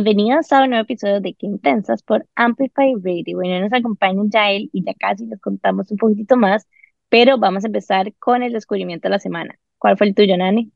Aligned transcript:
Bienvenidos 0.00 0.52
a 0.52 0.62
un 0.62 0.70
nuevo 0.70 0.84
episodio 0.84 1.20
de 1.20 1.34
Qué 1.34 1.46
Intensas 1.46 2.04
por 2.04 2.24
Amplify 2.36 2.94
Radio. 3.02 3.36
Bueno, 3.36 3.58
nos 3.58 3.72
acompaña 3.72 4.22
Jael 4.30 4.70
y 4.72 4.84
ya 4.84 4.94
casi 4.94 5.26
les 5.26 5.40
contamos 5.40 5.90
un 5.90 5.96
poquitito 5.96 6.36
más, 6.36 6.68
pero 7.08 7.36
vamos 7.36 7.64
a 7.64 7.66
empezar 7.66 8.14
con 8.20 8.44
el 8.44 8.52
descubrimiento 8.52 9.08
de 9.08 9.10
la 9.10 9.18
semana. 9.18 9.58
¿Cuál 9.76 9.98
fue 9.98 10.06
el 10.06 10.14
tuyo, 10.14 10.36
Nani? 10.36 10.70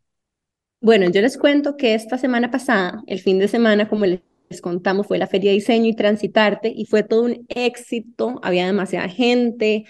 Bueno, 0.81 1.09
yo 1.09 1.21
les 1.21 1.39
cuento 1.39 1.77
que 1.77 1.95
esta 1.95 2.19
semana 2.19 2.51
pasada, 2.51 3.01
el 3.07 3.21
fin 3.21 3.39
de 3.39 3.47
semana, 3.47 3.89
como 3.89 4.07
les 4.07 4.21
contamos, 4.61 5.07
fue 5.07 5.19
la 5.19 5.29
Feria 5.29 5.53
de 5.53 5.59
Diseño 5.59 5.87
y 5.87 5.95
Transitarte 5.95 6.73
y 6.75 6.87
fue 6.87 7.05
todo 7.05 7.23
un 7.23 7.47
éxito, 7.49 8.41
había 8.43 8.67
demasiada 8.67 9.09
gente, 9.09 9.85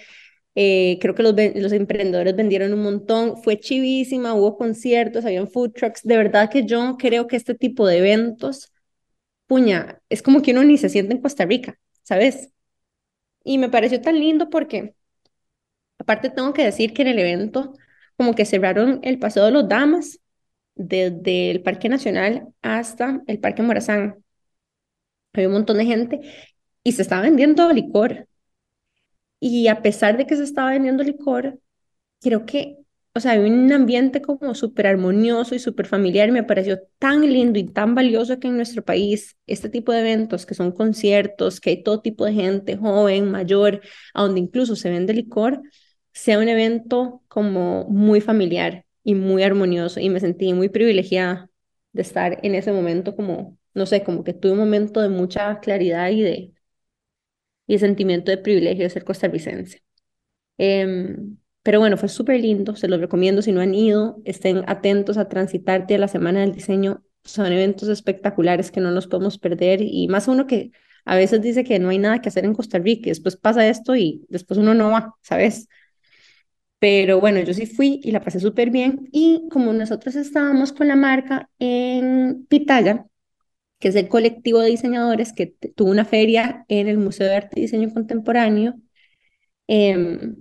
eh, 0.54 0.98
creo 1.00 1.14
que 1.14 1.22
los, 1.22 1.34
los 1.54 1.72
emprendedores 1.72 2.36
vendieron 2.36 2.74
un 2.74 2.82
montón, 2.82 3.38
fue 3.42 3.58
chivísima, 3.58 4.34
hubo 4.34 4.58
conciertos, 4.58 5.24
habían 5.24 5.48
food 5.48 5.72
trucks, 5.72 6.02
de 6.02 6.18
verdad 6.18 6.50
que 6.50 6.66
yo 6.66 6.96
creo 6.98 7.26
que 7.26 7.36
este 7.36 7.54
tipo 7.54 7.86
de 7.86 7.96
eventos 7.96 8.71
es 10.08 10.22
como 10.22 10.42
que 10.42 10.52
uno 10.52 10.64
ni 10.64 10.78
se 10.78 10.88
siente 10.88 11.14
en 11.14 11.20
Costa 11.22 11.44
Rica, 11.44 11.78
¿sabes? 12.02 12.50
Y 13.44 13.58
me 13.58 13.68
pareció 13.68 14.00
tan 14.00 14.18
lindo 14.18 14.50
porque, 14.50 14.94
aparte 15.98 16.30
tengo 16.30 16.52
que 16.52 16.64
decir 16.64 16.92
que 16.94 17.02
en 17.02 17.08
el 17.08 17.18
evento, 17.18 17.74
como 18.16 18.34
que 18.34 18.44
cerraron 18.44 19.00
el 19.02 19.18
Paseo 19.18 19.44
de 19.46 19.52
los 19.52 19.68
Damas, 19.68 20.20
desde 20.74 21.50
el 21.50 21.62
Parque 21.62 21.88
Nacional 21.88 22.48
hasta 22.62 23.22
el 23.26 23.38
Parque 23.40 23.62
Morazán. 23.62 24.24
Había 25.32 25.48
un 25.48 25.54
montón 25.54 25.78
de 25.78 25.86
gente 25.86 26.20
y 26.84 26.92
se 26.92 27.02
estaba 27.02 27.22
vendiendo 27.22 27.70
licor. 27.72 28.28
Y 29.40 29.68
a 29.68 29.82
pesar 29.82 30.16
de 30.16 30.26
que 30.26 30.36
se 30.36 30.44
estaba 30.44 30.70
vendiendo 30.70 31.02
licor, 31.02 31.58
creo 32.20 32.46
que 32.46 32.78
o 33.14 33.20
sea, 33.20 33.38
un 33.40 33.70
ambiente 33.72 34.22
como 34.22 34.54
súper 34.54 34.86
armonioso 34.86 35.54
y 35.54 35.58
súper 35.58 35.86
familiar. 35.86 36.32
Me 36.32 36.44
pareció 36.44 36.80
tan 36.98 37.20
lindo 37.22 37.58
y 37.58 37.64
tan 37.64 37.94
valioso 37.94 38.38
que 38.40 38.48
en 38.48 38.56
nuestro 38.56 38.82
país 38.84 39.36
este 39.46 39.68
tipo 39.68 39.92
de 39.92 40.00
eventos, 40.00 40.46
que 40.46 40.54
son 40.54 40.72
conciertos, 40.72 41.60
que 41.60 41.70
hay 41.70 41.82
todo 41.82 42.00
tipo 42.00 42.24
de 42.24 42.32
gente, 42.32 42.76
joven, 42.76 43.30
mayor, 43.30 43.82
a 44.14 44.22
donde 44.22 44.40
incluso 44.40 44.76
se 44.76 44.90
vende 44.90 45.12
licor, 45.14 45.60
sea 46.12 46.38
un 46.38 46.48
evento 46.48 47.22
como 47.28 47.84
muy 47.88 48.20
familiar 48.22 48.84
y 49.04 49.14
muy 49.14 49.42
armonioso. 49.42 50.00
Y 50.00 50.08
me 50.10 50.20
sentí 50.20 50.52
muy 50.54 50.68
privilegiada 50.70 51.50
de 51.92 52.02
estar 52.02 52.38
en 52.42 52.54
ese 52.54 52.72
momento 52.72 53.14
como, 53.14 53.58
no 53.74 53.84
sé, 53.86 54.02
como 54.04 54.24
que 54.24 54.32
tuve 54.32 54.52
un 54.52 54.58
momento 54.58 55.00
de 55.02 55.08
mucha 55.10 55.60
claridad 55.60 56.08
y 56.10 56.22
de, 56.22 56.52
y 57.66 57.78
sentimiento 57.78 58.30
de 58.30 58.38
privilegio 58.38 58.84
de 58.84 58.90
ser 58.90 59.04
costarricense. 59.04 59.82
Eh, 60.58 61.16
pero 61.62 61.78
bueno, 61.78 61.96
fue 61.96 62.08
súper 62.08 62.40
lindo, 62.40 62.74
se 62.76 62.88
los 62.88 63.00
recomiendo 63.00 63.42
si 63.42 63.52
no 63.52 63.60
han 63.60 63.74
ido, 63.74 64.20
estén 64.24 64.64
atentos 64.66 65.16
a 65.16 65.28
transitarte 65.28 65.94
a 65.94 65.98
la 65.98 66.08
Semana 66.08 66.40
del 66.40 66.52
Diseño, 66.52 67.04
son 67.24 67.52
eventos 67.52 67.88
espectaculares 67.88 68.70
que 68.70 68.80
no 68.80 68.90
nos 68.90 69.06
podemos 69.06 69.38
perder 69.38 69.80
y 69.82 70.08
más 70.08 70.26
uno 70.28 70.46
que 70.46 70.72
a 71.04 71.16
veces 71.16 71.40
dice 71.40 71.64
que 71.64 71.78
no 71.78 71.88
hay 71.90 71.98
nada 71.98 72.20
que 72.20 72.28
hacer 72.28 72.44
en 72.44 72.54
Costa 72.54 72.78
Rica 72.78 73.10
después 73.10 73.36
pasa 73.36 73.66
esto 73.68 73.94
y 73.96 74.24
después 74.28 74.58
uno 74.58 74.74
no 74.74 74.90
va, 74.90 75.14
¿sabes? 75.22 75.68
Pero 76.78 77.20
bueno, 77.20 77.40
yo 77.40 77.54
sí 77.54 77.66
fui 77.66 78.00
y 78.02 78.10
la 78.10 78.22
pasé 78.24 78.40
súper 78.40 78.70
bien 78.70 79.08
y 79.12 79.48
como 79.50 79.72
nosotros 79.72 80.16
estábamos 80.16 80.72
con 80.72 80.88
la 80.88 80.96
marca 80.96 81.48
en 81.60 82.44
Pitaya, 82.48 83.06
que 83.78 83.88
es 83.88 83.96
el 83.96 84.08
colectivo 84.08 84.60
de 84.60 84.70
diseñadores 84.70 85.32
que 85.32 85.46
tuvo 85.76 85.90
una 85.90 86.04
feria 86.04 86.64
en 86.68 86.88
el 86.88 86.98
Museo 86.98 87.28
de 87.28 87.36
Arte 87.36 87.60
y 87.60 87.62
Diseño 87.62 87.92
Contemporáneo, 87.92 88.74
eh, 89.68 90.34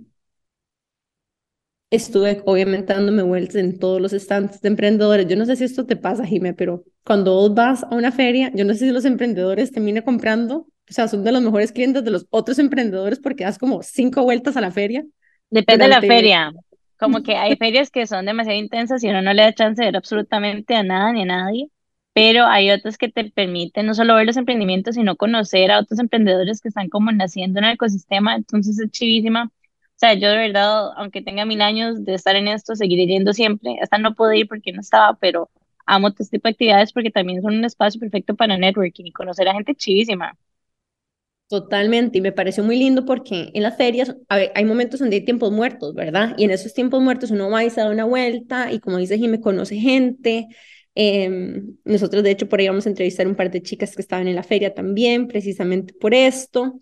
estuve 1.92 2.42
obviamente 2.46 2.94
dándome 2.94 3.22
vueltas 3.22 3.56
en 3.56 3.78
todos 3.78 4.00
los 4.00 4.12
stands 4.12 4.62
de 4.62 4.68
emprendedores. 4.68 5.28
Yo 5.28 5.36
no 5.36 5.44
sé 5.44 5.56
si 5.56 5.64
esto 5.64 5.84
te 5.84 5.94
pasa, 5.94 6.24
Jime, 6.24 6.54
pero 6.54 6.84
cuando 7.04 7.34
vos 7.34 7.54
vas 7.54 7.84
a 7.84 7.94
una 7.94 8.10
feria, 8.10 8.50
yo 8.54 8.64
no 8.64 8.72
sé 8.72 8.86
si 8.86 8.90
los 8.90 9.04
emprendedores 9.04 9.70
terminan 9.70 10.02
comprando, 10.02 10.56
o 10.56 10.92
sea, 10.92 11.06
son 11.06 11.22
de 11.22 11.32
los 11.32 11.42
mejores 11.42 11.70
clientes 11.70 12.02
de 12.02 12.10
los 12.10 12.26
otros 12.30 12.58
emprendedores 12.58 13.20
porque 13.20 13.44
das 13.44 13.58
como 13.58 13.82
cinco 13.82 14.22
vueltas 14.22 14.56
a 14.56 14.62
la 14.62 14.70
feria. 14.70 15.04
Depende 15.50 15.84
de 15.84 15.90
la 15.90 16.00
feria. 16.00 16.52
Como 16.98 17.22
que 17.22 17.36
hay 17.36 17.56
ferias 17.56 17.90
que 17.90 18.06
son 18.06 18.24
demasiado 18.24 18.58
intensas 18.58 19.04
y 19.04 19.08
uno 19.08 19.20
no 19.20 19.34
le 19.34 19.42
da 19.42 19.52
chance 19.52 19.82
de 19.82 19.88
ver 19.88 19.96
absolutamente 19.96 20.74
a 20.74 20.82
nada 20.82 21.12
ni 21.12 21.22
a 21.22 21.26
nadie, 21.26 21.68
pero 22.14 22.46
hay 22.46 22.70
otras 22.70 22.96
que 22.96 23.10
te 23.10 23.30
permiten 23.30 23.84
no 23.84 23.92
solo 23.92 24.14
ver 24.14 24.24
los 24.24 24.38
emprendimientos, 24.38 24.94
sino 24.94 25.16
conocer 25.16 25.70
a 25.70 25.80
otros 25.80 26.00
emprendedores 26.00 26.62
que 26.62 26.68
están 26.68 26.88
como 26.88 27.12
naciendo 27.12 27.58
en 27.58 27.66
el 27.66 27.74
ecosistema. 27.74 28.34
Entonces 28.34 28.78
es 28.78 28.90
chivísima 28.90 29.50
sea, 30.06 30.14
yo 30.14 30.28
de 30.30 30.36
verdad, 30.38 30.90
aunque 30.96 31.22
tenga 31.22 31.44
mil 31.44 31.60
años 31.62 32.04
de 32.04 32.14
estar 32.14 32.36
en 32.36 32.48
esto, 32.48 32.74
seguiré 32.76 33.06
yendo 33.06 33.32
siempre. 33.32 33.76
Hasta 33.82 33.98
no 33.98 34.14
puedo 34.14 34.32
ir 34.32 34.48
porque 34.48 34.72
no 34.72 34.80
estaba, 34.80 35.14
pero 35.18 35.50
amo 35.86 36.08
este 36.08 36.24
tipo 36.26 36.48
de 36.48 36.52
actividades 36.52 36.92
porque 36.92 37.10
también 37.10 37.42
son 37.42 37.54
un 37.56 37.64
espacio 37.64 38.00
perfecto 38.00 38.34
para 38.36 38.56
networking 38.58 39.04
y 39.06 39.12
conocer 39.12 39.48
a 39.48 39.54
gente 39.54 39.74
chivísima. 39.74 40.36
Totalmente, 41.48 42.16
y 42.16 42.20
me 42.22 42.32
pareció 42.32 42.64
muy 42.64 42.78
lindo 42.78 43.04
porque 43.04 43.50
en 43.52 43.62
las 43.62 43.76
ferias 43.76 44.16
hay 44.30 44.64
momentos 44.64 45.00
donde 45.00 45.16
hay 45.16 45.24
tiempos 45.26 45.52
muertos, 45.52 45.94
¿verdad? 45.94 46.34
Y 46.38 46.44
en 46.44 46.50
esos 46.50 46.72
tiempos 46.72 47.02
muertos 47.02 47.30
uno 47.30 47.50
va 47.50 47.62
y 47.62 47.68
se 47.68 47.82
da 47.82 47.90
una 47.90 48.06
vuelta 48.06 48.72
y 48.72 48.80
como 48.80 48.96
dice 48.96 49.18
Jimmy, 49.18 49.38
conoce 49.38 49.76
gente. 49.76 50.48
Em, 50.94 51.76
nosotros, 51.84 52.22
de 52.22 52.30
hecho, 52.30 52.48
por 52.48 52.58
ahí 52.60 52.68
vamos 52.68 52.86
a 52.86 52.88
entrevistar 52.88 53.26
un 53.26 53.34
par 53.34 53.50
de 53.50 53.62
chicas 53.62 53.94
que 53.94 54.00
estaban 54.00 54.28
en 54.28 54.34
la 54.36 54.42
feria 54.42 54.72
también, 54.72 55.28
precisamente 55.28 55.92
por 55.92 56.14
esto. 56.14 56.78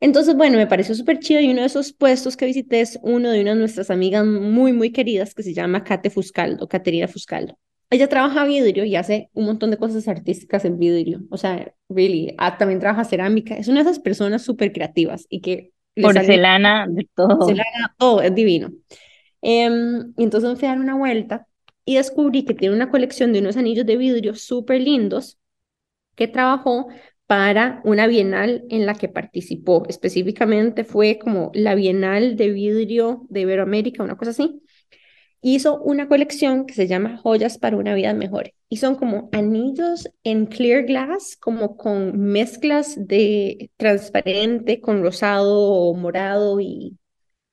Entonces, 0.00 0.34
bueno, 0.34 0.56
me 0.56 0.66
pareció 0.66 0.94
súper 0.94 1.18
chido 1.18 1.40
y 1.40 1.50
uno 1.50 1.60
de 1.60 1.66
esos 1.66 1.92
puestos 1.92 2.36
que 2.36 2.46
visité 2.46 2.80
es 2.80 2.98
uno 3.02 3.30
de 3.30 3.42
una 3.42 3.52
de 3.52 3.58
nuestras 3.60 3.90
amigas 3.90 4.24
muy, 4.24 4.72
muy 4.72 4.92
queridas 4.92 5.34
que 5.34 5.42
se 5.42 5.52
llama 5.52 5.84
Kate 5.84 6.08
Fuscaldo, 6.08 6.66
Caterina 6.68 7.06
Fuscaldo. 7.06 7.58
Ella 7.90 8.08
trabaja 8.08 8.44
vidrio 8.44 8.84
y 8.84 8.96
hace 8.96 9.28
un 9.34 9.44
montón 9.44 9.70
de 9.70 9.76
cosas 9.76 10.08
artísticas 10.08 10.64
en 10.64 10.78
vidrio. 10.78 11.22
O 11.28 11.36
sea, 11.36 11.74
really, 11.88 12.34
ah, 12.38 12.56
también 12.56 12.80
trabaja 12.80 13.04
cerámica. 13.04 13.56
Es 13.56 13.68
una 13.68 13.82
de 13.82 13.90
esas 13.90 13.98
personas 13.98 14.42
súper 14.42 14.72
creativas 14.72 15.26
y 15.28 15.40
que... 15.40 15.72
Porcelana, 16.00 16.86
de 16.88 17.06
todo. 17.14 17.38
Porcelana, 17.38 17.94
todo, 17.98 18.22
es 18.22 18.34
divino. 18.34 18.70
Em, 19.42 20.14
y 20.16 20.22
entonces 20.22 20.48
me 20.48 20.56
fui 20.56 20.66
a 20.66 20.70
dar 20.70 20.80
una 20.80 20.96
vuelta 20.96 21.46
y 21.84 21.96
descubrí 21.96 22.44
que 22.44 22.54
tiene 22.54 22.74
una 22.74 22.90
colección 22.90 23.32
de 23.32 23.40
unos 23.40 23.56
anillos 23.56 23.84
de 23.84 23.96
vidrio 23.96 24.34
súper 24.34 24.80
lindos 24.80 25.38
que 26.14 26.28
trabajó 26.28 26.88
para 27.30 27.80
una 27.84 28.08
bienal 28.08 28.64
en 28.70 28.86
la 28.86 28.94
que 28.96 29.08
participó. 29.08 29.84
Específicamente 29.88 30.82
fue 30.82 31.16
como 31.16 31.52
la 31.54 31.76
Bienal 31.76 32.34
de 32.36 32.50
Vidrio 32.50 33.24
de 33.28 33.42
Iberoamérica, 33.42 34.02
una 34.02 34.16
cosa 34.16 34.32
así. 34.32 34.60
Hizo 35.40 35.80
una 35.80 36.08
colección 36.08 36.66
que 36.66 36.74
se 36.74 36.88
llama 36.88 37.18
Joyas 37.18 37.56
para 37.56 37.76
una 37.76 37.94
vida 37.94 38.14
mejor. 38.14 38.52
Y 38.68 38.78
son 38.78 38.96
como 38.96 39.28
anillos 39.30 40.10
en 40.24 40.46
clear 40.46 40.86
glass, 40.86 41.36
como 41.40 41.76
con 41.76 42.18
mezclas 42.18 42.96
de 42.98 43.70
transparente 43.76 44.80
con 44.80 45.00
rosado, 45.00 45.94
morado 45.94 46.60
y, 46.60 46.98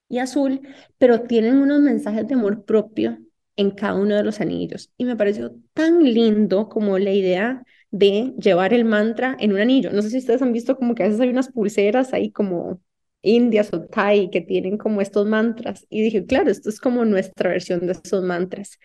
y 0.10 0.18
azul, 0.18 0.60
pero 0.98 1.22
tienen 1.22 1.58
unos 1.58 1.82
mensajes 1.82 2.28
de 2.28 2.34
amor 2.34 2.66
propio 2.66 3.20
en 3.56 3.70
cada 3.70 3.94
uno 3.94 4.16
de 4.16 4.24
los 4.24 4.42
anillos. 4.42 4.90
Y 4.98 5.06
me 5.06 5.16
pareció 5.16 5.54
tan 5.74 6.04
lindo 6.04 6.68
como 6.68 6.98
la 6.98 7.12
idea 7.12 7.64
de 7.92 8.34
llevar 8.40 8.74
el 8.74 8.86
mantra 8.86 9.36
en 9.40 9.54
un 9.54 9.60
anillo. 9.60 9.92
No 9.92 10.02
sé 10.02 10.10
si 10.10 10.18
ustedes 10.18 10.42
han 10.42 10.54
visto 10.54 10.78
como 10.78 10.96
que 10.96 11.04
a 11.04 11.08
veces 11.08 11.22
hay 11.22 11.30
unas 11.30 11.50
pulseras 11.52 12.14
ahí 12.14 12.32
como 12.32 12.82
indias 13.22 13.74
o 13.74 13.82
thai 13.86 14.30
que 14.30 14.42
tienen 14.42 14.78
como 14.78 15.02
estos 15.02 15.26
mantras. 15.28 15.86
Y 15.90 16.02
dije, 16.02 16.26
claro, 16.26 16.50
esto 16.50 16.70
es 16.70 16.80
como 16.80 17.06
nuestra 17.06 17.50
versión 17.50 17.86
de 17.86 17.94
esos 17.94 18.24
mantras. 18.24 18.80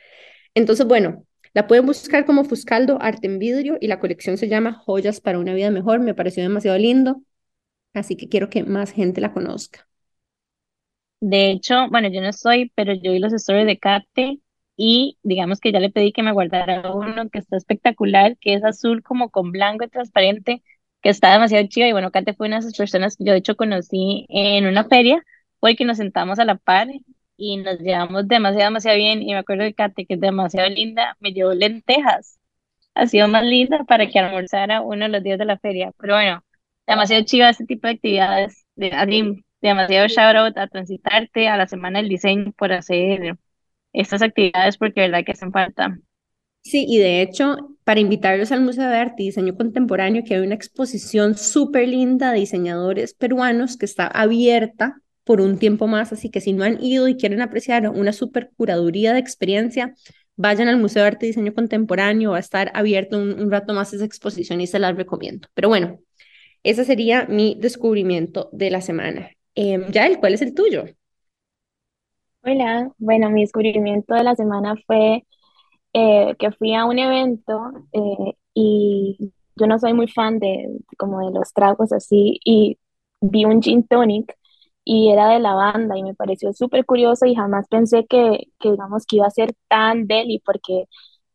Entonces, 0.54 0.86
bueno, 0.86 1.26
la 1.54 1.66
pueden 1.66 1.86
buscar 1.86 2.24
como 2.26 2.44
Fuscaldo 2.44 2.98
Arte 3.00 3.26
en 3.26 3.38
Vidrio 3.38 3.78
y 3.80 3.88
la 3.88 4.00
colección 4.00 4.38
se 4.38 4.48
llama 4.48 4.74
Joyas 4.74 5.20
para 5.20 5.38
una 5.38 5.54
vida 5.54 5.70
mejor. 5.70 6.00
Me 6.00 6.14
pareció 6.14 6.42
demasiado 6.42 6.78
lindo, 6.78 7.22
así 7.94 8.16
que 8.16 8.28
quiero 8.28 8.50
que 8.50 8.64
más 8.64 8.92
gente 8.92 9.20
la 9.20 9.32
conozca. 9.32 9.88
De 11.20 11.50
hecho, 11.50 11.88
bueno, 11.90 12.08
yo 12.08 12.20
no 12.20 12.28
estoy, 12.28 12.72
pero 12.74 12.94
yo 12.94 13.12
vi 13.12 13.18
los 13.20 13.32
stories 13.32 13.66
de 13.66 13.78
Kate 13.78 14.40
y 14.76 15.18
digamos 15.22 15.60
que 15.60 15.72
ya 15.72 15.80
le 15.80 15.90
pedí 15.90 16.12
que 16.12 16.22
me 16.22 16.32
guardara 16.32 16.92
uno 16.92 17.28
que 17.30 17.38
está 17.38 17.56
espectacular, 17.56 18.36
que 18.38 18.54
es 18.54 18.64
azul 18.64 19.02
como 19.02 19.30
con 19.30 19.52
blanco 19.52 19.84
y 19.84 19.88
transparente, 19.88 20.62
que 21.02 21.10
está 21.10 21.32
demasiado 21.32 21.66
chido. 21.68 21.88
Y 21.88 21.92
bueno, 21.92 22.10
Kate 22.10 22.34
fue 22.34 22.46
una 22.48 22.56
de 22.56 22.60
esas 22.60 22.76
personas 22.76 23.16
que 23.16 23.24
yo 23.24 23.32
de 23.32 23.38
hecho 23.38 23.56
conocí 23.56 24.26
en 24.28 24.66
una 24.66 24.84
feria, 24.84 25.22
fue 25.60 25.76
que 25.76 25.84
nos 25.84 25.98
sentamos 25.98 26.38
a 26.38 26.44
la 26.44 26.56
par 26.56 26.88
y 27.36 27.56
nos 27.58 27.78
llevamos 27.80 28.28
demasiado, 28.28 28.66
demasiado 28.70 28.96
bien. 28.98 29.22
Y 29.22 29.32
me 29.32 29.38
acuerdo 29.38 29.64
de 29.64 29.74
Kate 29.74 30.06
que 30.06 30.14
es 30.14 30.20
demasiado 30.20 30.68
linda, 30.70 31.16
me 31.20 31.32
llevó 31.32 31.54
lentejas, 31.54 32.38
ha 32.94 33.06
sido 33.06 33.28
más 33.28 33.44
linda 33.44 33.84
para 33.84 34.08
que 34.08 34.18
almorzara 34.18 34.80
uno 34.82 35.04
de 35.06 35.10
los 35.10 35.22
días 35.22 35.38
de 35.38 35.44
la 35.46 35.58
feria, 35.58 35.92
pero 35.98 36.14
bueno, 36.14 36.44
demasiado 36.86 37.24
chido 37.24 37.48
este 37.48 37.64
tipo 37.66 37.86
de 37.88 37.94
actividades, 37.94 38.66
de, 38.76 38.90
demasiado 39.60 40.08
shout 40.08 40.36
out 40.36 40.58
a 40.58 40.66
Transitarte, 40.68 41.48
a 41.48 41.56
la 41.56 41.66
Semana 41.68 42.00
del 42.00 42.08
Diseño 42.08 42.52
por 42.52 42.72
hacer 42.72 43.36
estas 43.92 44.22
actividades 44.22 44.76
porque 44.78 45.02
verdad 45.02 45.24
que 45.24 45.32
hacen 45.32 45.52
falta. 45.52 45.98
Sí, 46.62 46.86
y 46.88 46.98
de 46.98 47.22
hecho, 47.22 47.56
para 47.84 48.00
invitarlos 48.00 48.52
al 48.52 48.60
Museo 48.60 48.88
de 48.88 48.96
Arte 48.96 49.22
y 49.24 49.26
Diseño 49.26 49.56
Contemporáneo, 49.56 50.22
que 50.24 50.34
hay 50.36 50.40
una 50.46 50.54
exposición 50.54 51.36
súper 51.36 51.88
linda 51.88 52.30
de 52.32 52.40
diseñadores 52.40 53.14
peruanos 53.14 53.76
que 53.76 53.84
está 53.86 54.06
abierta 54.06 55.00
por 55.24 55.40
un 55.40 55.58
tiempo 55.58 55.88
más, 55.88 56.12
así 56.12 56.30
que 56.30 56.40
si 56.40 56.52
no 56.52 56.64
han 56.64 56.82
ido 56.82 57.08
y 57.08 57.16
quieren 57.16 57.42
apreciar 57.42 57.88
una 57.88 58.12
súper 58.12 58.50
curaduría 58.56 59.12
de 59.12 59.18
experiencia, 59.18 59.94
vayan 60.36 60.68
al 60.68 60.78
Museo 60.78 61.02
de 61.02 61.08
Arte 61.08 61.26
y 61.26 61.28
Diseño 61.30 61.52
Contemporáneo, 61.52 62.30
va 62.30 62.36
a 62.36 62.40
estar 62.40 62.70
abierto 62.74 63.18
un, 63.18 63.40
un 63.40 63.50
rato 63.50 63.74
más 63.74 63.92
esa 63.92 64.04
exposición 64.04 64.60
y 64.60 64.66
se 64.68 64.78
las 64.78 64.96
recomiendo. 64.96 65.48
Pero 65.54 65.68
bueno, 65.68 65.98
ese 66.62 66.84
sería 66.84 67.26
mi 67.28 67.56
descubrimiento 67.60 68.48
de 68.52 68.70
la 68.70 68.80
semana. 68.80 69.30
Eh, 69.54 69.84
Yael, 69.90 70.18
¿cuál 70.18 70.34
es 70.34 70.42
el 70.42 70.54
tuyo? 70.54 70.84
Hola, 72.44 72.90
bueno, 72.98 73.30
mi 73.30 73.42
descubrimiento 73.42 74.14
de 74.14 74.24
la 74.24 74.34
semana 74.34 74.74
fue 74.86 75.24
eh, 75.94 76.36
que 76.38 76.52
fui 76.52 76.74
a 76.74 76.86
un 76.86 76.98
evento 76.98 77.72
eh, 77.92 78.34
y 78.54 79.32
yo 79.56 79.66
no 79.68 79.78
soy 79.78 79.94
muy 79.94 80.08
fan 80.08 80.38
de 80.40 80.68
como 80.98 81.20
de 81.26 81.32
los 81.38 81.52
tragos 81.54 81.92
así 81.92 82.40
y 82.44 82.78
vi 83.20 83.44
un 83.46 83.62
gin 83.62 83.86
tonic 83.86 84.36
y 84.84 85.10
era 85.10 85.28
de 85.30 85.40
lavanda 85.40 85.98
y 85.98 86.02
me 86.04 86.14
pareció 86.14 86.52
súper 86.54 86.86
curioso 86.86 87.26
y 87.26 87.34
jamás 87.36 87.68
pensé 87.68 88.06
que, 88.06 88.48
que 88.60 88.72
digamos 88.72 89.06
que 89.06 89.16
iba 89.16 89.26
a 89.26 89.30
ser 89.30 89.54
tan 89.68 90.06
deli 90.08 90.40
porque 90.44 90.86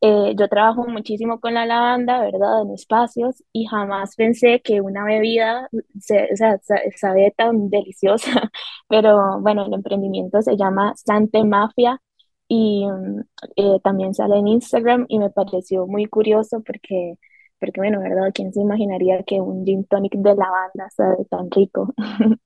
eh, 0.01 0.35
yo 0.37 0.47
trabajo 0.49 0.87
muchísimo 0.87 1.39
con 1.39 1.53
la 1.55 1.65
lavanda, 1.65 2.21
¿verdad? 2.21 2.61
En 2.63 2.71
espacios 2.73 3.43
y 3.53 3.65
jamás 3.67 4.15
pensé 4.15 4.61
que 4.61 4.81
una 4.81 5.05
bebida 5.05 5.69
se, 5.99 6.25
o 6.33 6.35
sea, 6.37 6.59
sabe 6.97 7.33
tan 7.37 7.69
deliciosa. 7.69 8.51
Pero 8.87 9.39
bueno, 9.41 9.65
el 9.65 9.73
emprendimiento 9.73 10.41
se 10.41 10.57
llama 10.57 10.93
Sante 10.95 11.43
Mafia 11.43 12.01
y 12.47 12.85
mm, 12.85 13.21
eh, 13.57 13.79
también 13.83 14.13
sale 14.13 14.37
en 14.37 14.47
Instagram 14.47 15.05
y 15.09 15.19
me 15.19 15.29
pareció 15.29 15.87
muy 15.87 16.05
curioso 16.07 16.61
porque, 16.65 17.15
porque, 17.59 17.79
bueno, 17.81 17.99
¿verdad? 17.99 18.31
¿Quién 18.33 18.53
se 18.53 18.61
imaginaría 18.61 19.23
que 19.23 19.41
un 19.41 19.65
gin 19.65 19.85
tonic 19.85 20.13
de 20.15 20.35
lavanda 20.35 20.89
sabe 20.95 21.25
tan 21.29 21.51
rico? 21.51 21.93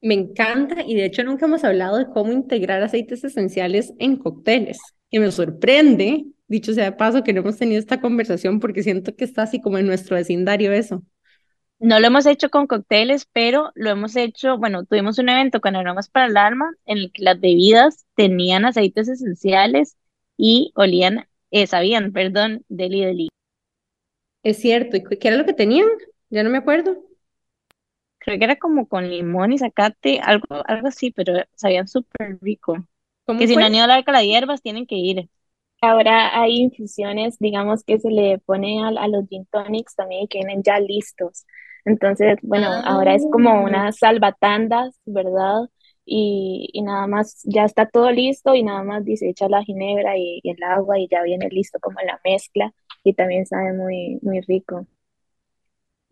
Me 0.00 0.14
encanta 0.14 0.82
y 0.86 0.94
de 0.94 1.06
hecho 1.06 1.24
nunca 1.24 1.46
hemos 1.46 1.64
hablado 1.64 1.98
de 1.98 2.08
cómo 2.08 2.32
integrar 2.32 2.82
aceites 2.82 3.24
esenciales 3.24 3.92
en 3.98 4.16
cócteles. 4.16 4.78
Y 5.10 5.18
me 5.18 5.30
sorprende, 5.32 6.26
dicho 6.46 6.72
sea 6.72 6.84
de 6.84 6.92
paso, 6.92 7.24
que 7.24 7.32
no 7.32 7.40
hemos 7.40 7.56
tenido 7.56 7.80
esta 7.80 8.00
conversación 8.00 8.60
porque 8.60 8.82
siento 8.84 9.16
que 9.16 9.24
está 9.24 9.42
así 9.42 9.60
como 9.60 9.78
en 9.78 9.86
nuestro 9.86 10.16
vecindario 10.16 10.72
eso. 10.72 11.02
No 11.80 12.00
lo 12.00 12.06
hemos 12.08 12.26
hecho 12.26 12.50
con 12.50 12.66
cócteles, 12.66 13.26
pero 13.32 13.70
lo 13.74 13.90
hemos 13.90 14.16
hecho, 14.16 14.58
bueno, 14.58 14.84
tuvimos 14.84 15.18
un 15.18 15.28
evento 15.28 15.60
con 15.60 15.76
aromas 15.76 16.08
para 16.08 16.26
el 16.26 16.36
alma 16.36 16.72
en 16.86 16.98
el 16.98 17.12
que 17.12 17.22
las 17.22 17.38
bebidas 17.40 18.04
tenían 18.16 18.64
aceites 18.64 19.08
esenciales 19.08 19.96
y 20.36 20.72
olían, 20.74 21.28
eh, 21.50 21.66
sabían, 21.68 22.12
perdón, 22.12 22.64
deli 22.68 23.04
deli. 23.04 23.28
Es 24.42 24.58
cierto, 24.60 24.96
¿y 24.96 25.04
qué 25.04 25.28
era 25.28 25.36
lo 25.36 25.44
que 25.46 25.52
tenían? 25.52 25.86
Ya 26.30 26.42
no 26.42 26.50
me 26.50 26.58
acuerdo. 26.58 26.96
Creo 28.18 28.38
que 28.38 28.44
era 28.44 28.56
como 28.58 28.88
con 28.88 29.08
limón 29.08 29.52
y 29.52 29.58
zacate, 29.58 30.20
algo, 30.20 30.46
algo 30.66 30.88
así, 30.88 31.10
pero 31.12 31.34
sabían 31.54 31.88
súper 31.88 32.38
rico. 32.40 32.76
¿Cómo 33.26 33.38
Que 33.38 33.46
si 33.48 33.56
no 33.56 33.64
han 33.64 33.74
ido 33.74 33.82
a 33.82 33.84
hablar 33.84 34.04
con 34.04 34.14
las 34.14 34.24
hierbas, 34.24 34.62
tienen 34.62 34.86
que 34.86 34.96
ir. 34.96 35.28
Ahora 35.80 36.40
hay 36.40 36.56
infusiones, 36.56 37.38
digamos, 37.38 37.84
que 37.84 38.00
se 38.00 38.10
le 38.10 38.38
pone 38.40 38.82
a, 38.82 38.88
a 38.88 39.08
los 39.08 39.28
gin 39.28 39.46
tonics 39.46 39.94
también 39.94 40.24
y 40.24 40.28
que 40.28 40.38
vienen 40.38 40.62
ya 40.64 40.80
listos. 40.80 41.46
Entonces, 41.88 42.38
bueno, 42.42 42.68
ahora 42.84 43.14
es 43.14 43.26
como 43.30 43.62
Ah, 43.62 43.64
unas 43.64 43.98
salvatandas, 43.98 45.00
¿verdad? 45.06 45.62
Y, 46.04 46.70
y 46.72 46.82
nada 46.82 47.06
más, 47.06 47.42
ya 47.44 47.64
está 47.64 47.88
todo 47.88 48.10
listo 48.12 48.54
y 48.54 48.62
nada 48.62 48.82
más 48.82 49.04
dice 49.04 49.28
echa 49.28 49.48
la 49.48 49.62
ginebra 49.64 50.16
y, 50.18 50.40
y 50.42 50.50
el 50.50 50.62
agua 50.62 50.98
y 50.98 51.08
ya 51.10 51.22
viene 51.22 51.48
listo 51.50 51.78
como 51.80 52.00
la 52.00 52.20
mezcla 52.24 52.72
y 53.04 53.14
también 53.14 53.46
sabe 53.46 53.72
muy, 53.74 54.18
muy 54.22 54.40
rico. 54.42 54.86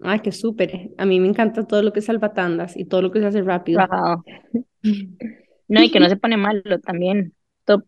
Ay, 0.03 0.21
qué 0.21 0.33
súper. 0.33 0.91
A 0.99 1.05
mí 1.07 1.21
me 1.21 1.29
encanta 1.29 1.67
todo 1.67 1.83
lo 1.83 1.93
que 1.93 2.01
es 2.01 2.07
salvatandas 2.07 2.77
y 2.77 2.85
todo 2.87 3.03
lo 3.03 3.11
que 3.13 3.21
se 3.21 3.27
hace 3.27 3.43
rápido. 3.43 3.83
Rajado. 3.83 4.25
No, 5.69 5.83
y 5.83 5.91
que 5.91 6.01
no 6.01 6.09
se 6.09 6.17
pone 6.17 6.37
malo 6.37 6.81
también. 6.81 7.35
Top. 7.65 7.85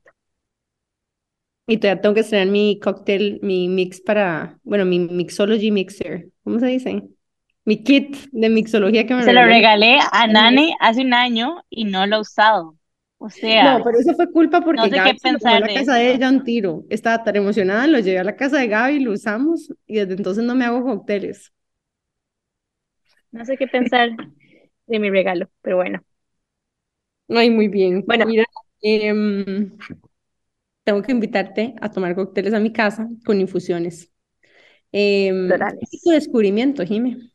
Y 1.66 1.78
todavía 1.78 2.00
tengo 2.00 2.14
que 2.14 2.20
estrenar 2.22 2.48
mi 2.48 2.78
cóctel, 2.80 3.40
mi 3.42 3.68
mix 3.68 4.00
para, 4.00 4.58
bueno, 4.64 4.84
mi 4.86 4.98
mixology 5.00 5.70
mixer. 5.70 6.30
¿Cómo 6.42 6.58
se 6.60 6.66
dice? 6.66 7.08
Mi 7.68 7.76
kit 7.84 8.16
de 8.32 8.48
mixología 8.56 9.06
que 9.06 9.14
me 9.14 9.24
Se 9.24 9.32
lo 9.32 9.44
regaló. 9.44 9.44
regalé 9.44 9.98
a 10.12 10.26
Nane 10.26 10.74
hace 10.80 11.02
un 11.02 11.14
año 11.14 11.62
y 11.70 11.84
no 11.84 12.06
lo 12.06 12.16
he 12.16 12.20
usado. 12.20 12.76
O 13.18 13.30
No, 13.60 13.80
sea, 13.80 13.84
pero 13.84 13.98
eso 13.98 14.14
fue 14.14 14.30
culpa 14.32 14.60
no 14.70 14.88
porque 14.88 14.90
sé 14.90 15.00
qué 15.02 15.12
Gaby 15.12 15.18
se 15.18 15.30
lo 15.30 15.38
llevó 15.38 15.54
a 15.54 15.58
la 15.60 15.72
casa 15.72 15.94
de 15.94 16.10
ella 16.12 16.28
un 16.28 16.44
tiro. 16.44 16.84
Estaba 16.90 17.22
tan 17.24 17.36
emocionada, 17.36 17.86
lo 17.86 17.98
llevé 17.98 18.18
a 18.18 18.24
la 18.24 18.36
casa 18.36 18.58
de 18.58 18.68
Gaby, 18.68 19.00
lo 19.00 19.12
usamos 19.12 19.72
y 19.86 19.96
desde 19.96 20.14
entonces 20.14 20.44
no 20.44 20.54
me 20.54 20.64
hago 20.64 20.82
cócteles. 20.84 21.52
No 23.32 23.44
sé 23.44 23.56
qué 23.56 23.66
pensar 23.68 24.10
de 24.86 24.98
mi 24.98 25.10
regalo, 25.10 25.50
pero 25.62 25.76
bueno. 25.76 26.02
Ay, 27.28 27.50
muy 27.50 27.68
bien. 27.68 28.04
Bueno, 28.06 28.24
Mira, 28.24 28.44
em, 28.82 29.72
tengo 30.84 31.02
que 31.02 31.12
invitarte 31.12 31.74
a 31.80 31.90
tomar 31.90 32.14
cócteles 32.14 32.54
a 32.54 32.60
mi 32.60 32.72
casa 32.72 33.08
con 33.24 33.40
infusiones. 33.40 34.10
Em, 34.92 35.58
¿cuál 35.60 35.78
es 35.92 36.02
tu 36.02 36.10
descubrimiento, 36.10 36.84
Jime? 36.84 37.30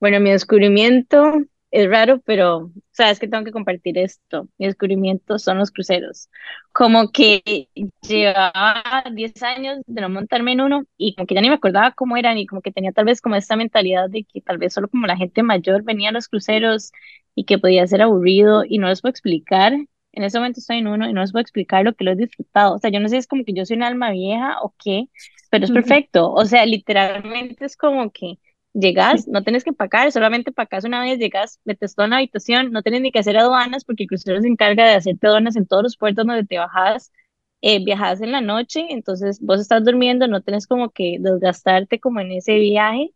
Bueno, 0.00 0.18
mi 0.20 0.30
descubrimiento 0.30 1.34
es 1.70 1.88
raro, 1.88 2.20
pero 2.24 2.72
sabes 2.90 3.20
que 3.20 3.28
tengo 3.28 3.44
que 3.44 3.52
compartir 3.52 3.98
esto. 3.98 4.48
Mi 4.58 4.66
descubrimiento 4.66 5.38
son 5.38 5.58
los 5.58 5.70
cruceros. 5.70 6.28
Como 6.72 7.10
que 7.12 7.68
llevaba 8.02 9.04
10 9.12 9.42
años 9.42 9.78
de 9.86 10.00
no 10.00 10.08
montarme 10.08 10.52
en 10.52 10.62
uno 10.62 10.84
y 10.96 11.14
como 11.14 11.26
que 11.26 11.34
ya 11.34 11.42
ni 11.42 11.48
me 11.48 11.54
acordaba 11.54 11.92
cómo 11.92 12.16
eran 12.16 12.38
y 12.38 12.46
como 12.46 12.62
que 12.62 12.72
tenía 12.72 12.92
tal 12.92 13.04
vez 13.04 13.20
como 13.20 13.36
esta 13.36 13.56
mentalidad 13.56 14.08
de 14.08 14.24
que 14.24 14.40
tal 14.40 14.58
vez 14.58 14.72
solo 14.72 14.88
como 14.88 15.06
la 15.06 15.16
gente 15.16 15.42
mayor 15.42 15.82
venía 15.84 16.08
a 16.08 16.12
los 16.12 16.28
cruceros 16.28 16.92
y 17.34 17.44
que 17.44 17.58
podía 17.58 17.86
ser 17.86 18.02
aburrido 18.02 18.64
y 18.66 18.78
no 18.78 18.88
les 18.88 19.02
puedo 19.02 19.10
explicar. 19.10 19.74
En 20.12 20.24
ese 20.24 20.38
momento 20.38 20.60
estoy 20.60 20.78
en 20.78 20.88
uno 20.88 21.08
y 21.08 21.12
no 21.12 21.20
les 21.20 21.30
puedo 21.32 21.42
explicar 21.42 21.84
lo 21.84 21.94
que 21.94 22.04
lo 22.04 22.12
he 22.12 22.16
disfrutado. 22.16 22.74
O 22.74 22.78
sea, 22.78 22.90
yo 22.90 23.00
no 23.00 23.08
sé 23.08 23.16
si 23.16 23.18
es 23.18 23.26
como 23.28 23.44
que 23.44 23.52
yo 23.52 23.64
soy 23.64 23.76
un 23.76 23.84
alma 23.84 24.10
vieja 24.10 24.60
o 24.62 24.74
qué, 24.82 25.08
pero 25.50 25.64
es 25.66 25.70
perfecto. 25.70 26.32
O 26.32 26.44
sea, 26.46 26.64
literalmente 26.66 27.64
es 27.66 27.76
como 27.76 28.10
que 28.10 28.38
Llegas, 28.72 29.26
no 29.26 29.42
tienes 29.42 29.64
que 29.64 29.70
empacar, 29.70 30.12
solamente 30.12 30.50
empacas 30.50 30.84
una 30.84 31.00
vez, 31.02 31.18
llegas, 31.18 31.60
metes 31.64 31.94
todo 31.94 32.04
en 32.04 32.10
la 32.10 32.18
habitación, 32.18 32.70
no 32.70 32.82
tienes 32.82 33.00
ni 33.02 33.10
que 33.10 33.18
hacer 33.18 33.36
aduanas 33.36 33.84
porque 33.84 34.04
el 34.04 34.08
crucero 34.08 34.40
se 34.40 34.46
encarga 34.46 34.86
de 34.86 34.94
hacerte 34.94 35.26
aduanas 35.26 35.56
en 35.56 35.66
todos 35.66 35.82
los 35.82 35.96
puertos 35.96 36.24
donde 36.24 36.44
te 36.44 36.58
bajas, 36.58 37.10
eh, 37.62 37.84
viajas 37.84 38.20
en 38.20 38.30
la 38.30 38.40
noche, 38.40 38.86
entonces 38.90 39.40
vos 39.40 39.60
estás 39.60 39.84
durmiendo, 39.84 40.28
no 40.28 40.40
tienes 40.40 40.68
como 40.68 40.90
que 40.90 41.16
desgastarte 41.18 41.98
como 41.98 42.20
en 42.20 42.30
ese 42.30 42.58
viaje, 42.58 43.12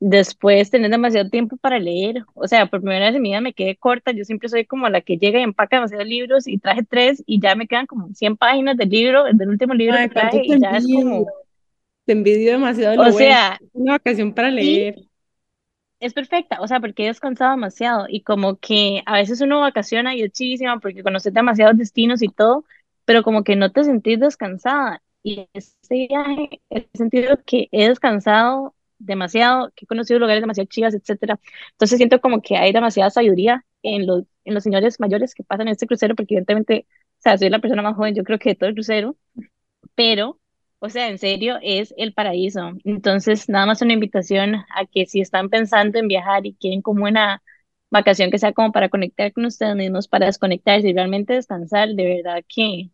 después 0.00 0.70
tenés 0.70 0.90
demasiado 0.90 1.30
tiempo 1.30 1.56
para 1.56 1.78
leer, 1.78 2.24
o 2.34 2.46
sea, 2.46 2.66
por 2.66 2.80
primera 2.80 3.06
vez 3.06 3.14
en 3.14 3.22
mi 3.22 3.30
vida 3.30 3.40
me 3.40 3.54
quedé 3.54 3.76
corta, 3.76 4.12
yo 4.12 4.24
siempre 4.24 4.50
soy 4.50 4.66
como 4.66 4.88
la 4.90 5.00
que 5.00 5.16
llega 5.16 5.40
y 5.40 5.42
empaca 5.42 5.76
demasiados 5.76 6.06
libros 6.06 6.46
y 6.46 6.58
traje 6.58 6.82
tres 6.82 7.22
y 7.26 7.40
ya 7.40 7.54
me 7.54 7.66
quedan 7.66 7.86
como 7.86 8.08
100 8.12 8.36
páginas 8.36 8.76
del 8.76 8.90
libro, 8.90 9.24
del 9.32 9.48
último 9.48 9.72
libro 9.72 9.96
que 9.96 10.02
Ay, 10.02 10.08
traje 10.10 10.42
y 10.44 10.60
ya 10.60 10.70
es 10.72 10.86
como, 10.86 11.26
Te 12.10 12.14
envidio 12.14 12.50
demasiado 12.54 12.94
o 12.94 13.04
lo 13.04 13.12
bueno. 13.12 13.18
sea, 13.18 13.60
Una 13.72 13.92
vacación 13.92 14.34
para 14.34 14.50
leer. 14.50 14.96
Es 16.00 16.12
perfecta, 16.12 16.60
o 16.60 16.66
sea, 16.66 16.80
porque 16.80 17.04
he 17.04 17.06
descansado 17.06 17.52
demasiado 17.52 18.06
y 18.08 18.22
como 18.22 18.56
que 18.56 19.00
a 19.06 19.14
veces 19.14 19.40
uno 19.42 19.60
vacaciona 19.60 20.16
y 20.16 20.22
es 20.22 20.32
chivísima 20.32 20.80
porque 20.80 21.04
conoces 21.04 21.32
demasiados 21.32 21.78
destinos 21.78 22.20
y 22.22 22.28
todo, 22.28 22.64
pero 23.04 23.22
como 23.22 23.44
que 23.44 23.54
no 23.54 23.70
te 23.70 23.84
sentís 23.84 24.18
descansada. 24.18 25.00
Y 25.22 25.46
este 25.52 26.08
viaje 26.08 26.60
he 26.68 26.88
sentido 26.94 27.38
que 27.46 27.68
he 27.70 27.88
descansado 27.88 28.74
demasiado, 28.98 29.70
que 29.76 29.84
he 29.84 29.86
conocido 29.86 30.18
lugares 30.18 30.42
demasiado 30.42 30.68
chivas, 30.68 30.94
etcétera. 30.94 31.38
Entonces 31.70 31.96
siento 31.96 32.20
como 32.20 32.42
que 32.42 32.56
hay 32.56 32.72
demasiada 32.72 33.10
sabiduría 33.10 33.64
en 33.84 34.04
los, 34.08 34.24
en 34.44 34.54
los 34.54 34.64
señores 34.64 34.98
mayores 34.98 35.32
que 35.32 35.44
pasan 35.44 35.68
en 35.68 35.74
este 35.74 35.86
crucero, 35.86 36.16
porque 36.16 36.34
evidentemente, 36.34 36.86
o 36.90 37.22
sea, 37.22 37.38
soy 37.38 37.50
la 37.50 37.60
persona 37.60 37.82
más 37.82 37.94
joven, 37.94 38.16
yo 38.16 38.24
creo 38.24 38.40
que 38.40 38.48
de 38.48 38.54
todo 38.56 38.68
el 38.68 38.74
crucero 38.74 39.16
pero, 39.94 40.38
o 40.80 40.88
sea, 40.88 41.08
en 41.08 41.18
serio, 41.18 41.58
es 41.62 41.94
el 41.98 42.14
paraíso. 42.14 42.72
Entonces, 42.84 43.48
nada 43.48 43.66
más 43.66 43.82
una 43.82 43.92
invitación 43.94 44.56
a 44.56 44.86
que 44.90 45.06
si 45.06 45.20
están 45.20 45.50
pensando 45.50 45.98
en 45.98 46.08
viajar 46.08 46.46
y 46.46 46.54
quieren 46.54 46.82
como 46.82 47.04
una 47.04 47.42
vacación 47.90 48.30
que 48.30 48.38
sea 48.38 48.52
como 48.52 48.72
para 48.72 48.88
conectar 48.88 49.32
con 49.32 49.44
ustedes 49.46 49.76
mismos, 49.76 50.08
para 50.08 50.26
desconectarse 50.26 50.88
y 50.88 50.94
realmente 50.94 51.34
descansar, 51.34 51.90
de 51.90 52.04
verdad 52.22 52.44
que 52.48 52.90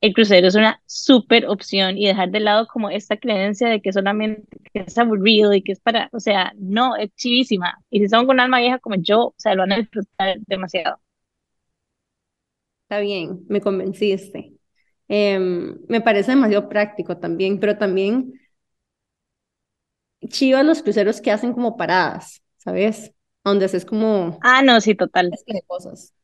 el 0.00 0.14
crucero 0.14 0.48
es 0.48 0.54
una 0.56 0.82
súper 0.86 1.46
opción 1.46 1.98
y 1.98 2.06
dejar 2.06 2.30
de 2.30 2.40
lado 2.40 2.66
como 2.68 2.90
esta 2.90 3.16
creencia 3.18 3.68
de 3.68 3.82
que 3.82 3.92
solamente 3.92 4.44
es 4.74 4.98
aburrido 4.98 5.54
y 5.54 5.62
que 5.62 5.72
es 5.72 5.80
para, 5.80 6.08
o 6.12 6.20
sea, 6.20 6.52
no, 6.58 6.96
es 6.96 7.14
chivísima. 7.16 7.78
Y 7.90 8.00
si 8.00 8.08
son 8.08 8.26
con 8.26 8.40
alma 8.40 8.60
vieja 8.60 8.78
como 8.80 8.96
yo, 8.96 9.28
o 9.28 9.34
sea, 9.38 9.54
lo 9.54 9.62
van 9.62 9.72
a 9.72 9.78
disfrutar 9.78 10.38
demasiado. 10.46 11.00
Está 12.84 13.00
bien, 13.00 13.46
me 13.48 13.60
convenciste. 13.62 14.59
Em, 15.12 15.76
me 15.88 16.00
parece 16.00 16.32
demasiado 16.32 16.68
práctico 16.68 17.18
también, 17.18 17.58
pero 17.60 17.76
también 17.78 18.32
chivas 20.28 20.64
los 20.64 20.82
cruceros 20.82 21.20
que 21.20 21.30
hacen 21.30 21.52
como 21.52 21.76
paradas, 21.76 22.42
¿sabes? 22.58 23.12
Donde 23.44 23.66
haces 23.66 23.84
como 23.84 24.38
Ah, 24.42 24.62
no, 24.62 24.80
sí, 24.80 24.94
total. 24.94 25.30
de 25.46 25.62
cosas. 25.66 26.14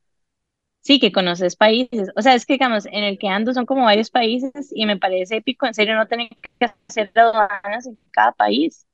Sí, 0.81 0.99
que 0.99 1.11
conoces 1.11 1.55
países. 1.57 2.09
O 2.15 2.21
sea, 2.21 2.33
es 2.35 2.45
que, 2.45 2.53
digamos, 2.53 2.85
en 2.87 3.03
el 3.03 3.19
que 3.19 3.27
ando 3.27 3.53
son 3.53 3.65
como 3.65 3.83
varios 3.85 4.09
países 4.09 4.71
y 4.73 4.85
me 4.85 4.97
parece 4.97 5.37
épico, 5.37 5.65
en 5.67 5.73
serio, 5.73 5.95
no 5.95 6.07
tener 6.07 6.29
que 6.59 6.65
hacer 6.89 7.11
aduanas 7.15 7.85
en 7.87 7.97
cada 8.11 8.31
país. 8.31 8.87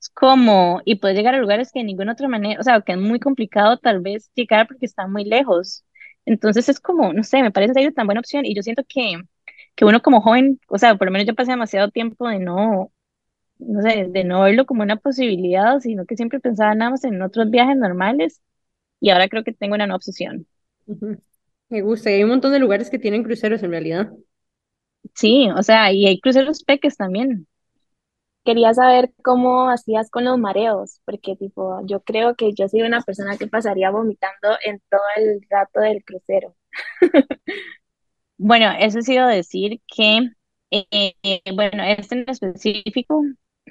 Es 0.00 0.10
como, 0.10 0.82
y 0.86 0.96
puedes 0.96 1.18
llegar 1.18 1.36
a 1.36 1.40
lugares 1.40 1.72
que 1.72 1.80
de 1.80 1.86
ninguna 1.86 2.14
otra 2.14 2.28
manera, 2.28 2.60
o 2.60 2.64
sea, 2.64 2.82
que 2.82 2.92
es 2.94 2.98
muy 2.98 3.20
complicado 3.20 3.78
tal 3.78 4.00
vez 4.02 4.32
llegar 4.36 4.68
porque 4.68 4.86
están 4.86 5.12
muy 5.12 5.24
lejos. 5.26 5.85
Entonces 6.26 6.68
es 6.68 6.80
como, 6.80 7.12
no 7.14 7.24
sé, 7.24 7.42
me 7.42 7.52
parece 7.52 7.74
serio 7.74 7.94
tan 7.94 8.06
buena 8.06 8.20
opción 8.20 8.46
y 8.46 8.54
yo 8.56 8.62
siento 8.64 8.84
que 8.88 9.22
que 9.76 9.84
uno 9.86 10.02
como 10.02 10.22
joven, 10.22 10.60
o 10.68 10.78
sea, 10.78 10.96
por 10.96 11.06
lo 11.08 11.12
menos 11.12 11.26
yo 11.28 11.34
pasé 11.34 11.52
demasiado 11.52 11.90
tiempo 11.90 12.28
de 12.28 12.38
no, 12.40 12.92
no 13.58 13.82
sé, 13.82 14.06
de 14.10 14.24
no 14.24 14.42
verlo 14.42 14.66
como 14.66 14.82
una 14.82 14.96
posibilidad, 14.96 15.80
sino 15.80 16.06
que 16.06 16.16
siempre 16.16 16.40
pensaba 16.40 16.74
nada 16.74 16.92
más 16.92 17.04
en 17.04 17.22
otros 17.22 17.50
viajes 17.50 17.76
normales 17.78 18.42
y 19.00 19.10
ahora 19.10 19.28
creo 19.28 19.44
que 19.44 19.52
tengo 19.54 19.74
una 19.76 19.86
nueva 19.86 19.96
obsesión. 19.98 20.46
Me 21.68 21.80
gusta. 21.80 22.10
Y 22.10 22.14
hay 22.14 22.22
un 22.24 22.30
montón 22.30 22.50
de 22.52 22.58
lugares 22.58 22.90
que 22.90 22.98
tienen 22.98 23.22
cruceros 23.22 23.62
en 23.62 23.70
realidad. 23.70 24.10
Sí, 25.14 25.48
o 25.56 25.62
sea, 25.62 25.92
y 25.92 26.06
hay 26.06 26.20
cruceros 26.20 26.62
peques 26.64 26.96
también. 26.96 27.46
Quería 28.46 28.72
saber 28.72 29.12
cómo 29.22 29.68
hacías 29.68 30.08
con 30.08 30.24
los 30.24 30.38
mareos, 30.38 31.00
porque 31.04 31.36
tipo, 31.36 31.80
yo 31.86 32.00
creo 32.00 32.36
que 32.36 32.52
yo 32.54 32.68
soy 32.68 32.82
una 32.82 33.02
persona 33.02 33.36
que 33.36 33.48
pasaría 33.48 33.90
vomitando 33.90 34.56
en 34.64 34.80
todo 34.88 35.02
el 35.16 35.40
rato 35.50 35.80
del 35.80 36.04
crucero. 36.04 36.54
Bueno, 38.38 38.70
eso 38.78 39.00
sí 39.00 39.14
iba 39.14 39.24
a 39.26 39.30
decir 39.30 39.80
que, 39.86 40.30
eh, 40.70 41.14
eh, 41.22 41.40
bueno, 41.54 41.82
este 41.82 42.16
en 42.16 42.28
específico, 42.28 43.22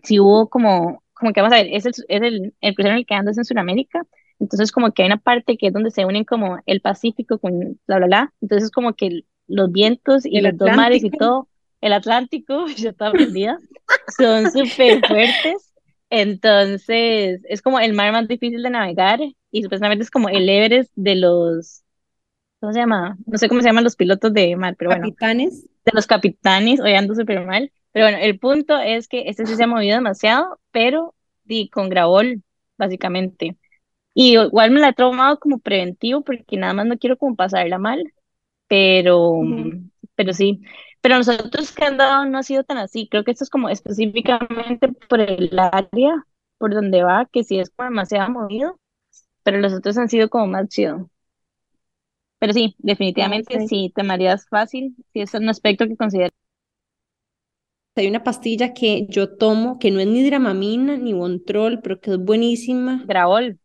si 0.03 0.19
hubo 0.19 0.49
como, 0.49 1.03
como 1.13 1.33
que 1.33 1.41
vamos 1.41 1.53
a 1.53 1.61
ver, 1.61 1.67
es 1.71 1.85
el, 1.85 1.93
es 2.07 2.21
el, 2.21 2.55
el 2.61 2.75
crucero 2.75 2.93
en 2.93 2.99
el 2.99 3.05
que 3.05 3.13
ando 3.13 3.31
es 3.31 3.37
en 3.37 3.45
Sudamérica, 3.45 4.01
entonces 4.39 4.71
como 4.71 4.91
que 4.91 5.03
hay 5.03 5.07
una 5.07 5.17
parte 5.17 5.57
que 5.57 5.67
es 5.67 5.73
donde 5.73 5.91
se 5.91 6.05
unen 6.05 6.23
como 6.23 6.57
el 6.65 6.81
Pacífico 6.81 7.37
con 7.37 7.79
bla, 7.85 7.97
bla, 7.97 8.07
bla, 8.07 8.33
entonces 8.41 8.71
como 8.71 8.93
que 8.93 9.21
los 9.47 9.71
vientos 9.71 10.25
y 10.25 10.41
los 10.41 10.57
dos 10.57 10.75
mares 10.75 11.03
y 11.03 11.11
todo, 11.11 11.47
el 11.85 11.93
Atlántico, 11.93 12.67
yo 12.77 12.89
estaba 12.89 13.15
perdida, 13.15 13.59
son 14.07 14.49
súper 14.49 15.03
fuertes, 15.05 15.73
entonces 16.09 17.41
es 17.49 17.61
como 17.61 17.79
el 17.79 17.93
mar 17.93 18.11
más 18.11 18.27
difícil 18.27 18.63
de 18.63 18.69
navegar 18.69 19.19
y 19.51 19.63
supuestamente 19.63 20.03
es 20.03 20.11
como 20.11 20.29
el 20.29 20.49
Everest 20.49 20.91
de 20.95 21.15
los, 21.15 21.83
¿cómo 22.59 22.73
se 22.73 22.79
llama? 22.79 23.17
No 23.25 23.37
sé 23.37 23.49
cómo 23.49 23.61
se 23.61 23.67
llaman 23.67 23.83
los 23.83 23.95
pilotos 23.95 24.33
de 24.33 24.55
mar, 24.55 24.75
pero 24.77 24.91
bueno 24.91 25.05
Capitanes. 25.05 25.65
de 25.85 25.91
los 25.93 26.07
capitanes, 26.07 26.79
hoy 26.79 26.93
ando 26.93 27.15
súper 27.15 27.45
mal. 27.45 27.71
Pero 27.91 28.05
bueno, 28.07 28.17
el 28.19 28.39
punto 28.39 28.77
es 28.79 29.07
que 29.07 29.29
este 29.29 29.45
sí 29.45 29.55
se 29.55 29.63
ha 29.63 29.67
movido 29.67 29.95
demasiado, 29.95 30.59
pero 30.71 31.15
di, 31.43 31.69
con 31.69 31.89
Gravol, 31.89 32.43
básicamente. 32.77 33.57
Y 34.13 34.37
igual 34.39 34.71
me 34.71 34.79
la 34.79 34.89
he 34.89 34.93
tomado 34.93 35.39
como 35.39 35.59
preventivo 35.59 36.23
porque 36.23 36.57
nada 36.57 36.73
más 36.73 36.85
no 36.87 36.97
quiero 36.97 37.17
como 37.17 37.35
pasarla 37.35 37.77
mal, 37.77 38.13
pero, 38.67 39.29
Ujú. 39.29 39.89
pero 40.15 40.33
sí. 40.33 40.61
Pero 41.05 41.19
nosotros 41.19 41.71
que 41.71 41.85
han 41.85 41.97
dado 41.97 42.25
no 42.25 42.39
ha 42.39 42.41
sido 42.41 42.63
tan 42.63 42.79
así. 42.79 43.07
Creo 43.07 43.23
que 43.23 43.29
esto 43.29 43.43
es 43.43 43.51
como 43.51 43.69
específicamente 43.69 44.87
por 45.07 45.21
el 45.21 45.51
área 45.59 46.25
por 46.57 46.73
donde 46.73 47.03
va, 47.03 47.29
que 47.31 47.43
sí 47.43 47.59
es 47.59 47.69
como 47.69 47.89
demasiado 47.91 48.31
movido, 48.31 48.79
pero 49.43 49.59
los 49.59 49.71
otros 49.71 49.99
han 49.99 50.09
sido 50.09 50.31
como 50.31 50.47
más 50.47 50.67
chido. 50.67 51.11
Pero 52.39 52.53
sí, 52.53 52.75
definitivamente 52.79 53.59
sí. 53.59 53.67
sí, 53.67 53.93
te 53.95 54.01
mareas 54.01 54.47
fácil, 54.49 54.95
sí 55.13 55.21
es 55.21 55.31
un 55.35 55.47
aspecto 55.47 55.85
que 55.87 55.95
considero. 55.95 56.33
Hay 57.95 58.07
una 58.07 58.23
pastilla 58.23 58.73
que 58.73 59.05
yo 59.07 59.37
tomo 59.37 59.77
que 59.77 59.91
no 59.91 59.99
es 59.99 60.07
ni 60.07 60.27
Dramamina 60.27 60.97
ni 60.97 61.13
Bontrol, 61.13 61.81
pero 61.83 62.01
que 62.01 62.13
es 62.13 62.17
buenísima. 62.17 63.03
Gravol. 63.05 63.59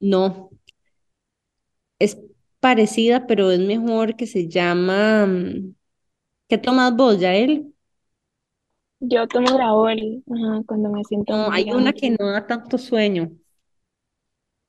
No, 0.00 0.48
es 1.98 2.18
parecida, 2.60 3.26
pero 3.26 3.50
es 3.50 3.60
mejor 3.60 4.16
que 4.16 4.26
se 4.26 4.48
llama... 4.48 5.28
¿Qué 6.52 6.58
tomas 6.58 6.94
vos, 6.94 7.18
Yael? 7.18 7.72
Yo 9.00 9.26
tomo 9.26 9.54
Gravol, 9.54 10.22
ajá, 10.30 10.62
cuando 10.66 10.90
me 10.90 11.02
siento 11.02 11.34
No, 11.34 11.50
hay 11.50 11.72
una 11.72 11.94
que 11.94 12.10
no 12.10 12.30
da 12.30 12.46
tanto 12.46 12.76
sueño. 12.76 13.30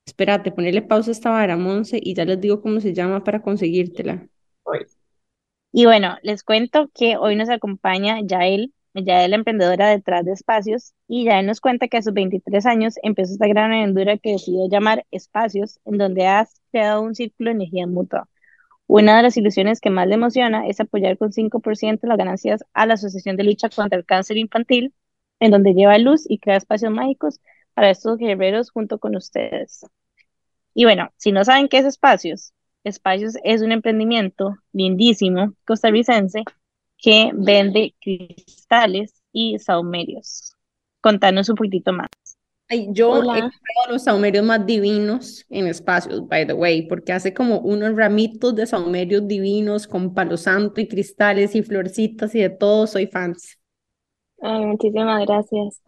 Espérate, 0.06 0.50
ponerle 0.50 0.80
pausa 0.80 1.10
a 1.10 1.12
esta 1.12 1.28
vara, 1.28 1.58
Monse, 1.58 2.00
y 2.02 2.14
ya 2.14 2.24
les 2.24 2.40
digo 2.40 2.62
cómo 2.62 2.80
se 2.80 2.94
llama 2.94 3.22
para 3.22 3.42
conseguírtela. 3.42 4.26
Y 5.72 5.84
bueno, 5.84 6.16
les 6.22 6.42
cuento 6.42 6.88
que 6.94 7.18
hoy 7.18 7.36
nos 7.36 7.50
acompaña 7.50 8.18
Yael, 8.22 8.72
Yael, 8.94 9.32
la 9.32 9.36
emprendedora 9.36 9.90
detrás 9.90 10.24
de 10.24 10.32
Espacios, 10.32 10.94
y 11.06 11.26
Yael 11.26 11.44
nos 11.44 11.60
cuenta 11.60 11.88
que 11.88 11.98
a 11.98 12.02
sus 12.02 12.14
23 12.14 12.64
años 12.64 12.94
empezó 13.02 13.34
esta 13.34 13.46
gran 13.46 13.74
aventura 13.74 14.16
que 14.16 14.32
decidió 14.32 14.70
llamar 14.70 15.04
Espacios, 15.10 15.80
en 15.84 15.98
donde 15.98 16.26
has 16.28 16.62
creado 16.72 17.02
un 17.02 17.14
círculo 17.14 17.50
de 17.50 17.56
energía 17.56 17.86
mutua. 17.86 18.26
Una 18.86 19.16
de 19.16 19.22
las 19.22 19.36
ilusiones 19.36 19.80
que 19.80 19.90
más 19.90 20.06
le 20.08 20.14
emociona 20.14 20.66
es 20.68 20.80
apoyar 20.80 21.18
con 21.18 21.32
5% 21.32 22.06
las 22.06 22.18
ganancias 22.18 22.64
a 22.74 22.86
la 22.86 22.94
Asociación 22.94 23.36
de 23.36 23.44
Lucha 23.44 23.68
contra 23.70 23.98
el 23.98 24.04
Cáncer 24.04 24.36
Infantil, 24.36 24.94
en 25.40 25.50
donde 25.50 25.74
lleva 25.74 25.98
luz 25.98 26.24
y 26.28 26.38
crea 26.38 26.56
espacios 26.56 26.92
mágicos 26.92 27.40
para 27.74 27.90
estos 27.90 28.18
guerreros 28.18 28.70
junto 28.70 28.98
con 28.98 29.16
ustedes. 29.16 29.86
Y 30.74 30.84
bueno, 30.84 31.12
si 31.16 31.32
no 31.32 31.44
saben 31.44 31.68
qué 31.68 31.78
es 31.78 31.86
Espacios, 31.86 32.52
Espacios 32.84 33.36
es 33.44 33.62
un 33.62 33.72
emprendimiento 33.72 34.56
lindísimo 34.72 35.54
costarricense 35.66 36.44
que 36.98 37.30
vende 37.34 37.94
cristales 38.00 39.22
y 39.32 39.58
saumerios. 39.58 40.54
Contanos 41.00 41.48
un 41.48 41.56
poquitito 41.56 41.92
más. 41.92 42.08
Ay, 42.74 42.88
yo 42.92 43.18
he 43.18 43.20
Hola, 43.20 43.34
comprado 43.42 43.92
los 43.92 44.04
saumerios 44.04 44.44
más 44.44 44.66
divinos 44.66 45.44
en 45.50 45.66
espacios, 45.68 46.26
by 46.28 46.46
the 46.46 46.54
way, 46.54 46.86
porque 46.88 47.12
hace 47.12 47.32
como 47.34 47.60
unos 47.60 47.96
ramitos 47.96 48.54
de 48.54 48.66
saumerios 48.66 49.28
divinos 49.28 49.86
con 49.86 50.12
palo 50.14 50.36
santo 50.36 50.80
y 50.80 50.88
cristales 50.88 51.54
y 51.54 51.62
florcitas 51.62 52.34
y 52.34 52.40
de 52.40 52.50
todo, 52.50 52.86
soy 52.86 53.06
fans. 53.06 53.58
Ay, 54.40 54.66
muchísimas 54.66 55.24
gracias. 55.26 55.82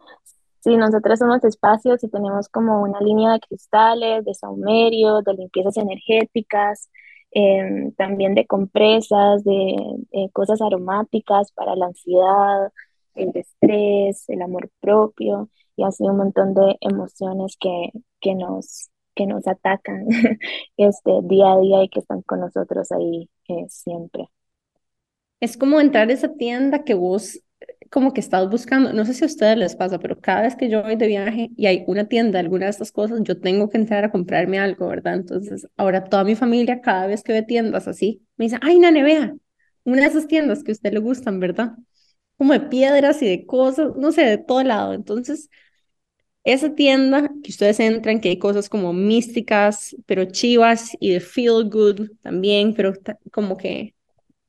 Sí, 0.61 0.75
nosotros 0.77 1.19
somos 1.19 1.43
espacios 1.43 2.03
y 2.03 2.09
tenemos 2.09 2.49
como 2.49 2.81
una 2.83 2.99
línea 3.01 3.33
de 3.33 3.39
cristales, 3.39 4.25
de 4.25 4.33
saumerios, 4.33 5.23
de 5.23 5.33
limpiezas 5.35 5.77
energéticas, 5.77 6.89
em, 7.31 7.93
también 7.93 8.35
de 8.35 8.47
compresas, 8.47 9.43
de, 9.43 9.75
eh, 10.11 10.29
cosas 10.33 10.61
aromáticas 10.61 11.51
para 11.53 11.75
la 11.75 11.87
ansiedad, 11.87 12.71
el 13.15 13.31
estrés, 13.35 14.27
el 14.29 14.41
amor 14.41 14.69
propio 14.81 15.49
y 15.77 15.85
así 15.85 16.03
un 16.03 16.17
montón 16.17 16.53
de 16.53 16.77
emociones 16.81 17.55
que, 17.59 17.91
que 18.19 18.35
nos, 18.35 18.89
que 19.15 19.25
nos 19.27 19.47
atacan 19.47 20.07
este, 20.77 21.11
día 21.23 21.53
a 21.53 21.59
día 21.59 21.83
y 21.83 21.89
que 21.89 21.99
están 22.01 22.21
con 22.23 22.41
nosotros 22.41 22.91
ahí 22.91 23.29
eh, 23.47 23.65
siempre. 23.69 24.29
Es 25.39 25.55
como 25.57 25.79
entrar 25.79 26.09
a 26.09 26.13
esa 26.13 26.33
tienda 26.33 26.83
que 26.83 26.95
vos 26.95 27.39
como 27.89 28.13
que 28.13 28.19
estás 28.21 28.49
buscando, 28.49 28.93
no 28.93 29.05
sé 29.05 29.13
si 29.13 29.23
a 29.23 29.27
ustedes 29.27 29.57
les 29.57 29.75
pasa, 29.75 29.99
pero 29.99 30.19
cada 30.19 30.41
vez 30.43 30.55
que 30.55 30.69
yo 30.69 30.83
voy 30.83 30.95
de 30.95 31.07
viaje 31.07 31.49
y 31.55 31.67
hay 31.67 31.83
una 31.87 32.07
tienda, 32.07 32.39
alguna 32.39 32.65
de 32.65 32.71
estas 32.71 32.91
cosas, 32.91 33.21
yo 33.23 33.39
tengo 33.39 33.69
que 33.69 33.77
entrar 33.77 34.03
a 34.03 34.11
comprarme 34.11 34.59
algo, 34.59 34.87
¿verdad? 34.87 35.15
Entonces, 35.15 35.67
ahora 35.77 36.03
toda 36.03 36.23
mi 36.23 36.35
familia, 36.35 36.81
cada 36.81 37.07
vez 37.07 37.23
que 37.23 37.33
ve 37.33 37.43
tiendas 37.43 37.87
así, 37.87 38.25
me 38.37 38.45
dice, 38.45 38.57
ay, 38.61 38.79
Nane, 38.79 39.03
vea, 39.03 39.35
una 39.85 40.01
de 40.01 40.07
esas 40.07 40.27
tiendas 40.27 40.63
que 40.63 40.71
a 40.71 40.73
usted 40.73 40.93
le 40.93 40.99
gustan, 40.99 41.39
¿verdad? 41.39 41.73
Como 42.37 42.53
de 42.53 42.61
piedras 42.61 43.21
y 43.21 43.27
de 43.27 43.45
cosas, 43.45 43.95
no 43.97 44.11
sé, 44.11 44.23
de 44.23 44.37
todo 44.37 44.63
lado. 44.63 44.93
Entonces, 44.93 45.49
esa 46.53 46.75
tienda 46.75 47.29
que 47.43 47.51
ustedes 47.51 47.79
entran, 47.79 48.21
que 48.21 48.29
hay 48.29 48.39
cosas 48.39 48.69
como 48.69 48.93
místicas, 48.93 49.95
pero 50.05 50.25
chivas 50.25 50.91
y 50.99 51.11
de 51.13 51.19
feel 51.21 51.69
good 51.69 52.11
también, 52.21 52.73
pero 52.75 52.93
como 53.31 53.57
que, 53.57 53.95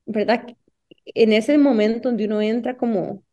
¿verdad? 0.07 0.47
En 1.07 1.33
ese 1.35 1.59
momento 1.59 2.09
donde 2.11 2.26
uno 2.26 2.43
entra 2.43 2.76
como 2.78 3.25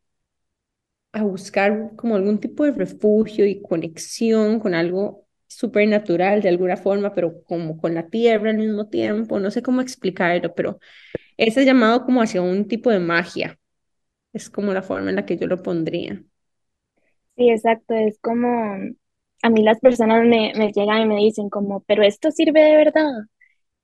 a 1.14 1.24
buscar 1.24 1.96
como 1.96 2.16
algún 2.16 2.40
tipo 2.40 2.64
de 2.66 2.72
refugio 2.72 3.46
y 3.46 3.62
conexión 3.62 4.60
con 4.60 4.74
algo 4.76 5.26
supernatural 5.48 6.42
de 6.42 6.50
alguna 6.50 6.76
forma, 6.78 7.14
pero 7.14 7.44
como 7.44 7.78
con 7.78 7.94
la 7.96 8.10
tierra 8.10 8.50
al 8.50 8.58
mismo 8.58 8.90
tiempo, 8.90 9.40
no 9.40 9.52
sé 9.52 9.62
cómo 9.62 9.82
explicarlo, 9.82 10.54
pero 10.56 10.80
ese 11.38 11.66
llamado 11.66 12.06
como 12.06 12.22
hacia 12.24 12.42
un 12.42 12.68
tipo 12.68 12.92
de 12.92 13.00
magia, 13.00 13.60
es 14.34 14.50
como 14.50 14.74
la 14.74 14.84
forma 14.84 15.10
en 15.12 15.18
la 15.18 15.26
que 15.28 15.38
yo 15.38 15.48
lo 15.48 15.64
pondría. 15.64 16.24
Sí, 17.38 17.50
exacto, 17.50 17.94
es 17.94 18.18
como 18.22 18.48
a 19.42 19.50
mí 19.50 19.62
las 19.62 19.80
personas 19.82 20.24
me, 20.26 20.54
me 20.56 20.72
llegan 20.72 21.02
y 21.02 21.06
me 21.06 21.18
dicen 21.18 21.50
como, 21.50 21.82
pero 21.82 22.04
esto 22.04 22.32
sirve 22.32 22.62
de 22.62 22.78
verdad, 22.78 23.04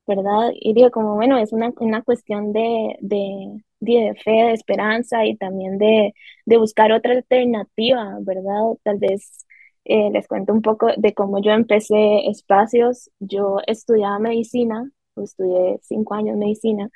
¿verdad? 0.07 0.51
Y 0.55 0.73
digo 0.73 0.91
como, 0.91 1.15
bueno, 1.15 1.37
es 1.39 1.53
una, 1.53 1.71
una 1.79 2.03
cuestión 2.03 2.53
de, 2.53 2.97
de, 3.01 3.63
de, 3.81 4.15
fe, 4.23 4.31
de 4.31 4.53
esperanza 4.53 5.25
y 5.25 5.37
también 5.37 5.77
de, 5.79 6.13
de 6.45 6.57
buscar 6.57 6.91
otra 6.93 7.13
alternativa, 7.13 8.17
¿verdad? 8.21 8.61
Tal 8.83 8.97
vez 8.99 9.45
eh, 9.85 10.11
les 10.11 10.27
cuento 10.27 10.53
un 10.53 10.61
poco 10.63 10.89
de 10.97 11.13
cómo 11.13 11.41
yo 11.41 11.51
empecé 11.51 12.29
espacios. 12.29 13.11
Yo 13.19 13.59
estudiaba 13.67 14.19
medicina, 14.19 14.91
estudié 15.17 15.79
cinco 15.83 16.15
años 16.15 16.37
medicina. 16.37 16.89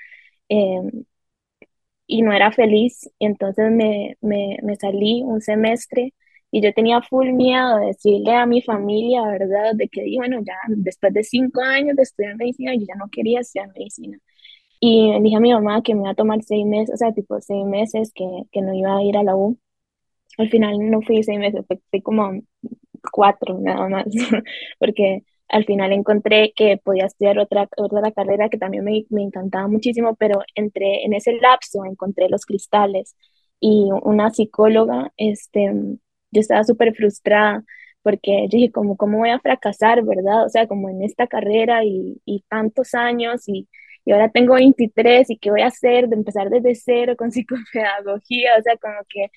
em, 0.50 1.06
y 2.08 2.22
no 2.22 2.34
era 2.34 2.52
feliz. 2.52 3.10
Entonces 3.20 3.72
me, 3.72 4.18
me, 4.22 4.58
me 4.64 4.76
salí 4.76 5.24
un 5.24 5.42
semestre 5.42 6.14
y 6.56 6.62
yo 6.62 6.72
tenía 6.74 7.02
full 7.02 7.34
miedo 7.34 7.80
de 7.80 7.88
decirle 7.88 8.34
a 8.34 8.46
mi 8.46 8.62
familia, 8.62 9.24
¿verdad? 9.24 9.74
De 9.76 9.90
que, 9.90 10.04
di, 10.04 10.16
bueno, 10.16 10.40
ya 10.42 10.56
después 10.70 11.14
de 11.14 11.22
cinco 11.22 11.62
años 11.62 11.98
de 11.98 12.04
estudiar 12.04 12.38
medicina, 12.38 12.74
yo 12.74 12.86
ya 12.88 12.96
no 12.96 13.10
quería 13.12 13.42
estudiar 13.42 13.68
medicina. 13.78 14.18
Y 14.80 15.12
dije 15.22 15.36
a 15.36 15.42
mi 15.42 15.52
mamá 15.54 15.82
que 15.84 15.94
me 15.96 16.04
iba 16.04 16.12
a 16.12 16.16
tomar 16.16 16.42
seis 16.44 16.66
meses, 16.66 16.94
o 16.96 16.98
sea, 16.98 17.12
tipo 17.12 17.42
seis 17.42 17.66
meses 17.66 18.14
que, 18.16 18.26
que 18.54 18.62
no 18.62 18.74
iba 18.74 18.96
a 18.96 19.04
ir 19.04 19.18
a 19.18 19.24
la 19.24 19.36
U. 19.36 19.60
Al 20.38 20.50
final 20.50 20.78
no 20.90 21.02
fui 21.02 21.24
seis 21.24 21.38
meses, 21.40 21.66
fui, 21.68 22.02
como 22.02 22.32
cuatro 23.12 23.60
nada 23.60 23.90
más, 23.90 24.06
porque 24.80 25.24
al 25.50 25.66
final 25.66 25.92
encontré 25.92 26.54
que 26.56 26.78
podía 26.78 27.06
estudiar 27.08 27.38
otra, 27.40 27.68
otra 27.78 28.12
carrera 28.14 28.48
que 28.48 28.58
también 28.58 28.86
me, 28.86 29.06
me 29.10 29.24
encantaba 29.24 29.68
muchísimo, 29.68 30.16
pero 30.16 30.42
entre, 30.56 31.04
en 31.04 31.14
ese 31.14 31.34
lapso 31.34 31.84
encontré 31.86 32.30
los 32.30 32.46
cristales 32.46 33.16
y 33.60 33.90
una 34.04 34.30
psicóloga, 34.32 35.12
este, 35.18 35.74
yo 36.36 36.42
estaba 36.42 36.64
súper 36.64 36.96
frustrada 36.96 37.64
porque 38.04 38.48
dije, 38.52 38.72
como, 38.72 38.98
¿cómo 38.98 39.20
voy 39.20 39.32
a 39.32 39.40
fracasar, 39.40 40.04
verdad? 40.06 40.46
O 40.46 40.50
sea, 40.50 40.68
como 40.68 40.90
en 40.90 41.04
esta 41.04 41.28
carrera 41.28 41.84
y, 41.86 42.22
y 42.26 42.44
tantos 42.50 42.94
años 42.94 43.48
y, 43.50 43.68
y, 44.06 44.12
ahora 44.12 44.30
tengo 44.30 44.56
23 44.56 45.30
y 45.32 45.38
qué 45.40 45.52
voy 45.52 45.62
a 45.62 45.68
hacer 45.68 46.08
de 46.10 46.16
empezar 46.16 46.50
desde 46.50 46.76
cero 46.76 47.16
con 47.18 47.32
psicopedagogía, 47.34 48.52
o 48.60 48.62
sea, 48.64 48.78
como 48.78 48.96
que 49.10 49.28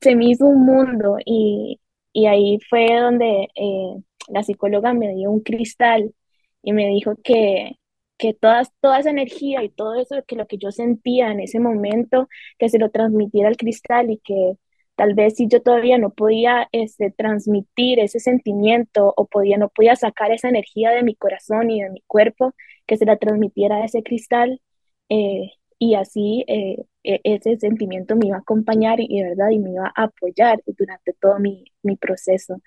se 0.00 0.16
me 0.16 0.26
hizo 0.30 0.46
un 0.46 0.64
mundo 0.66 1.16
y, 1.26 1.80
y 2.12 2.26
ahí 2.26 2.58
fue 2.70 2.86
donde 3.00 3.48
eh, 3.56 3.96
la 4.28 4.42
psicóloga 4.42 4.94
me 4.94 5.14
dio 5.14 5.30
un 5.30 5.40
cristal 5.40 6.14
y 6.62 6.72
me 6.72 6.88
dijo 6.88 7.16
que, 7.22 7.72
que 8.18 8.34
todas, 8.34 8.70
toda 8.80 9.00
esa 9.00 9.10
energía 9.10 9.62
y 9.64 9.70
todo 9.70 9.94
eso, 10.00 10.16
que 10.26 10.36
lo 10.36 10.46
que 10.46 10.58
yo 10.58 10.70
sentía 10.72 11.30
en 11.30 11.40
ese 11.40 11.60
momento, 11.60 12.28
que 12.58 12.68
se 12.68 12.78
lo 12.78 12.90
transmitiera 12.90 13.48
al 13.48 13.56
cristal 13.56 14.10
y 14.10 14.18
que 14.18 14.56
tal 14.96 15.14
vez 15.14 15.36
si 15.36 15.48
yo 15.48 15.62
todavía 15.62 15.98
no 15.98 16.10
podía 16.10 16.68
este, 16.72 17.10
transmitir 17.10 17.98
ese 18.00 18.20
sentimiento 18.20 19.12
o 19.16 19.26
podía, 19.26 19.58
no 19.58 19.68
podía 19.68 19.96
sacar 19.96 20.32
esa 20.32 20.48
energía 20.48 20.90
de 20.90 21.02
mi 21.02 21.14
corazón 21.16 21.70
y 21.70 21.82
de 21.82 21.90
mi 21.90 22.02
cuerpo, 22.06 22.54
que 22.86 22.96
se 22.96 23.06
la 23.06 23.16
transmitiera 23.16 23.76
a 23.76 23.84
ese 23.84 24.02
cristal 24.02 24.60
eh, 25.08 25.50
y 25.78 25.94
así 25.96 26.44
eh, 26.48 26.84
e, 27.02 27.20
ese 27.24 27.58
sentimiento 27.58 28.16
me 28.16 28.28
iba 28.28 28.36
a 28.36 28.40
acompañar 28.40 29.00
y, 29.00 29.22
verdad 29.22 29.50
y 29.50 29.58
me 29.58 29.72
iba 29.72 29.92
a 29.94 30.04
apoyar 30.04 30.62
durante 30.66 31.12
todo 31.14 31.38
mi, 31.38 31.64
mi 31.82 31.96
proceso. 31.96 32.60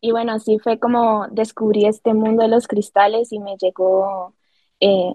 Y 0.00 0.12
bueno, 0.12 0.32
así 0.32 0.58
fue 0.58 0.78
como 0.78 1.26
descubrí 1.28 1.86
este 1.86 2.14
mundo 2.14 2.42
de 2.42 2.48
los 2.48 2.68
cristales 2.68 3.32
y 3.32 3.40
me 3.40 3.56
llegó 3.56 4.34
eh, 4.80 5.12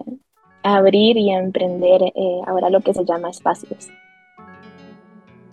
a 0.64 0.76
abrir 0.76 1.16
y 1.16 1.30
a 1.30 1.38
emprender 1.38 2.02
ahora 2.46 2.70
lo 2.70 2.80
que 2.80 2.94
se 2.94 3.04
llama 3.04 3.30
espacios. 3.30 3.90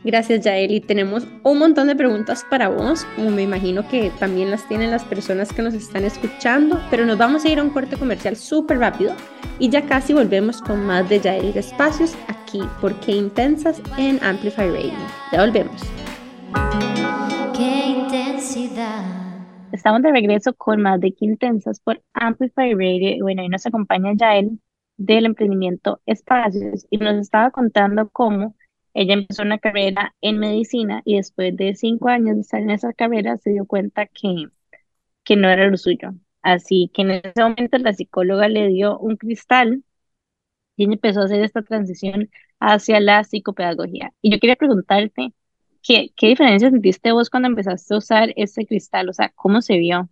Gracias, 0.03 0.45
Yaeli. 0.45 0.79
Tenemos 0.79 1.27
un 1.43 1.59
montón 1.59 1.87
de 1.87 1.95
preguntas 1.95 2.45
para 2.49 2.69
vos, 2.69 3.05
como 3.15 3.31
me 3.31 3.43
imagino 3.43 3.85
que 3.87 4.11
también 4.17 4.49
las 4.49 4.65
tienen 4.67 4.91
las 4.91 5.03
personas 5.03 5.51
que 5.51 5.61
nos 5.61 5.73
están 5.73 6.05
escuchando, 6.05 6.79
pero 6.89 7.05
nos 7.05 7.17
vamos 7.17 7.43
a 7.43 7.49
ir 7.49 7.59
a 7.59 7.63
un 7.63 7.69
corte 7.69 7.97
comercial 7.97 8.37
súper 8.37 8.79
rápido 8.79 9.13
y 9.59 9.69
ya 9.69 9.85
casi 9.85 10.13
volvemos 10.13 10.61
con 10.61 10.85
más 10.85 11.09
de 11.09 11.19
Yaeli 11.19 11.51
de 11.51 11.59
Espacios 11.59 12.15
aquí 12.27 12.61
por 12.79 12.97
Qué 13.01 13.11
Intensas 13.11 13.81
en 13.97 14.23
Amplify 14.23 14.69
Radio. 14.69 14.93
Ya 15.33 15.41
volvemos. 15.41 15.81
Qué 17.57 17.89
intensidad. 17.89 19.03
Estamos 19.73 20.01
de 20.01 20.11
regreso 20.13 20.53
con 20.53 20.81
más 20.81 21.01
de 21.01 21.11
Quintensas 21.11 21.81
por 21.81 22.01
Amplify 22.13 22.73
Radio. 22.73 23.09
Y 23.17 23.21
bueno, 23.21 23.41
ahí 23.41 23.49
nos 23.49 23.65
acompaña 23.65 24.13
Yael 24.15 24.59
del 24.95 25.25
emprendimiento 25.25 25.99
Espacios 26.05 26.87
y 26.89 26.97
nos 26.97 27.17
estaba 27.17 27.51
contando 27.51 28.09
cómo 28.09 28.55
ella 28.93 29.13
empezó 29.13 29.43
una 29.43 29.59
carrera 29.59 30.15
en 30.21 30.39
medicina 30.39 31.01
y 31.05 31.17
después 31.17 31.55
de 31.57 31.75
cinco 31.75 32.09
años 32.09 32.35
de 32.35 32.41
estar 32.41 32.61
en 32.61 32.71
esa 32.71 32.93
carrera 32.93 33.37
se 33.37 33.51
dio 33.51 33.65
cuenta 33.65 34.07
que, 34.07 34.47
que 35.23 35.35
no 35.35 35.49
era 35.49 35.67
lo 35.69 35.77
suyo. 35.77 36.11
Así 36.41 36.91
que 36.93 37.03
en 37.03 37.11
ese 37.11 37.43
momento 37.43 37.77
la 37.79 37.93
psicóloga 37.93 38.47
le 38.49 38.67
dio 38.69 38.97
un 38.99 39.17
cristal 39.17 39.83
y 40.77 40.85
empezó 40.85 41.21
a 41.21 41.25
hacer 41.25 41.43
esta 41.43 41.61
transición 41.63 42.29
hacia 42.59 42.99
la 42.99 43.23
psicopedagogía. 43.23 44.13
Y 44.21 44.31
yo 44.31 44.39
quería 44.39 44.55
preguntarte, 44.55 45.33
¿Qué, 45.81 46.13
qué 46.15 46.27
diferencia 46.27 46.69
sentiste 46.69 47.11
vos 47.11 47.29
cuando 47.29 47.47
empezaste 47.49 47.93
a 47.93 47.97
usar 47.97 48.33
ese 48.35 48.65
cristal? 48.65 49.09
O 49.09 49.13
sea, 49.13 49.31
¿cómo 49.35 49.61
se 49.61 49.77
vio? 49.77 50.09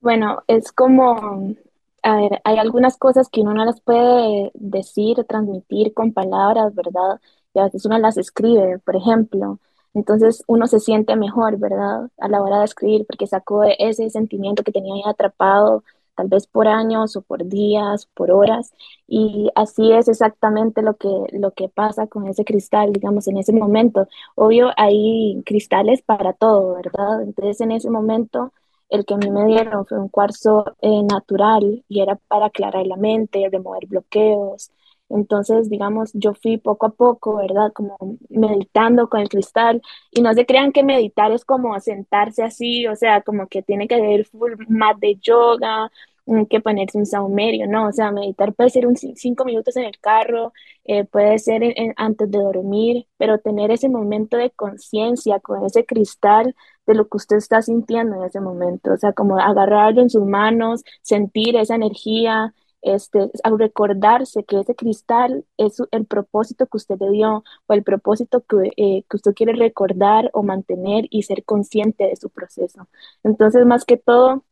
Bueno, 0.00 0.42
es 0.48 0.72
como, 0.72 1.54
a 2.02 2.16
ver, 2.16 2.40
hay 2.44 2.58
algunas 2.58 2.96
cosas 2.96 3.28
que 3.28 3.40
uno 3.42 3.54
no 3.54 3.64
las 3.64 3.80
puede 3.80 4.50
decir 4.54 5.24
transmitir 5.28 5.94
con 5.94 6.12
palabras, 6.12 6.74
¿verdad? 6.74 7.20
Y 7.54 7.60
a 7.60 7.64
veces 7.64 7.84
uno 7.86 7.98
las 7.98 8.16
escribe, 8.16 8.78
por 8.80 8.96
ejemplo. 8.96 9.58
Entonces 9.94 10.42
uno 10.46 10.66
se 10.66 10.80
siente 10.80 11.16
mejor, 11.16 11.58
¿verdad? 11.58 12.10
A 12.18 12.28
la 12.28 12.42
hora 12.42 12.58
de 12.60 12.64
escribir, 12.64 13.06
porque 13.06 13.26
sacó 13.26 13.62
ese 13.64 14.08
sentimiento 14.10 14.62
que 14.64 14.72
tenía 14.72 14.94
ahí 14.94 15.02
atrapado 15.06 15.84
tal 16.14 16.28
vez 16.28 16.46
por 16.46 16.68
años 16.68 17.16
o 17.16 17.22
por 17.22 17.46
días, 17.46 18.06
por 18.14 18.30
horas, 18.30 18.72
y 19.08 19.50
así 19.54 19.92
es 19.92 20.08
exactamente 20.08 20.82
lo 20.82 20.96
que, 20.96 21.08
lo 21.32 21.52
que 21.52 21.68
pasa 21.70 22.06
con 22.06 22.26
ese 22.26 22.44
cristal, 22.44 22.92
digamos, 22.92 23.28
en 23.28 23.38
ese 23.38 23.52
momento. 23.52 24.08
Obvio, 24.34 24.70
hay 24.76 25.42
cristales 25.46 26.02
para 26.02 26.32
todo, 26.34 26.74
¿verdad? 26.74 27.22
Entonces, 27.22 27.60
en 27.62 27.72
ese 27.72 27.88
momento, 27.90 28.52
el 28.92 29.04
que 29.04 29.14
a 29.14 29.16
mí 29.18 29.30
me 29.30 29.46
dieron 29.46 29.86
fue 29.86 29.98
un 29.98 30.08
cuarzo 30.08 30.64
eh, 30.80 31.02
natural 31.02 31.84
y 31.88 32.00
era 32.00 32.16
para 32.28 32.46
aclarar 32.46 32.86
la 32.86 32.96
mente, 32.96 33.48
remover 33.50 33.86
bloqueos, 33.86 34.70
entonces, 35.12 35.68
digamos, 35.68 36.10
yo 36.14 36.32
fui 36.34 36.56
poco 36.58 36.86
a 36.86 36.90
poco, 36.90 37.36
¿verdad? 37.36 37.70
Como 37.74 37.96
meditando 38.30 39.08
con 39.08 39.20
el 39.20 39.28
cristal. 39.28 39.82
Y 40.10 40.22
no 40.22 40.32
se 40.34 40.46
crean 40.46 40.72
que 40.72 40.82
meditar 40.82 41.32
es 41.32 41.44
como 41.44 41.78
sentarse 41.80 42.42
así, 42.42 42.86
o 42.86 42.96
sea, 42.96 43.20
como 43.22 43.46
que 43.48 43.62
tiene 43.62 43.86
que 43.88 43.96
haber 43.96 44.24
full 44.26 44.52
más 44.68 44.98
de 45.00 45.16
yoga, 45.20 45.90
mm, 46.26 46.44
que 46.46 46.60
ponerse 46.60 46.96
un 46.98 47.04
saumerio, 47.06 47.66
¿no? 47.68 47.88
O 47.88 47.92
sea, 47.92 48.10
meditar 48.10 48.54
puede 48.54 48.70
ser 48.70 48.86
un 48.86 48.96
cinco 48.96 49.44
minutos 49.44 49.76
en 49.76 49.84
el 49.84 49.98
carro, 50.00 50.52
eh, 50.84 51.04
puede 51.04 51.38
ser 51.38 51.62
antes 51.96 52.30
de 52.30 52.38
dormir, 52.38 53.06
pero 53.18 53.38
tener 53.38 53.70
ese 53.70 53.88
momento 53.88 54.36
de 54.38 54.50
conciencia 54.50 55.40
con 55.40 55.64
ese 55.64 55.84
cristal 55.84 56.54
de 56.86 56.94
lo 56.94 57.08
que 57.08 57.16
usted 57.16 57.36
está 57.36 57.62
sintiendo 57.62 58.16
en 58.16 58.24
ese 58.24 58.40
momento, 58.40 58.92
o 58.92 58.96
sea, 58.96 59.12
como 59.12 59.38
agarrarlo 59.38 60.02
en 60.02 60.10
sus 60.10 60.24
manos, 60.24 60.82
sentir 61.02 61.56
esa 61.56 61.74
energía, 61.76 62.54
este, 62.82 63.30
al 63.44 63.58
recordarse 63.58 64.44
que 64.44 64.58
ese 64.60 64.74
cristal 64.74 65.44
es 65.56 65.76
el 65.92 66.06
propósito 66.06 66.66
que 66.66 66.76
usted 66.78 66.96
le 67.00 67.10
dio 67.10 67.44
o 67.66 67.72
el 67.72 67.84
propósito 67.84 68.44
que, 68.44 68.72
eh, 68.76 69.04
que 69.08 69.16
usted 69.16 69.34
quiere 69.34 69.52
recordar 69.54 70.30
o 70.34 70.42
mantener 70.42 71.06
y 71.10 71.22
ser 71.22 71.44
consciente 71.44 72.04
de 72.04 72.16
su 72.16 72.30
proceso. 72.30 72.88
Entonces, 73.22 73.64
más 73.66 73.84
que 73.84 73.96
todo, 73.96 74.44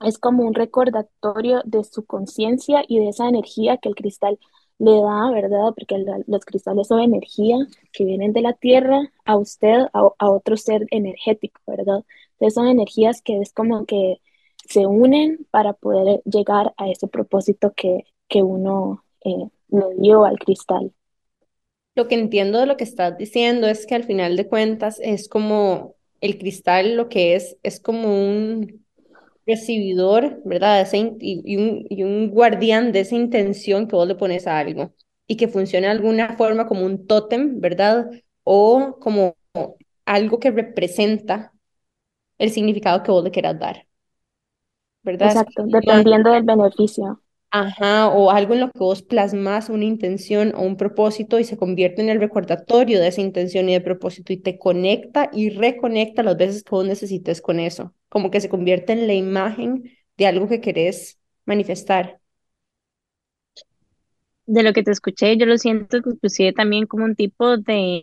es 0.00 0.18
como 0.18 0.44
un 0.44 0.54
recordatorio 0.54 1.62
de 1.64 1.84
su 1.84 2.04
conciencia 2.06 2.84
y 2.88 2.98
de 2.98 3.08
esa 3.10 3.28
energía 3.28 3.78
que 3.78 3.88
el 3.88 3.94
cristal 3.94 4.38
le 4.78 4.92
da, 5.02 5.30
¿verdad? 5.32 5.72
Porque 5.76 5.96
los 6.26 6.44
cristales 6.44 6.88
son 6.88 7.00
energía 7.00 7.56
que 7.92 8.04
vienen 8.04 8.32
de 8.32 8.42
la 8.42 8.52
tierra 8.54 9.00
a 9.24 9.36
usted, 9.36 9.86
a, 9.92 10.10
a 10.18 10.30
otro 10.30 10.56
ser 10.56 10.86
energético, 10.90 11.60
¿verdad? 11.66 12.04
Entonces 12.32 12.54
son 12.54 12.68
energías 12.68 13.22
que 13.22 13.40
es 13.40 13.52
como 13.52 13.86
que 13.86 14.20
se 14.68 14.86
unen 14.86 15.46
para 15.50 15.72
poder 15.74 16.22
llegar 16.24 16.74
a 16.76 16.88
ese 16.90 17.08
propósito 17.08 17.72
que, 17.76 18.04
que 18.28 18.42
uno 18.42 19.04
eh, 19.24 19.48
le 19.68 19.94
dio 19.98 20.24
al 20.24 20.38
cristal. 20.38 20.92
Lo 21.94 22.08
que 22.08 22.14
entiendo 22.14 22.58
de 22.58 22.66
lo 22.66 22.76
que 22.76 22.84
estás 22.84 23.18
diciendo 23.18 23.66
es 23.68 23.86
que 23.86 23.94
al 23.94 24.04
final 24.04 24.36
de 24.36 24.48
cuentas 24.48 24.98
es 25.02 25.28
como 25.28 25.96
el 26.20 26.38
cristal 26.38 26.96
lo 26.96 27.08
que 27.08 27.34
es, 27.36 27.58
es 27.62 27.80
como 27.80 28.08
un 28.08 28.81
recibidor, 29.46 30.40
¿verdad? 30.44 30.86
y, 31.20 31.56
un, 31.56 31.86
y 31.88 32.02
un 32.04 32.30
guardián 32.30 32.92
de 32.92 33.00
esa 33.00 33.16
intención 33.16 33.88
que 33.88 33.96
vos 33.96 34.06
le 34.08 34.14
pones 34.14 34.46
a 34.46 34.58
algo 34.58 34.94
y 35.26 35.36
que 35.36 35.48
funciona 35.48 35.88
de 35.88 35.92
alguna 35.92 36.36
forma 36.36 36.66
como 36.66 36.84
un 36.84 37.06
tótem, 37.06 37.60
¿verdad? 37.60 38.10
O 38.44 38.98
como 39.00 39.36
algo 40.06 40.38
que 40.40 40.50
representa 40.50 41.52
el 42.38 42.50
significado 42.50 43.02
que 43.02 43.12
vos 43.12 43.24
le 43.24 43.30
quieras 43.32 43.58
dar. 43.58 43.86
¿verdad? 45.02 45.36
Exacto, 45.36 45.64
dependiendo 45.66 46.30
del 46.32 46.42
beneficio. 46.44 47.21
Ajá, 47.54 48.08
o 48.08 48.30
algo 48.30 48.54
en 48.54 48.60
lo 48.60 48.70
que 48.70 48.78
vos 48.78 49.02
plasmas 49.02 49.68
una 49.68 49.84
intención 49.84 50.54
o 50.56 50.62
un 50.62 50.76
propósito 50.78 51.38
y 51.38 51.44
se 51.44 51.58
convierte 51.58 52.00
en 52.00 52.08
el 52.08 52.18
recordatorio 52.18 52.98
de 52.98 53.08
esa 53.08 53.20
intención 53.20 53.68
y 53.68 53.74
de 53.74 53.82
propósito 53.82 54.32
y 54.32 54.38
te 54.38 54.58
conecta 54.58 55.28
y 55.34 55.50
reconecta 55.50 56.22
las 56.22 56.36
veces 56.38 56.62
que 56.64 56.70
vos 56.70 56.86
necesites 56.86 57.42
con 57.42 57.60
eso, 57.60 57.94
como 58.08 58.30
que 58.30 58.40
se 58.40 58.48
convierte 58.48 58.94
en 58.94 59.06
la 59.06 59.12
imagen 59.14 59.84
de 60.16 60.26
algo 60.26 60.48
que 60.48 60.62
querés 60.62 61.20
manifestar. 61.44 62.20
De 64.46 64.62
lo 64.64 64.72
que 64.72 64.82
te 64.82 64.90
escuché, 64.90 65.36
yo 65.36 65.46
lo 65.46 65.56
siento 65.56 65.98
inclusive 65.98 66.52
también 66.52 66.86
como 66.86 67.04
un 67.04 67.14
tipo 67.14 67.56
de, 67.58 68.02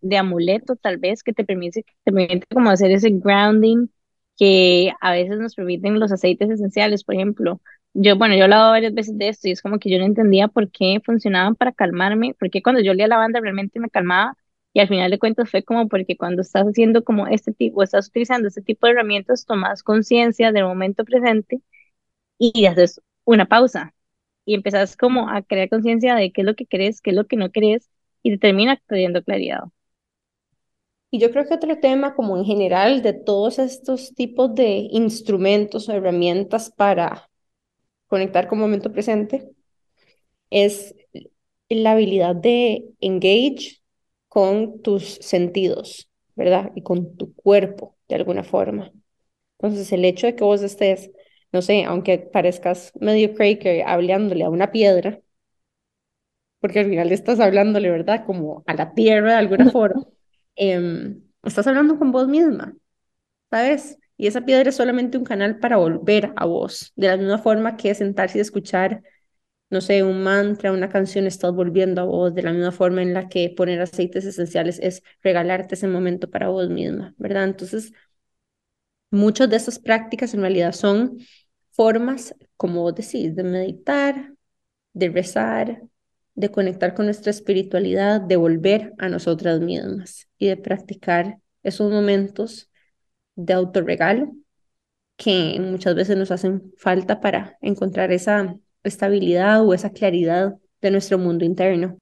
de 0.00 0.16
amuleto, 0.18 0.76
tal 0.76 0.98
vez, 0.98 1.22
que 1.22 1.32
te 1.32 1.44
permite, 1.44 1.82
te 2.04 2.12
permite 2.12 2.46
como 2.54 2.70
hacer 2.70 2.90
ese 2.90 3.08
grounding 3.10 3.88
que 4.36 4.92
a 5.00 5.12
veces 5.12 5.38
nos 5.38 5.54
permiten 5.54 5.98
los 5.98 6.12
aceites 6.12 6.50
esenciales, 6.50 7.04
por 7.04 7.14
ejemplo. 7.14 7.60
Yo, 8.00 8.16
bueno, 8.16 8.34
yo 8.34 8.40
he 8.42 8.44
hablado 8.44 8.70
varias 8.70 8.94
veces 8.94 9.18
de 9.18 9.28
esto 9.28 9.48
y 9.48 9.52
es 9.52 9.60
como 9.62 9.78
que 9.80 9.90
yo 9.90 9.98
no 9.98 10.04
entendía 10.04 10.46
por 10.48 10.70
qué 10.70 11.00
funcionaban 11.04 11.56
para 11.56 11.72
calmarme, 11.72 12.34
porque 12.38 12.62
cuando 12.62 12.80
yo 12.80 12.94
leía 12.94 13.08
la 13.08 13.16
banda 13.16 13.40
realmente 13.40 13.80
me 13.80 13.90
calmaba 13.90 14.36
y 14.72 14.78
al 14.80 14.86
final 14.88 15.10
de 15.10 15.18
cuentas 15.18 15.50
fue 15.50 15.64
como 15.64 15.88
porque 15.88 16.16
cuando 16.16 16.42
estás 16.42 16.64
haciendo 16.64 17.02
como 17.02 17.26
este 17.26 17.52
tipo, 17.52 17.82
estás 17.82 18.08
utilizando 18.08 18.46
este 18.48 18.62
tipo 18.62 18.86
de 18.86 18.92
herramientas, 18.92 19.46
tomas 19.46 19.82
conciencia 19.82 20.52
del 20.52 20.64
momento 20.64 21.04
presente 21.04 21.60
y 22.38 22.66
haces 22.66 23.00
una 23.24 23.46
pausa 23.46 23.94
y 24.44 24.54
empezás 24.54 24.96
como 24.96 25.30
a 25.30 25.42
crear 25.42 25.68
conciencia 25.70 26.14
de 26.16 26.32
qué 26.32 26.42
es 26.42 26.46
lo 26.46 26.56
que 26.56 26.66
crees, 26.66 27.00
qué 27.02 27.10
es 27.10 27.16
lo 27.16 27.26
que 27.26 27.36
no 27.36 27.50
crees 27.52 27.90
y 28.22 28.30
te 28.32 28.38
termina 28.38 28.76
claridad. 29.26 29.64
Y 31.10 31.20
yo 31.20 31.30
creo 31.32 31.46
que 31.46 31.54
otro 31.54 31.78
tema, 31.80 32.14
como 32.14 32.36
en 32.36 32.44
general, 32.44 33.02
de 33.02 33.12
todos 33.14 33.58
estos 33.58 34.14
tipos 34.14 34.54
de 34.54 34.88
instrumentos 34.90 35.88
o 35.88 35.92
herramientas 35.92 36.70
para 36.70 37.27
conectar 38.08 38.48
con 38.48 38.58
momento 38.58 38.92
presente, 38.92 39.50
es 40.50 40.94
la 41.68 41.92
habilidad 41.92 42.36
de 42.36 42.90
engage 43.00 43.82
con 44.28 44.82
tus 44.82 45.04
sentidos, 45.22 46.10
¿verdad? 46.36 46.72
Y 46.74 46.82
con 46.82 47.16
tu 47.16 47.34
cuerpo, 47.34 47.96
de 48.08 48.16
alguna 48.16 48.44
forma. 48.44 48.92
Entonces, 49.58 49.92
el 49.92 50.04
hecho 50.04 50.26
de 50.28 50.36
que 50.36 50.44
vos 50.44 50.62
estés, 50.62 51.10
no 51.52 51.62
sé, 51.62 51.84
aunque 51.84 52.18
parezcas 52.18 52.92
medio 53.00 53.34
cracker 53.34 53.84
hablándole 53.86 54.44
a 54.44 54.50
una 54.50 54.72
piedra, 54.72 55.20
porque 56.60 56.80
al 56.80 56.86
final 56.88 57.12
estás 57.12 57.40
hablándole, 57.40 57.90
¿verdad? 57.90 58.24
Como 58.26 58.64
a 58.66 58.74
la 58.74 58.94
tierra 58.94 59.32
de 59.32 59.38
alguna 59.38 59.68
forma, 59.68 60.02
em, 60.56 61.22
estás 61.44 61.66
hablando 61.66 61.98
con 61.98 62.10
vos 62.12 62.26
misma, 62.28 62.74
¿sabes? 63.50 63.98
Y 64.18 64.28
esa 64.28 64.42
piedra 64.44 64.70
es 64.70 64.76
solamente 64.76 65.18
un 65.18 65.24
canal 65.24 65.60
para 65.60 65.78
volver 65.78 66.34
a 66.36 66.46
vos, 66.46 66.92
de 66.96 67.08
la 67.08 67.16
misma 67.16 67.38
forma 67.38 67.78
que 67.78 67.94
sentarse 67.94 68.38
y 68.38 68.42
escuchar, 68.42 69.02
no 69.70 69.80
sé, 69.80 70.02
un 70.04 70.22
mantra, 70.22 70.72
una 70.72 70.90
canción, 70.90 71.26
estás 71.26 71.52
volviendo 71.54 72.02
a 72.02 72.04
vos, 72.04 72.34
de 72.34 72.42
la 72.42 72.52
misma 72.52 72.72
forma 72.72 73.02
en 73.02 73.14
la 73.14 73.28
que 73.28 73.50
poner 73.56 73.80
aceites 73.82 74.24
esenciales 74.26 74.80
es 74.82 75.02
regalarte 75.22 75.76
ese 75.76 75.88
momento 75.88 76.30
para 76.30 76.48
vos 76.48 76.68
misma, 76.70 77.14
¿verdad? 77.18 77.44
Entonces, 77.44 77.92
muchas 79.10 79.50
de 79.50 79.56
esas 79.56 79.78
prácticas 79.78 80.34
en 80.34 80.40
realidad 80.40 80.72
son 80.72 81.18
formas, 81.70 82.34
como 82.56 82.82
vos 82.82 82.94
decís, 82.94 83.34
de 83.36 83.44
meditar, 83.44 84.34
de 84.92 85.08
rezar, 85.10 85.82
de 86.34 86.50
conectar 86.50 86.94
con 86.94 87.06
nuestra 87.06 87.30
espiritualidad, 87.30 88.20
de 88.20 88.36
volver 88.36 88.94
a 88.98 89.08
nosotras 89.08 89.60
mismas 89.60 90.28
y 90.38 90.48
de 90.48 90.56
practicar 90.56 91.40
esos 91.62 91.90
momentos 91.90 92.70
de 93.38 93.54
autorregalo 93.54 94.32
que 95.16 95.58
muchas 95.60 95.94
veces 95.94 96.16
nos 96.16 96.30
hacen 96.30 96.72
falta 96.76 97.20
para 97.20 97.58
encontrar 97.60 98.12
esa 98.12 98.56
estabilidad 98.84 99.66
o 99.66 99.74
esa 99.74 99.90
claridad 99.90 100.56
de 100.80 100.90
nuestro 100.90 101.18
mundo 101.18 101.44
interno. 101.44 101.98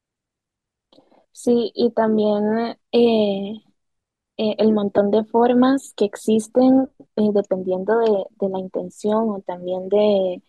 Sí, 1.33 1.73
y 1.75 1.91
también 1.91 2.77
eh, 2.93 3.55
eh, 4.37 4.55
el 4.59 4.73
montón 4.73 5.11
de 5.11 5.25
formas 5.25 5.93
que 5.97 6.05
existen 6.05 6.89
eh, 7.17 7.31
dependiendo 7.33 7.99
de, 7.99 8.25
de, 8.41 8.49
la 8.51 8.59
intención 8.59 9.31
o 9.31 9.41
también 9.41 9.89
de, 9.89 10.43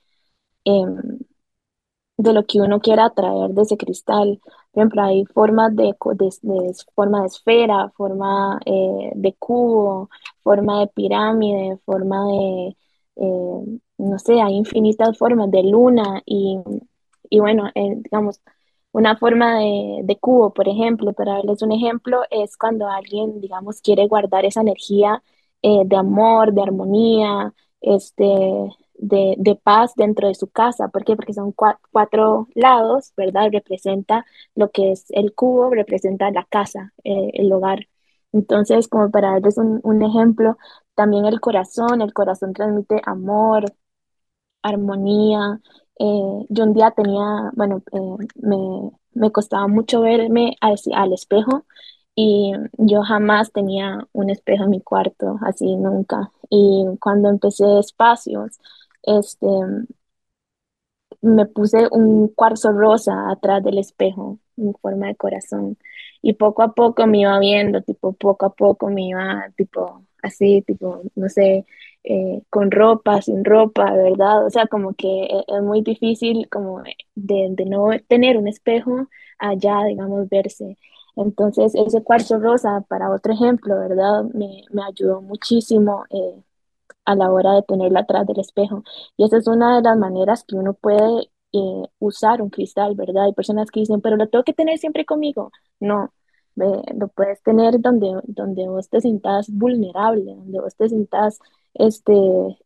em, 0.65 1.19
de 2.17 2.33
lo 2.33 2.45
que 2.45 2.59
uno 2.59 2.79
quiera 2.79 3.05
atraer 3.05 3.51
de 3.51 3.61
ese 3.61 3.77
cristal. 3.77 4.39
Por 4.71 4.81
ejemplo, 4.81 5.03
hay 5.03 5.25
formas 5.25 5.75
de, 5.75 5.95
de, 6.15 6.73
forma 6.95 7.21
de 7.21 7.27
esfera, 7.27 7.89
forma 7.95 8.59
de 8.65 9.35
cubo, 9.39 10.09
forma 10.47 10.81
de 10.81 10.87
pirámide, 10.87 11.77
forma 11.85 12.17
de, 12.27 12.77
eh, 13.17 13.79
no 13.97 14.19
sé, 14.19 14.41
hay 14.41 14.55
infinitas 14.55 15.17
formas 15.17 15.51
de 15.51 15.63
luna 15.63 16.21
y, 16.25 16.59
y 17.29 17.39
bueno, 17.39 17.69
eh, 17.75 17.95
digamos, 17.97 18.41
una 18.91 19.17
forma 19.17 19.59
de, 19.59 20.01
de, 20.03 20.17
cubo, 20.19 20.53
por 20.53 20.67
ejemplo, 20.69 21.13
para 21.13 21.33
darles 21.35 21.61
un 21.61 21.71
ejemplo, 21.71 22.21
es 22.31 22.57
cuando 22.57 22.87
alguien, 22.89 23.41
digamos, 23.41 23.81
quiere 23.81 24.07
guardar 24.07 24.45
esa 24.45 24.61
energía 24.61 25.23
de 25.61 25.95
amor, 25.97 26.53
de 26.53 26.61
armonía, 26.61 27.53
este, 27.81 28.25
de, 28.97 29.35
de, 29.37 29.55
paz 29.55 29.93
dentro 29.95 30.27
de 30.27 30.35
su 30.35 30.47
casa. 30.47 30.89
¿Por 30.89 31.03
qué? 31.05 31.15
Porque 31.15 31.33
son 31.33 31.51
cuatro, 31.53 32.47
lados, 32.55 33.13
¿verdad? 33.15 33.49
Representa 33.51 34.25
lo 34.55 34.71
que 34.71 34.91
es 34.91 35.05
el 35.09 35.33
cubo, 35.33 35.69
representa 35.71 36.31
la 36.31 36.45
casa, 36.45 36.93
eh, 37.03 37.31
el 37.33 37.51
hogar. 37.53 37.87
Entonces, 38.33 38.87
como 38.87 39.09
para 39.11 39.31
darles 39.31 39.57
un, 39.57 39.79
un, 39.83 40.01
ejemplo, 40.03 40.57
también 40.95 41.25
el 41.25 41.39
corazón, 41.39 42.01
el 42.01 42.13
corazón 42.13 42.53
transmite 42.53 43.01
amor, 43.05 43.65
armonía. 44.61 45.59
Eh, 45.99 46.45
yo 46.49 46.63
un 46.63 46.73
día 46.73 46.91
tenía, 46.91 47.51
bueno, 47.53 47.83
eh, 47.91 48.27
me, 48.35 48.91
me, 49.13 49.31
costaba 49.31 49.67
mucho 49.67 50.01
verme 50.01 50.55
al, 50.61 50.75
al 50.93 51.13
espejo 51.13 51.65
y 52.15 52.53
yo 52.77 53.01
jamás 53.03 53.51
tenía 53.51 54.07
un 54.13 54.29
espejo 54.29 54.63
en 54.65 54.69
mi 54.71 54.81
cuarto, 54.81 55.37
así 55.43 55.75
nunca. 55.75 56.31
Y 56.49 56.85
cuando 56.99 57.29
empecé 57.29 57.79
espacios, 57.79 58.59
este, 59.03 59.47
me 61.21 61.45
puse 61.45 61.87
un 61.91 62.27
cuarzo 62.29 62.71
rosa 62.71 63.29
atrás 63.31 63.63
del 63.63 63.77
espejo 63.79 64.39
en 64.57 64.73
forma 64.75 65.07
de 65.07 65.15
corazón 65.15 65.77
y 66.21 66.33
poco 66.33 66.63
a 66.63 66.73
poco 66.73 67.07
me 67.07 67.19
iba 67.21 67.39
viendo, 67.39 67.81
tipo, 67.81 68.13
poco 68.13 68.45
a 68.47 68.53
poco 68.53 68.89
me 68.89 69.03
iba, 69.09 69.51
tipo, 69.57 70.03
así, 70.23 70.61
tipo, 70.63 71.01
no 71.15 71.29
sé, 71.29 71.65
eh, 72.03 72.41
con 72.49 72.71
ropa, 72.71 73.21
sin 73.21 73.43
ropa, 73.45 73.91
¿verdad? 73.93 74.45
O 74.45 74.49
sea, 74.49 74.67
como 74.67 74.93
que 74.93 75.07
e-, 75.25 75.43
es 75.47 75.61
muy 75.63 75.81
difícil 75.81 76.47
como 76.49 76.81
de, 77.15 77.47
de 77.51 77.65
no 77.65 77.89
tener 78.07 78.37
un 78.37 78.47
espejo 78.47 79.07
allá, 79.39 79.83
digamos, 79.85 80.29
verse. 80.29 80.77
Entonces, 81.15 81.73
ese 81.75 82.03
cuarzo 82.03 82.39
rosa, 82.39 82.81
para 82.87 83.09
otro 83.11 83.33
ejemplo, 83.33 83.77
¿verdad? 83.79 84.23
Me, 84.33 84.63
me 84.71 84.83
ayudó 84.83 85.21
muchísimo 85.21 86.05
eh, 86.11 86.41
a 87.05 87.15
la 87.15 87.31
hora 87.31 87.53
de 87.53 87.63
tenerla 87.63 88.01
atrás 88.01 88.27
del 88.27 88.39
espejo. 88.39 88.83
Y 89.17 89.25
esa 89.25 89.37
es 89.37 89.47
una 89.47 89.77
de 89.77 89.81
las 89.83 89.97
maneras 89.97 90.43
que 90.47 90.55
uno 90.55 90.73
puede 90.73 91.29
eh, 91.53 91.83
usar 91.99 92.41
un 92.41 92.49
cristal, 92.49 92.95
¿verdad? 92.95 93.25
Hay 93.25 93.33
personas 93.33 93.71
que 93.71 93.81
dicen, 93.81 94.01
pero 94.01 94.17
lo 94.17 94.27
tengo 94.29 94.43
que 94.43 94.53
tener 94.53 94.77
siempre 94.79 95.05
conmigo. 95.05 95.51
No, 95.79 96.13
lo 96.55 97.07
puedes 97.09 97.41
tener 97.43 97.79
donde, 97.79 98.19
donde 98.25 98.67
vos 98.67 98.89
te 98.89 99.01
sientas 99.01 99.49
vulnerable, 99.49 100.35
donde 100.35 100.59
vos 100.59 100.75
te 100.75 100.89
sientas 100.89 101.39
este, 101.73 102.13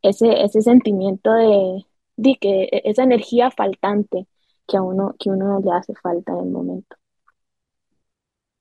ese, 0.01 0.43
ese 0.43 0.61
sentimiento 0.61 1.33
de, 1.33 1.85
de 2.15 2.35
que 2.39 2.63
e, 2.71 2.81
esa 2.85 3.03
energía 3.03 3.51
faltante 3.51 4.27
que 4.67 4.77
a 4.77 4.81
uno, 4.81 5.15
que 5.19 5.29
uno 5.29 5.59
le 5.59 5.71
hace 5.71 5.93
falta 5.95 6.31
en 6.33 6.39
el 6.39 6.51
momento. 6.51 6.95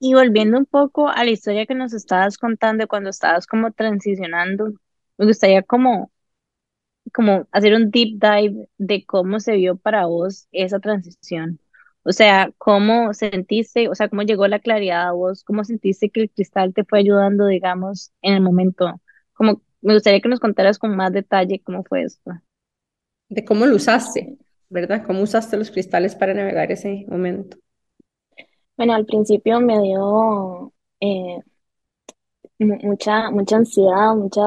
Y 0.01 0.15
volviendo 0.15 0.59
un 0.59 0.67
poco 0.67 1.09
a 1.09 1.25
la 1.25 1.31
historia 1.31 1.67
que 1.67 1.75
nos 1.75 1.93
estabas 1.93 2.39
contando 2.39 2.89
cuando 2.89 3.11
estabas 3.11 3.47
como 3.47 3.71
transicionando, 3.73 4.73
me 5.19 5.27
gustaría 5.27 5.63
como, 5.63 6.11
como 7.13 7.47
hacer 7.53 7.75
un 7.75 7.91
deep 7.91 8.19
dive 8.21 8.69
de 8.79 9.05
cómo 9.05 9.41
se 9.41 9.57
vio 9.57 9.77
para 9.77 10.07
vos 10.07 10.49
esa 10.53 10.81
transición. 10.81 11.61
O 12.03 12.13
sea, 12.13 12.51
cómo 12.57 13.13
sentiste, 13.13 13.89
o 13.89 13.95
sea, 13.95 14.09
cómo 14.09 14.23
llegó 14.23 14.49
la 14.49 14.59
claridad 14.59 15.09
a 15.09 15.13
vos, 15.13 15.45
cómo 15.45 15.65
sentiste 15.65 16.09
que 16.11 16.23
el 16.23 16.31
cristal 16.31 16.73
te 16.73 16.85
fue 16.85 17.01
ayudando, 17.01 17.47
digamos, 17.47 18.13
en 18.23 18.35
el 18.35 18.41
momento. 18.41 19.01
Como 19.35 19.61
me 19.83 19.95
gustaría 19.95 20.21
que 20.21 20.29
nos 20.29 20.41
contaras 20.41 20.79
con 20.79 20.97
más 20.97 21.13
detalle 21.13 21.61
cómo 21.63 21.85
fue 21.85 22.03
esto. 22.03 22.33
De 23.29 23.45
cómo 23.45 23.67
lo 23.67 23.77
usaste, 23.77 24.39
¿verdad? 24.69 25.05
¿Cómo 25.07 25.23
usaste 25.23 25.57
los 25.57 25.71
cristales 25.71 26.15
para 26.15 26.35
navegar 26.35 26.73
ese 26.73 27.05
momento? 27.09 27.59
Bueno, 28.77 28.95
al 28.95 29.05
principio 29.05 29.61
me 29.61 29.79
dio 29.81 30.73
eh, 31.01 31.39
mucha, 32.59 33.31
mucha 33.31 33.57
ansiedad, 33.57 34.15
mucha 34.15 34.43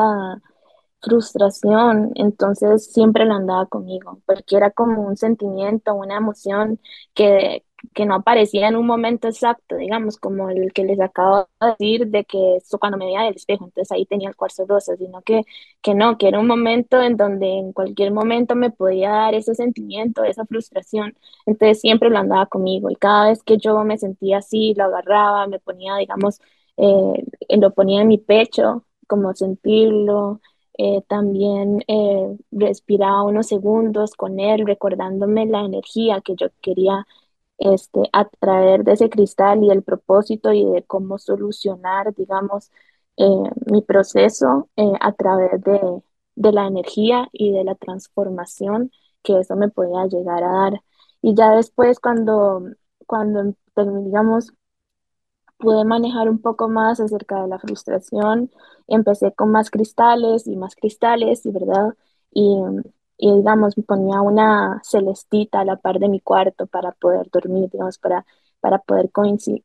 frustración, 1.03 2.11
entonces 2.15 2.91
siempre 2.91 3.25
la 3.25 3.35
andaba 3.35 3.65
conmigo, 3.67 4.21
porque 4.25 4.55
era 4.57 4.71
como 4.71 5.01
un 5.07 5.17
sentimiento, 5.17 5.93
una 5.95 6.17
emoción 6.17 6.79
que, 7.13 7.65
que 7.93 8.05
no 8.05 8.15
aparecía 8.15 8.67
en 8.69 8.75
un 8.77 8.87
momento 8.87 9.27
exacto, 9.27 9.75
digamos, 9.75 10.17
como 10.17 10.49
el 10.49 10.71
que 10.73 10.83
les 10.85 10.99
acabo 11.01 11.49
de 11.59 11.67
decir 11.71 12.07
de 12.07 12.23
que 12.25 12.57
cuando 12.79 12.97
me 12.97 13.05
veía 13.05 13.21
del 13.23 13.35
espejo, 13.35 13.65
entonces 13.65 13.91
ahí 13.91 14.05
tenía 14.05 14.29
el 14.29 14.35
cuarzo 14.37 14.65
rosa, 14.65 14.95
sino 14.97 15.21
que, 15.21 15.41
que 15.81 15.93
no, 15.95 16.17
que 16.17 16.27
era 16.29 16.39
un 16.39 16.47
momento 16.47 17.01
en 17.01 17.17
donde 17.17 17.47
en 17.59 17.73
cualquier 17.73 18.11
momento 18.13 18.55
me 18.55 18.71
podía 18.71 19.09
dar 19.09 19.35
ese 19.35 19.55
sentimiento, 19.55 20.23
esa 20.23 20.45
frustración, 20.45 21.15
entonces 21.45 21.81
siempre 21.81 22.09
lo 22.09 22.17
andaba 22.19 22.45
conmigo 22.47 22.89
y 22.89 22.95
cada 22.95 23.29
vez 23.29 23.43
que 23.43 23.57
yo 23.57 23.83
me 23.83 23.97
sentía 23.97 24.37
así, 24.39 24.73
lo 24.75 24.85
agarraba, 24.85 25.47
me 25.47 25.59
ponía, 25.59 25.95
digamos, 25.97 26.39
eh, 26.77 27.23
lo 27.57 27.73
ponía 27.73 28.01
en 28.01 28.07
mi 28.07 28.17
pecho, 28.17 28.85
como 29.07 29.33
sentirlo, 29.35 30.41
eh, 30.77 31.01
también 31.07 31.83
eh, 31.87 32.37
respiraba 32.51 33.23
unos 33.23 33.47
segundos 33.47 34.13
con 34.15 34.39
él, 34.39 34.65
recordándome 34.65 35.45
la 35.45 35.61
energía 35.61 36.21
que 36.21 36.35
yo 36.35 36.47
quería 36.61 37.05
este, 37.57 38.01
atraer 38.13 38.83
de 38.83 38.93
ese 38.93 39.09
cristal 39.09 39.63
y 39.63 39.71
el 39.71 39.83
propósito 39.83 40.53
y 40.53 40.65
de 40.65 40.83
cómo 40.83 41.17
solucionar, 41.19 42.13
digamos, 42.15 42.71
eh, 43.17 43.25
mi 43.67 43.81
proceso 43.83 44.69
a 44.99 45.11
través 45.13 45.61
de, 45.63 46.01
de, 46.35 46.51
la 46.51 46.67
energía 46.67 47.29
y 47.31 47.51
de 47.53 47.63
la 47.63 47.75
transformación 47.75 48.91
que 49.23 49.39
eso 49.39 49.55
me 49.55 49.69
podía 49.69 50.07
llegar 50.07 50.43
a 50.43 50.51
dar. 50.51 50.81
Y 51.21 51.35
ya 51.35 51.51
después 51.55 51.99
cuando, 51.99 52.63
cuando 53.07 53.53
digamos, 53.75 54.53
pude 55.63 55.85
manejar 55.85 56.29
un 56.29 56.39
poco 56.39 56.67
más 56.67 56.99
acerca 56.99 57.41
de 57.41 57.47
la 57.47 57.57
frustración. 57.57 58.51
Empecé 58.87 59.31
con 59.31 59.49
más 59.49 59.69
cristales 59.71 60.45
y 60.45 60.57
más 60.57 60.75
cristales, 60.75 61.45
y 61.45 61.51
verdad, 61.51 61.93
y, 62.31 62.57
y 63.17 63.33
digamos, 63.33 63.75
ponía 63.87 64.21
una 64.21 64.81
celestita 64.83 65.61
a 65.61 65.65
la 65.65 65.77
par 65.77 65.99
de 65.99 66.09
mi 66.09 66.19
cuarto 66.19 66.67
para 66.67 66.91
poder 66.91 67.29
dormir, 67.31 67.69
digamos, 67.71 67.97
para, 67.97 68.25
para 68.59 68.79
poder 68.79 69.09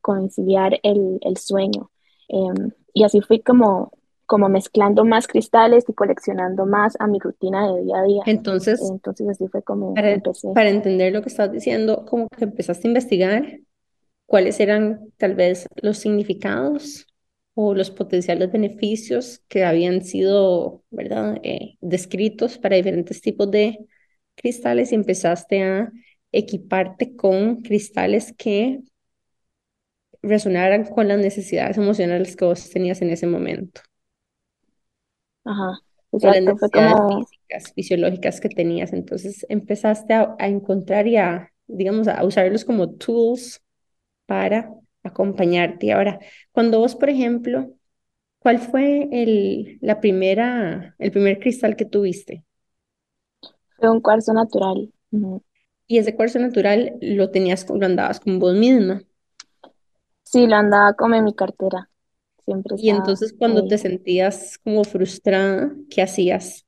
conciliar 0.00 0.78
el, 0.84 1.18
el 1.22 1.36
sueño. 1.36 1.90
Em, 2.28 2.70
y 2.94 3.02
así 3.02 3.20
fui 3.20 3.40
como, 3.40 3.90
como 4.26 4.48
mezclando 4.48 5.04
más 5.04 5.26
cristales 5.26 5.84
y 5.88 5.94
coleccionando 5.94 6.66
más 6.66 6.94
a 7.00 7.08
mi 7.08 7.18
rutina 7.18 7.72
de 7.72 7.82
día 7.82 7.98
a 7.98 8.02
día. 8.02 8.22
Entonces, 8.26 8.80
Entonces 8.88 9.28
así 9.28 9.48
fue 9.48 9.62
como 9.62 9.94
para, 9.94 10.12
empecé. 10.12 10.48
para 10.54 10.70
entender 10.70 11.12
lo 11.12 11.22
que 11.22 11.28
estás 11.28 11.50
diciendo, 11.50 12.04
como 12.08 12.28
que 12.28 12.44
empezaste 12.44 12.86
a 12.86 12.90
investigar 12.90 13.60
cuáles 14.28 14.60
eran 14.60 15.12
tal 15.18 15.34
vez 15.36 15.66
los 15.82 15.98
significados 15.98 17.08
o 17.54 17.74
los 17.74 17.90
potenciales 17.90 18.52
beneficios 18.52 19.42
que 19.48 19.64
habían 19.64 20.04
sido, 20.04 20.84
¿verdad?, 20.90 21.38
eh, 21.44 21.78
descritos 21.82 22.58
para 22.58 22.76
diferentes 22.76 23.22
tipos 23.22 23.50
de 23.50 23.78
cristales 24.36 24.92
y 24.92 24.96
empezaste 24.96 25.64
a 25.64 25.92
equiparte 26.32 27.16
con 27.16 27.62
cristales 27.62 28.34
que 28.38 28.80
resonaran 30.22 30.84
con 30.84 31.08
las 31.08 31.18
necesidades 31.18 31.76
emocionales 31.78 32.36
que 32.36 32.44
vos 32.44 32.70
tenías 32.70 33.02
en 33.02 33.10
ese 33.10 33.26
momento. 33.26 33.80
Ajá, 35.44 35.78
o 36.10 36.18
las 36.20 36.42
necesidades 36.42 37.00
como, 37.00 37.06
físicas, 37.08 37.72
fisiológicas 37.74 38.40
que 38.40 38.48
tenías. 38.48 38.92
Entonces 38.92 39.46
empezaste 39.48 40.14
a, 40.14 40.36
a 40.38 40.48
encontrar 40.48 41.06
y 41.06 41.16
a, 41.16 41.52
digamos, 41.66 42.08
a 42.08 42.24
usarlos 42.24 42.64
como 42.64 42.90
tools 42.96 43.60
para 44.28 44.70
acompañarte. 45.04 45.92
Ahora, 45.92 46.20
cuando 46.52 46.80
vos, 46.80 46.96
por 46.96 47.10
ejemplo, 47.10 47.74
¿cuál 48.40 48.60
fue 48.60 49.08
el, 49.12 49.78
la 49.82 50.00
primera, 50.00 50.96
el 50.98 51.12
primer 51.12 51.40
cristal 51.40 51.76
que 51.76 51.86
tuviste? 51.86 52.44
fue 53.76 53.90
un 53.90 54.00
cuarzo 54.00 54.32
natural. 54.32 54.92
Y 55.88 55.98
ese 55.98 56.14
cuarzo 56.14 56.38
natural 56.38 56.94
lo 57.02 57.30
tenías, 57.30 57.68
lo 57.68 57.84
andabas 57.84 58.20
con 58.20 58.38
vos 58.38 58.54
misma. 58.54 59.02
Sí, 60.22 60.46
lo 60.46 60.54
andaba 60.56 60.94
como 60.94 61.16
en 61.16 61.24
mi 61.24 61.34
cartera, 61.34 61.90
siempre 62.44 62.76
Y 62.76 62.88
entonces 62.90 63.34
cuando 63.36 63.66
ahí. 63.66 63.68
te 63.68 63.76
sentías 63.78 64.56
como 64.58 64.84
frustrada, 64.84 65.72
¿qué 65.90 66.00
hacías? 66.02 66.66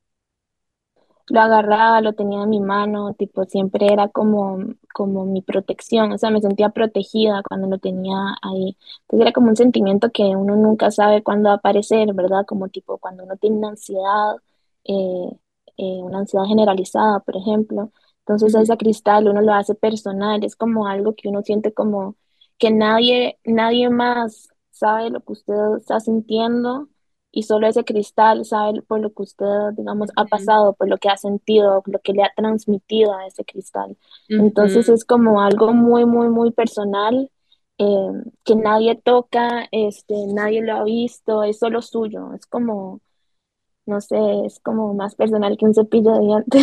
Lo 1.30 1.40
agarraba, 1.40 2.00
lo 2.00 2.12
tenía 2.14 2.42
en 2.42 2.50
mi 2.50 2.60
mano, 2.60 3.14
tipo, 3.14 3.44
siempre 3.44 3.86
era 3.92 4.08
como, 4.08 4.58
como 4.92 5.24
mi 5.26 5.42
protección, 5.42 6.10
o 6.12 6.18
sea, 6.18 6.30
me 6.30 6.40
sentía 6.40 6.70
protegida 6.70 7.42
cuando 7.48 7.68
lo 7.68 7.78
tenía 7.78 8.16
ahí. 8.42 8.76
Entonces 9.02 9.20
era 9.22 9.32
como 9.32 9.48
un 9.50 9.56
sentimiento 9.56 10.10
que 10.12 10.24
uno 10.24 10.56
nunca 10.56 10.90
sabe 10.90 11.22
cuándo 11.22 11.48
va 11.50 11.54
a 11.54 11.58
aparecer, 11.58 12.12
¿verdad? 12.14 12.44
Como 12.46 12.68
tipo 12.68 12.98
cuando 12.98 13.22
uno 13.24 13.36
tiene 13.36 13.58
una 13.58 13.68
ansiedad, 13.70 14.36
eh, 14.84 15.30
eh, 15.76 16.00
una 16.02 16.18
ansiedad 16.20 16.46
generalizada, 16.46 17.20
por 17.20 17.36
ejemplo. 17.36 17.92
Entonces 18.20 18.54
ese 18.54 18.76
cristal 18.76 19.28
uno 19.28 19.40
lo 19.40 19.54
hace 19.54 19.74
personal, 19.76 20.42
es 20.44 20.56
como 20.56 20.86
algo 20.88 21.14
que 21.14 21.28
uno 21.28 21.42
siente 21.42 21.72
como 21.72 22.16
que 22.58 22.70
nadie, 22.72 23.38
nadie 23.44 23.88
más 23.90 24.48
sabe 24.70 25.10
lo 25.10 25.20
que 25.20 25.32
usted 25.32 25.54
está 25.78 26.00
sintiendo 26.00 26.88
y 27.32 27.44
solo 27.44 27.68
ese 27.68 27.84
cristal 27.84 28.44
sabe 28.44 28.82
por 28.82 29.00
lo 29.00 29.12
que 29.12 29.22
usted, 29.22 29.46
digamos, 29.76 30.10
ha 30.16 30.24
pasado, 30.24 30.74
por 30.74 30.88
lo 30.88 30.98
que 30.98 31.08
ha 31.08 31.16
sentido, 31.16 31.82
lo 31.86 32.00
que 32.00 32.12
le 32.12 32.24
ha 32.24 32.32
transmitido 32.34 33.14
a 33.14 33.26
ese 33.26 33.44
cristal. 33.44 33.96
Entonces 34.28 34.88
es 34.88 35.04
como 35.04 35.40
algo 35.40 35.72
muy, 35.72 36.04
muy, 36.04 36.28
muy 36.28 36.50
personal, 36.50 37.30
eh, 37.78 38.10
que 38.44 38.56
nadie 38.56 38.96
toca, 38.96 39.68
este, 39.70 40.14
nadie 40.34 40.60
lo 40.60 40.74
ha 40.74 40.84
visto, 40.84 41.44
es 41.44 41.58
solo 41.58 41.82
suyo, 41.82 42.34
es 42.34 42.46
como, 42.46 43.00
no 43.86 44.00
sé, 44.00 44.18
es 44.44 44.58
como 44.58 44.92
más 44.94 45.14
personal 45.14 45.56
que 45.56 45.66
un 45.66 45.74
cepillo 45.74 46.12
de 46.12 46.20
dientes. 46.20 46.62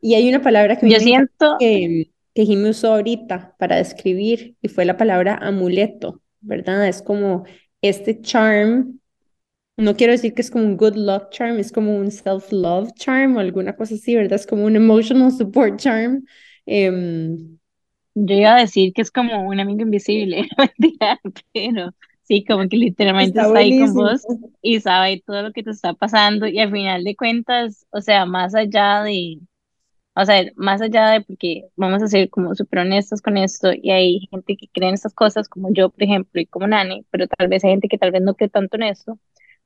Y 0.00 0.14
hay 0.14 0.28
una 0.28 0.42
palabra 0.42 0.76
que 0.76 0.88
Yo 0.90 0.98
siento, 0.98 1.56
que, 1.58 2.10
que 2.34 2.46
Jimmy 2.46 2.70
usó 2.70 2.94
ahorita 2.94 3.54
para 3.58 3.76
describir 3.76 4.56
y 4.62 4.68
fue 4.68 4.84
la 4.84 4.96
palabra 4.96 5.38
amuleto, 5.40 6.22
¿verdad? 6.40 6.88
Es 6.88 7.02
como 7.02 7.44
este 7.82 8.20
charm, 8.20 9.00
no 9.76 9.96
quiero 9.96 10.12
decir 10.12 10.34
que 10.34 10.42
es 10.42 10.50
como 10.50 10.64
un 10.64 10.76
good 10.76 10.96
luck 10.96 11.30
charm, 11.30 11.58
es 11.58 11.72
como 11.72 11.96
un 11.96 12.10
self-love 12.10 12.92
charm 12.94 13.36
o 13.36 13.40
alguna 13.40 13.74
cosa 13.74 13.94
así, 13.94 14.14
¿verdad? 14.14 14.34
Es 14.34 14.46
como 14.46 14.64
un 14.64 14.76
emotional 14.76 15.32
support 15.32 15.78
charm. 15.78 16.24
Em, 16.66 17.58
yo 18.14 18.34
iba 18.34 18.54
a 18.54 18.60
decir 18.60 18.92
que 18.92 19.02
es 19.02 19.10
como 19.10 19.48
un 19.48 19.60
amigo 19.60 19.82
invisible, 19.82 20.46
pero 21.52 21.90
sí, 22.24 22.44
como 22.44 22.68
que 22.68 22.76
literalmente 22.76 23.38
está 23.38 23.46
está 23.46 23.58
ahí 23.58 23.78
con 23.78 23.94
vos 23.94 24.22
y 24.60 24.80
sabe 24.80 25.22
todo 25.26 25.42
lo 25.42 25.52
que 25.52 25.62
te 25.62 25.70
está 25.70 25.94
pasando 25.94 26.46
y 26.46 26.58
al 26.58 26.70
final 26.70 27.04
de 27.04 27.16
cuentas, 27.16 27.86
o 27.90 28.00
sea, 28.00 28.26
más 28.26 28.54
allá 28.54 29.02
de, 29.02 29.38
o 30.14 30.24
sea, 30.26 30.44
más 30.56 30.82
allá 30.82 31.10
de, 31.10 31.22
porque 31.22 31.64
vamos 31.76 32.02
a 32.02 32.08
ser 32.08 32.28
como 32.30 32.54
súper 32.54 32.80
honestos 32.80 33.22
con 33.22 33.38
esto 33.38 33.70
y 33.74 33.90
hay 33.90 34.20
gente 34.30 34.56
que 34.56 34.68
cree 34.68 34.88
en 34.88 34.94
estas 34.94 35.14
cosas 35.14 35.48
como 35.48 35.72
yo, 35.72 35.90
por 35.90 36.02
ejemplo, 36.02 36.40
y 36.40 36.46
como 36.46 36.66
Nani, 36.66 37.06
pero 37.10 37.26
tal 37.28 37.48
vez 37.48 37.64
hay 37.64 37.70
gente 37.72 37.88
que 37.88 37.98
tal 37.98 38.12
vez 38.12 38.22
no 38.22 38.34
cree 38.34 38.50
tanto 38.50 38.76
en 38.76 38.84
esto. 38.84 39.18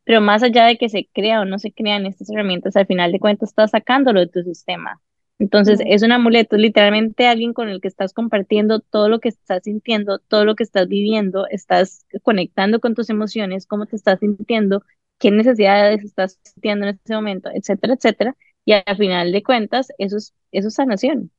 Pero 0.06 0.22
más 0.22 0.42
allá 0.44 0.66
de 0.66 0.78
que 0.78 0.90
se 0.90 1.08
crea 1.14 1.42
o 1.42 1.46
no 1.46 1.60
se 1.60 1.72
crean 1.72 2.06
estas 2.06 2.30
herramientas, 2.30 2.76
al 2.76 2.86
final 2.88 3.12
de 3.12 3.20
cuentas 3.20 3.50
estás 3.50 3.72
sacándolo 3.72 4.20
de 4.20 4.28
tu 4.28 4.42
sistema. 4.44 5.02
Entonces, 5.38 5.80
es 5.86 6.02
un 6.02 6.12
amuleto, 6.12 6.56
literalmente 6.56 7.28
alguien 7.28 7.54
con 7.54 7.68
el 7.68 7.80
que 7.82 7.88
estás 7.88 8.14
compartiendo 8.14 8.80
todo 8.80 9.10
lo 9.10 9.20
que 9.20 9.28
estás 9.30 9.64
sintiendo, 9.64 10.18
todo 10.20 10.46
lo 10.46 10.56
que 10.56 10.64
estás 10.64 10.88
viviendo, 10.88 11.46
estás 11.48 12.06
conectando 12.22 12.80
con 12.80 12.94
tus 12.96 13.10
emociones, 13.10 13.66
cómo 13.66 13.86
te 13.86 13.96
estás 13.96 14.20
sintiendo, 14.20 14.82
qué 15.18 15.30
necesidades 15.32 16.04
estás 16.04 16.40
sintiendo 16.42 16.86
en 16.88 17.00
ese 17.04 17.14
momento, 17.14 17.50
etcétera, 17.54 17.94
etcétera. 17.94 18.36
Y 18.64 18.74
al 18.74 18.96
final 18.98 19.32
de 19.32 19.42
cuentas, 19.42 19.88
eso 19.98 20.16
es, 20.18 20.34
eso 20.52 20.68
es 20.68 20.74
sanación. 20.74 21.32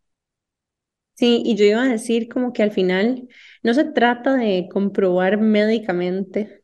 Sí, 1.15 1.41
y 1.45 1.55
yo 1.55 1.65
iba 1.65 1.81
a 1.83 1.87
decir 1.87 2.29
como 2.29 2.53
que 2.53 2.61
al 2.63 2.71
final 2.71 3.27
no 3.63 3.73
se 3.73 3.85
trata 3.85 4.35
de 4.35 4.69
comprobar 4.71 5.39
médicamente 5.39 6.63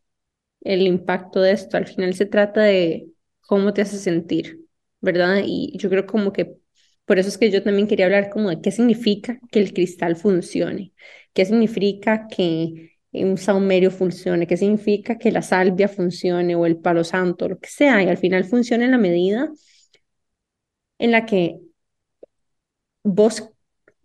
el 0.64 0.82
impacto 0.84 1.42
de 1.42 1.52
esto. 1.54 1.78
Al 1.78 1.88
final 1.88 2.14
se 2.16 2.26
trata 2.26 2.62
de 2.64 3.08
cómo 3.42 3.74
te 3.74 3.82
hace 3.82 3.98
sentir, 3.98 4.62
¿verdad? 5.02 5.42
Y 5.46 5.78
yo 5.78 5.90
creo 5.90 6.06
como 6.06 6.34
que 6.34 6.56
por 7.06 7.20
eso 7.20 7.30
es 7.30 7.38
que 7.38 7.52
yo 7.52 7.64
también 7.64 7.88
quería 7.88 8.06
hablar 8.06 8.30
como 8.30 8.50
de 8.50 8.62
qué 8.62 8.72
significa 8.72 9.40
que 9.52 9.60
el 9.60 9.74
cristal 9.74 10.16
funcione, 10.16 10.94
qué 11.34 11.46
significa 11.46 12.28
que 12.28 12.92
un 13.12 13.38
saumerio 13.38 13.92
funcione, 13.92 14.48
qué 14.48 14.58
significa 14.58 15.18
que 15.18 15.32
la 15.32 15.42
salvia 15.42 15.88
funcione 15.90 16.56
o 16.56 16.66
el 16.66 16.78
palo 16.78 17.04
santo, 17.04 17.50
lo 17.50 17.60
que 17.60 17.70
sea, 17.70 18.02
y 18.04 18.08
al 18.08 18.18
final 18.18 18.46
funciona 18.46 18.86
en 18.86 18.92
la 18.92 18.98
medida 18.98 19.50
en 21.00 21.12
la 21.12 21.26
que 21.26 21.60
vos 23.04 23.44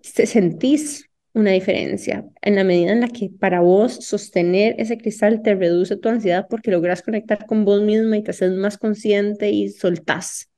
se- 0.03 0.27
sentís 0.27 1.08
una 1.38 1.53
diferencia 1.53 2.27
en 2.42 2.57
la 2.57 2.64
medida 2.64 2.92
en 2.92 3.01
la 3.01 3.09
que 3.09 3.31
para 3.31 3.61
vos 3.61 3.94
sostener 4.05 4.74
ese 4.79 4.98
cristal 4.98 5.42
te 5.42 5.55
reduce 5.55 5.96
tu 5.96 6.09
ansiedad 6.09 6.46
porque 6.51 6.70
logras 6.70 7.03
conectar 7.03 7.46
con 7.46 7.64
vos 7.64 7.81
misma 7.83 8.16
y 8.16 8.22
te 8.22 8.33
haces 8.33 8.53
más 8.53 8.79
consciente 8.79 9.51
y 9.51 9.70
soltás 9.70 10.51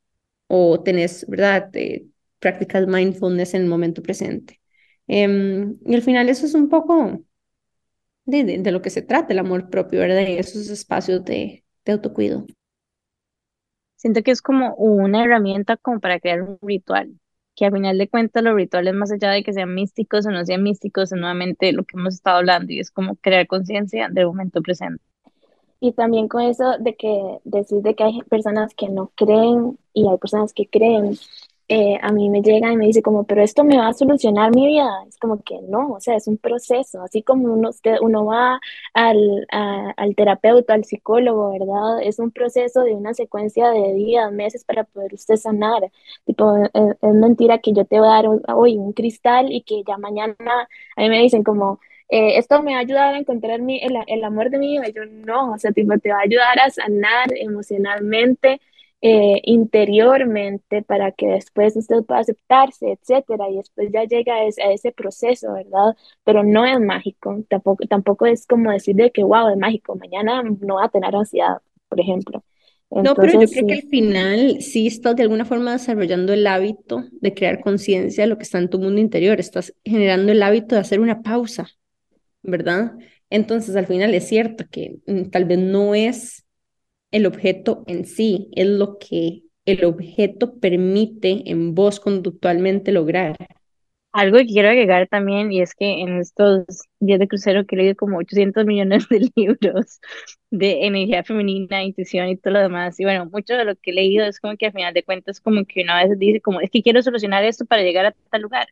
o 0.49 0.83
tenés, 0.83 1.27
¿verdad? 1.29 1.71
Te, 1.71 2.07
practicas 2.41 2.87
mindfulness 2.89 3.55
en 3.55 3.63
el 3.63 3.69
momento 3.69 4.03
presente. 4.03 4.61
Em, 5.07 5.77
y 5.85 5.95
al 5.95 6.03
final 6.03 6.29
eso 6.29 6.47
es 6.47 6.55
un 6.55 6.69
poco 6.69 7.23
de, 8.25 8.59
de, 8.59 8.73
lo 8.73 8.83
que 8.83 8.91
se 8.91 9.03
trata, 9.03 9.33
el 9.33 9.39
amor 9.39 9.71
propio, 9.71 10.01
¿verdad? 10.01 10.27
Y 10.27 10.39
esos 10.39 10.69
espacios 10.71 11.25
de, 11.25 11.65
de 11.85 11.93
autocuido. 11.93 12.47
Siento 13.97 14.23
que 14.23 14.31
es 14.31 14.41
como 14.41 14.75
una 14.77 15.25
herramienta 15.25 15.77
como 15.77 16.01
para 16.01 16.19
crear 16.19 16.43
un 16.43 16.59
ritual, 16.63 17.13
que 17.55 17.67
al 17.67 17.73
final 17.73 17.99
de 17.99 18.09
cuentas 18.09 18.43
los 18.43 18.55
rituales, 18.55 18.95
más 18.95 19.11
allá 19.13 19.31
de 19.31 19.43
que 19.43 19.53
sean 19.53 19.75
místicos 19.75 20.27
o 20.27 20.31
no 20.31 20.45
sean 20.45 20.63
místicos, 20.63 21.13
es 21.13 21.19
nuevamente 21.19 21.73
lo 21.73 21.85
que 21.85 21.97
hemos 21.99 22.15
estado 22.15 22.39
hablando 22.39 22.73
y 22.73 22.81
es 22.81 22.91
como 22.91 23.17
crear 23.17 23.47
conciencia 23.47 24.09
del 24.11 24.27
momento 24.27 24.63
presente. 24.63 25.03
Y 25.81 25.93
también 25.93 26.29
con 26.29 26.43
eso 26.43 26.77
de 26.79 26.95
que 26.95 27.39
decir 27.45 27.79
de 27.83 27.95
que 27.95 28.05
hay 28.05 28.23
personas 28.29 28.75
que 28.75 28.89
no 28.89 29.13
creen 29.15 29.79
y 29.95 30.07
hay 30.07 30.19
personas 30.19 30.53
que 30.53 30.69
creen, 30.69 31.17
eh, 31.73 31.99
a 32.03 32.11
mí 32.11 32.29
me 32.31 32.43
llega 32.43 32.73
y 32.73 32.77
me 32.77 32.87
dice 32.87 33.01
como, 33.01 33.23
pero 33.25 33.43
esto 33.43 33.63
me 33.63 33.79
va 33.79 33.89
a 33.89 33.93
solucionar 33.93 34.53
mi 34.53 34.67
vida. 34.67 34.91
Es 35.09 35.17
como 35.19 35.41
que 35.43 35.61
no, 35.63 35.93
o 35.93 36.01
sea, 36.01 36.17
es 36.17 36.27
un 36.27 36.37
proceso, 36.37 37.01
así 37.03 37.23
como 37.23 37.53
uno, 37.53 37.69
usted, 37.71 37.97
uno 38.01 38.27
va 38.27 38.59
al, 38.93 39.47
al 39.51 40.15
terapeuta, 40.17 40.75
al 40.75 40.85
psicólogo, 40.85 41.53
¿verdad? 41.53 42.03
Es 42.03 42.19
un 42.19 42.33
proceso 42.33 42.83
de 42.83 42.95
una 42.95 43.15
secuencia 43.15 43.71
de 43.71 43.95
días, 43.95 44.33
meses 44.33 44.65
para 44.65 44.83
poder 44.83 45.15
usted 45.15 45.37
sanar. 45.37 45.83
Tipo, 46.25 46.57
eh, 46.57 46.71
es, 46.75 47.15
mentira 47.15 47.59
que 47.59 47.73
yo 47.73 47.85
te 47.85 48.01
voy 48.01 48.09
a 48.09 48.13
dar 48.23 48.27
hoy 48.55 48.77
un 48.77 48.93
cristal 48.93 49.53
y 49.53 49.63
que 49.63 49.85
ya 49.87 49.97
mañana 49.97 50.37
a 50.97 51.01
mí 51.03 51.09
me 51.09 51.21
dicen 51.23 51.45
como 51.45 51.79
eh, 52.09 52.39
esto 52.39 52.63
me 52.63 52.73
va 52.73 52.79
a 52.79 52.81
ayudar 52.81 53.15
a 53.15 53.19
encontrar 53.19 53.61
mi, 53.63 53.79
el, 53.81 53.95
el 54.09 54.25
amor 54.25 54.51
de 54.51 54.59
mi 54.59 54.73
vida. 54.73 54.89
Y 54.89 54.93
yo 54.93 55.05
no, 55.07 55.53
o 55.53 55.59
sea, 55.59 55.71
tipo, 55.73 55.97
te 55.99 56.11
va 56.11 56.19
a 56.19 56.23
ayudar 56.23 56.59
a 56.59 56.71
sanar 56.71 57.29
emocionalmente, 57.37 58.61
eh, 59.03 59.41
interiormente, 59.45 60.83
para 60.83 61.13
que 61.13 61.27
después 61.27 61.77
usted 61.77 62.05
pueda 62.05 62.21
aceptarse, 62.21 62.93
etcétera. 62.93 63.49
Y 63.51 63.57
después 63.57 63.91
ya 63.93 64.05
llega 64.05 64.35
a 64.35 64.45
ese, 64.45 64.63
a 64.63 64.73
ese 64.73 64.93
proceso, 64.93 65.53
¿verdad? 65.53 65.97
Pero 66.25 66.45
no 66.45 66.67
es 66.67 66.79
mágico, 66.81 67.43
tampoco, 67.49 67.87
tampoco 67.87 68.27
es 68.27 68.47
como 68.47 68.71
decir 68.71 68.97
de 68.97 69.11
que, 69.11 69.23
wow, 69.23 69.49
es 69.49 69.57
mágico, 69.59 69.97
mañana 69.97 70.43
no 70.43 70.77
va 70.77 70.87
a 70.87 70.89
tener 70.91 71.15
ansiedad, 71.15 71.59
por 71.89 72.01
ejemplo. 72.01 72.45
No, 72.91 73.15
pero 73.15 73.41
yo 73.41 73.49
creo 73.49 73.67
que 73.69 73.75
al 73.75 73.89
final 73.89 74.61
sí 74.61 74.89
estás 74.89 75.15
de 75.15 75.23
alguna 75.23 75.45
forma 75.45 75.73
desarrollando 75.73 76.33
el 76.33 76.45
hábito 76.45 77.05
de 77.13 77.33
crear 77.35 77.61
conciencia 77.61 78.25
de 78.25 78.29
lo 78.29 78.37
que 78.37 78.43
está 78.43 78.59
en 78.59 78.69
tu 78.69 78.81
mundo 78.81 79.01
interior. 79.01 79.39
Estás 79.39 79.73
generando 79.85 80.33
el 80.33 80.43
hábito 80.43 80.75
de 80.75 80.81
hacer 80.81 80.99
una 80.99 81.23
pausa, 81.23 81.69
¿verdad? 82.43 82.95
Entonces, 83.31 83.77
al 83.77 83.87
final 83.87 84.13
es 84.13 84.27
cierto 84.27 84.65
que 84.69 84.97
mm, 85.07 85.31
tal 85.31 85.45
vez 85.45 85.59
no 85.59 85.95
es 85.95 86.45
el 87.11 87.27
objeto 87.27 87.85
en 87.87 88.05
sí, 88.05 88.49
es 88.55 88.67
lo 88.67 88.99
que 88.99 89.43
el 89.67 89.85
objeto 89.85 90.59
permite 90.59 91.51
en 91.51 91.75
vos 91.75 92.01
conductualmente 92.01 92.93
lograr. 92.93 93.37
Algo 94.13 94.39
que 94.39 94.47
quiero 94.47 94.69
agregar 94.69 95.07
también, 95.09 95.53
y 95.53 95.61
es 95.61 95.75
que 95.75 96.01
en 96.01 96.19
estos 96.19 96.65
días 96.99 97.21
de 97.21 97.29
crucero 97.29 97.65
que 97.65 97.77
he 97.77 97.79
leído 97.79 97.95
como 97.95 98.19
800 98.19 98.67
millones 98.67 99.09
de 99.09 99.31
libros 99.37 100.01
de 100.51 100.87
energía 100.87 101.23
femenina, 101.23 101.85
intuición 101.85 102.29
y 102.29 102.37
todo 102.37 102.55
lo 102.55 102.61
demás, 102.61 102.99
y 102.99 103.05
bueno, 103.05 103.27
mucho 103.27 103.55
de 103.55 103.65
lo 103.65 103.77
que 103.77 103.93
he 103.93 103.95
leído 103.95 104.25
es 104.27 104.41
como 104.41 104.57
que 104.57 104.67
al 104.67 104.73
final 104.73 104.95
de 104.95 105.05
cuentas 105.05 105.41
como 105.41 105.65
que 105.65 105.83
una 105.83 106.03
vez 106.05 106.19
dice 106.19 106.41
como, 106.41 106.61
es 106.61 106.71
que 106.71 106.83
quiero 106.83 107.03
solucionar 107.03 107.45
esto 107.45 107.67
para 107.67 107.83
llegar 107.83 108.07
a 108.07 108.15
tal 108.31 108.43
lugar, 108.43 108.69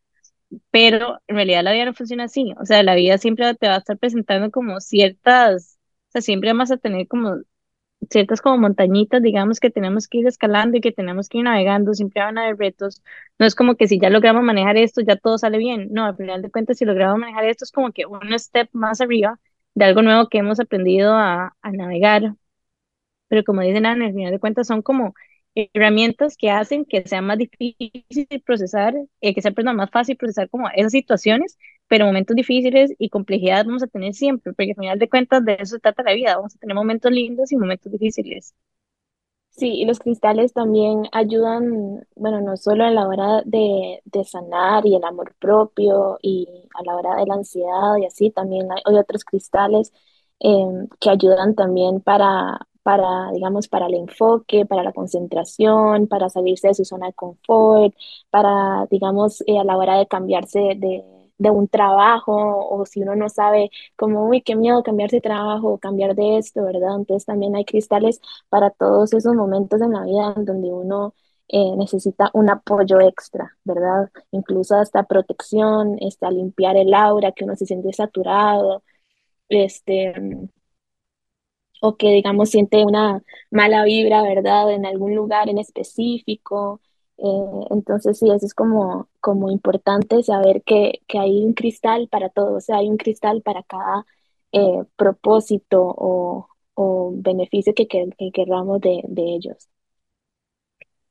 pero 0.70 1.20
en 1.28 1.36
realidad 1.36 1.62
la 1.62 1.72
vida 1.72 1.84
no 1.84 1.94
funciona 1.94 2.24
así, 2.24 2.52
o 2.60 2.66
sea, 2.66 2.82
la 2.82 2.96
vida 2.96 3.18
siempre 3.18 3.54
te 3.54 3.68
va 3.68 3.76
a 3.76 3.78
estar 3.78 3.98
presentando 3.98 4.50
como 4.50 4.80
ciertas, 4.80 5.78
o 6.08 6.12
sea, 6.12 6.20
siempre 6.22 6.50
vamos 6.50 6.70
a 6.72 6.78
tener 6.78 7.06
como 7.06 7.36
ciertas 8.10 8.40
como 8.40 8.58
montañitas, 8.58 9.22
digamos, 9.22 9.60
que 9.60 9.70
tenemos 9.70 10.08
que 10.08 10.18
ir 10.18 10.26
escalando 10.26 10.76
y 10.78 10.80
que 10.80 10.92
tenemos 10.92 11.28
que 11.28 11.38
ir 11.38 11.44
navegando, 11.44 11.94
siempre 11.94 12.22
van 12.22 12.38
a 12.38 12.44
haber 12.44 12.56
retos. 12.58 13.02
No 13.38 13.46
es 13.46 13.54
como 13.54 13.76
que 13.76 13.88
si 13.88 13.98
ya 14.00 14.10
logramos 14.10 14.42
manejar 14.42 14.76
esto, 14.76 15.00
ya 15.02 15.16
todo 15.16 15.38
sale 15.38 15.58
bien. 15.58 15.88
No, 15.92 16.04
al 16.06 16.16
final 16.16 16.42
de 16.42 16.50
cuentas, 16.50 16.78
si 16.78 16.84
logramos 16.84 17.18
manejar 17.18 17.44
esto, 17.46 17.64
es 17.64 17.72
como 17.72 17.92
que 17.92 18.06
un 18.06 18.38
step 18.38 18.68
más 18.72 19.00
arriba 19.00 19.38
de 19.74 19.84
algo 19.84 20.02
nuevo 20.02 20.28
que 20.28 20.38
hemos 20.38 20.60
aprendido 20.60 21.14
a, 21.14 21.56
a 21.62 21.70
navegar. 21.72 22.34
Pero 23.28 23.44
como 23.44 23.62
dicen, 23.62 23.86
Ana, 23.86 24.06
al 24.06 24.12
final 24.14 24.32
de 24.32 24.38
cuentas 24.40 24.66
son 24.66 24.82
como 24.82 25.14
herramientas 25.54 26.36
que 26.36 26.50
hacen 26.50 26.84
que 26.84 27.06
sea 27.06 27.20
más 27.22 27.38
difícil 27.38 28.42
procesar, 28.44 28.94
eh, 29.20 29.34
que 29.34 29.42
sea 29.42 29.50
perdón, 29.52 29.76
más 29.76 29.90
fácil 29.90 30.16
procesar 30.16 30.48
como 30.50 30.68
esas 30.74 30.92
situaciones, 30.92 31.58
pero 31.88 32.06
momentos 32.06 32.36
difíciles 32.36 32.92
y 32.98 33.08
complejidad 33.10 33.64
vamos 33.66 33.82
a 33.82 33.86
tener 33.88 34.14
siempre, 34.14 34.52
porque 34.52 34.70
al 34.72 34.76
final 34.76 34.98
de 34.98 35.08
cuentas 35.08 35.44
de 35.44 35.54
eso 35.54 35.76
se 35.76 35.80
trata 35.80 36.02
la 36.02 36.14
vida, 36.14 36.36
vamos 36.36 36.54
a 36.56 36.58
tener 36.58 36.74
momentos 36.76 37.10
lindos 37.12 37.52
y 37.52 37.56
momentos 37.56 37.90
difíciles. 37.92 38.54
Sí, 39.50 39.72
y 39.80 39.84
los 39.86 39.98
cristales 39.98 40.52
también 40.52 41.04
ayudan, 41.10 42.06
bueno, 42.14 42.40
no 42.40 42.56
solo 42.56 42.84
a 42.84 42.90
la 42.92 43.08
hora 43.08 43.42
de, 43.44 44.00
de 44.04 44.24
sanar 44.24 44.86
y 44.86 44.94
el 44.94 45.02
amor 45.04 45.34
propio 45.40 46.18
y 46.22 46.46
a 46.74 46.84
la 46.84 46.94
hora 46.94 47.16
de 47.16 47.26
la 47.26 47.34
ansiedad 47.34 47.96
y 48.00 48.06
así, 48.06 48.30
también 48.30 48.68
hay, 48.70 48.94
otros 48.96 49.24
cristales 49.24 49.92
em, 50.38 50.86
que 51.00 51.10
ayudan 51.10 51.56
también 51.56 52.00
para, 52.00 52.68
para, 52.84 53.32
digamos, 53.32 53.66
para 53.68 53.86
el 53.86 53.94
enfoque, 53.94 54.64
para 54.64 54.84
la 54.84 54.92
concentración, 54.92 56.06
para 56.06 56.28
salirse 56.28 56.68
de 56.68 56.74
su 56.74 56.84
zona 56.84 57.08
de 57.08 57.14
confort, 57.14 57.94
para, 58.30 58.86
digamos, 58.90 59.42
eh, 59.46 59.58
a 59.58 59.64
la 59.64 59.76
hora 59.76 59.98
de 59.98 60.06
cambiarse 60.06 60.60
de, 60.76 61.04
de, 61.38 61.50
un 61.50 61.68
trabajo 61.68 62.34
o 62.68 62.84
si 62.86 63.02
uno 63.02 63.16
no 63.16 63.28
sabe 63.28 63.70
como, 63.96 64.28
uy, 64.28 64.42
qué 64.42 64.56
miedo 64.56 64.82
cambiarse 64.82 65.16
de 65.16 65.22
trabajo 65.22 65.68
o 65.74 65.78
cambiar 65.78 66.14
de 66.14 66.38
esto, 66.38 66.62
¿verdad? 66.64 66.96
Entonces 66.96 67.26
también 67.26 67.56
hay 67.56 67.64
cristales 67.64 68.20
para 68.48 68.70
todos 68.70 69.12
esos 69.12 69.34
momentos 69.34 69.80
en 69.80 69.92
la 69.92 70.04
vida 70.04 70.34
en 70.36 70.44
donde 70.44 70.68
uno 70.72 71.14
eh, 71.48 71.76
necesita 71.76 72.30
un 72.34 72.50
apoyo 72.50 73.00
extra, 73.00 73.56
¿verdad? 73.64 74.10
Incluso 74.32 74.76
hasta 74.76 75.04
protección, 75.04 75.96
este, 76.00 76.30
limpiar 76.30 76.76
el 76.76 76.92
aura, 76.94 77.32
que 77.32 77.44
uno 77.44 77.56
se 77.56 77.66
siente 77.66 77.92
saturado, 77.92 78.82
este 79.48 80.14
o 81.80 81.96
que, 81.96 82.08
digamos, 82.12 82.50
siente 82.50 82.84
una 82.84 83.22
mala 83.50 83.84
vibra, 83.84 84.22
¿verdad? 84.22 84.72
En 84.72 84.86
algún 84.86 85.14
lugar 85.14 85.48
en 85.48 85.58
específico. 85.58 86.80
Eh, 87.18 87.66
entonces, 87.70 88.18
sí, 88.18 88.30
eso 88.30 88.46
es 88.46 88.54
como, 88.54 89.08
como 89.20 89.50
importante 89.50 90.22
saber 90.22 90.62
que, 90.62 91.00
que, 91.08 91.18
hay 91.18 91.44
un 91.44 91.52
cristal 91.54 92.08
para 92.08 92.28
todo, 92.28 92.56
o 92.56 92.60
sea, 92.60 92.76
hay 92.78 92.88
un 92.88 92.96
cristal 92.96 93.42
para 93.42 93.64
cada 93.64 94.06
eh, 94.52 94.84
propósito 94.96 95.82
o, 95.82 96.48
o, 96.74 97.12
beneficio 97.16 97.74
que, 97.74 97.88
que, 97.88 98.08
que 98.16 98.30
queramos 98.32 98.80
de, 98.80 99.02
de, 99.08 99.22
ellos. 99.34 99.68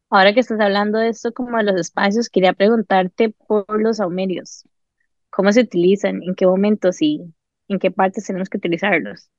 Ahora 0.10 0.34
que 0.34 0.40
estás 0.40 0.60
hablando 0.62 0.98
de 1.00 1.10
esto, 1.10 1.34
como 1.34 1.58
de 1.58 1.64
los 1.64 1.76
espacios, 1.82 2.30
quería 2.30 2.54
preguntarte 2.54 3.30
por 3.48 3.82
los 3.82 4.00
aumerios. 4.00 4.64
¿Cómo 5.30 5.52
se 5.52 5.62
utilizan? 5.62 6.24
¿En 6.24 6.36
qué 6.36 6.48
momentos 6.48 7.02
y 7.02 7.34
en 7.68 7.80
qué 7.80 7.92
partes 7.92 8.26
tenemos 8.26 8.50
que 8.50 8.58
utilizarlos? 8.58 9.30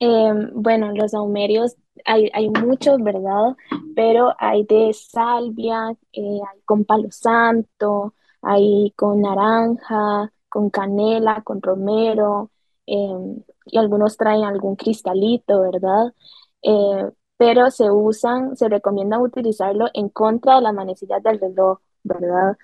Em, 0.00 0.50
bueno, 0.54 0.92
los 0.92 1.12
aumerios 1.14 1.76
hay, 2.04 2.30
hay 2.32 2.48
muchos, 2.50 2.98
¿verdad? 3.02 3.56
Pero 3.96 4.32
hay 4.38 4.64
de 4.64 4.92
salvia, 4.92 5.90
eh, 6.12 6.40
hay 6.48 6.60
con 6.64 6.84
palo 6.84 7.10
santo, 7.10 8.14
hay 8.42 8.92
con 8.96 9.20
naranja, 9.22 10.32
con 10.48 10.70
canela, 10.70 11.42
con 11.42 11.60
romero, 11.62 12.50
em, 12.86 13.42
y 13.66 13.78
algunos 13.78 14.16
traen 14.16 14.44
algún 14.44 14.76
cristalito, 14.76 15.60
¿verdad? 15.62 16.14
Eh, 16.62 17.10
pero 17.36 17.70
se 17.70 17.90
usan, 17.90 18.56
se 18.56 18.68
recomienda 18.68 19.18
utilizarlo 19.18 19.86
en 19.94 20.08
contra 20.10 20.56
de 20.56 20.62
las 20.62 20.74
manecillas 20.74 21.22
del 21.22 21.40
reloj, 21.40 21.78
¿verdad? 22.04 22.56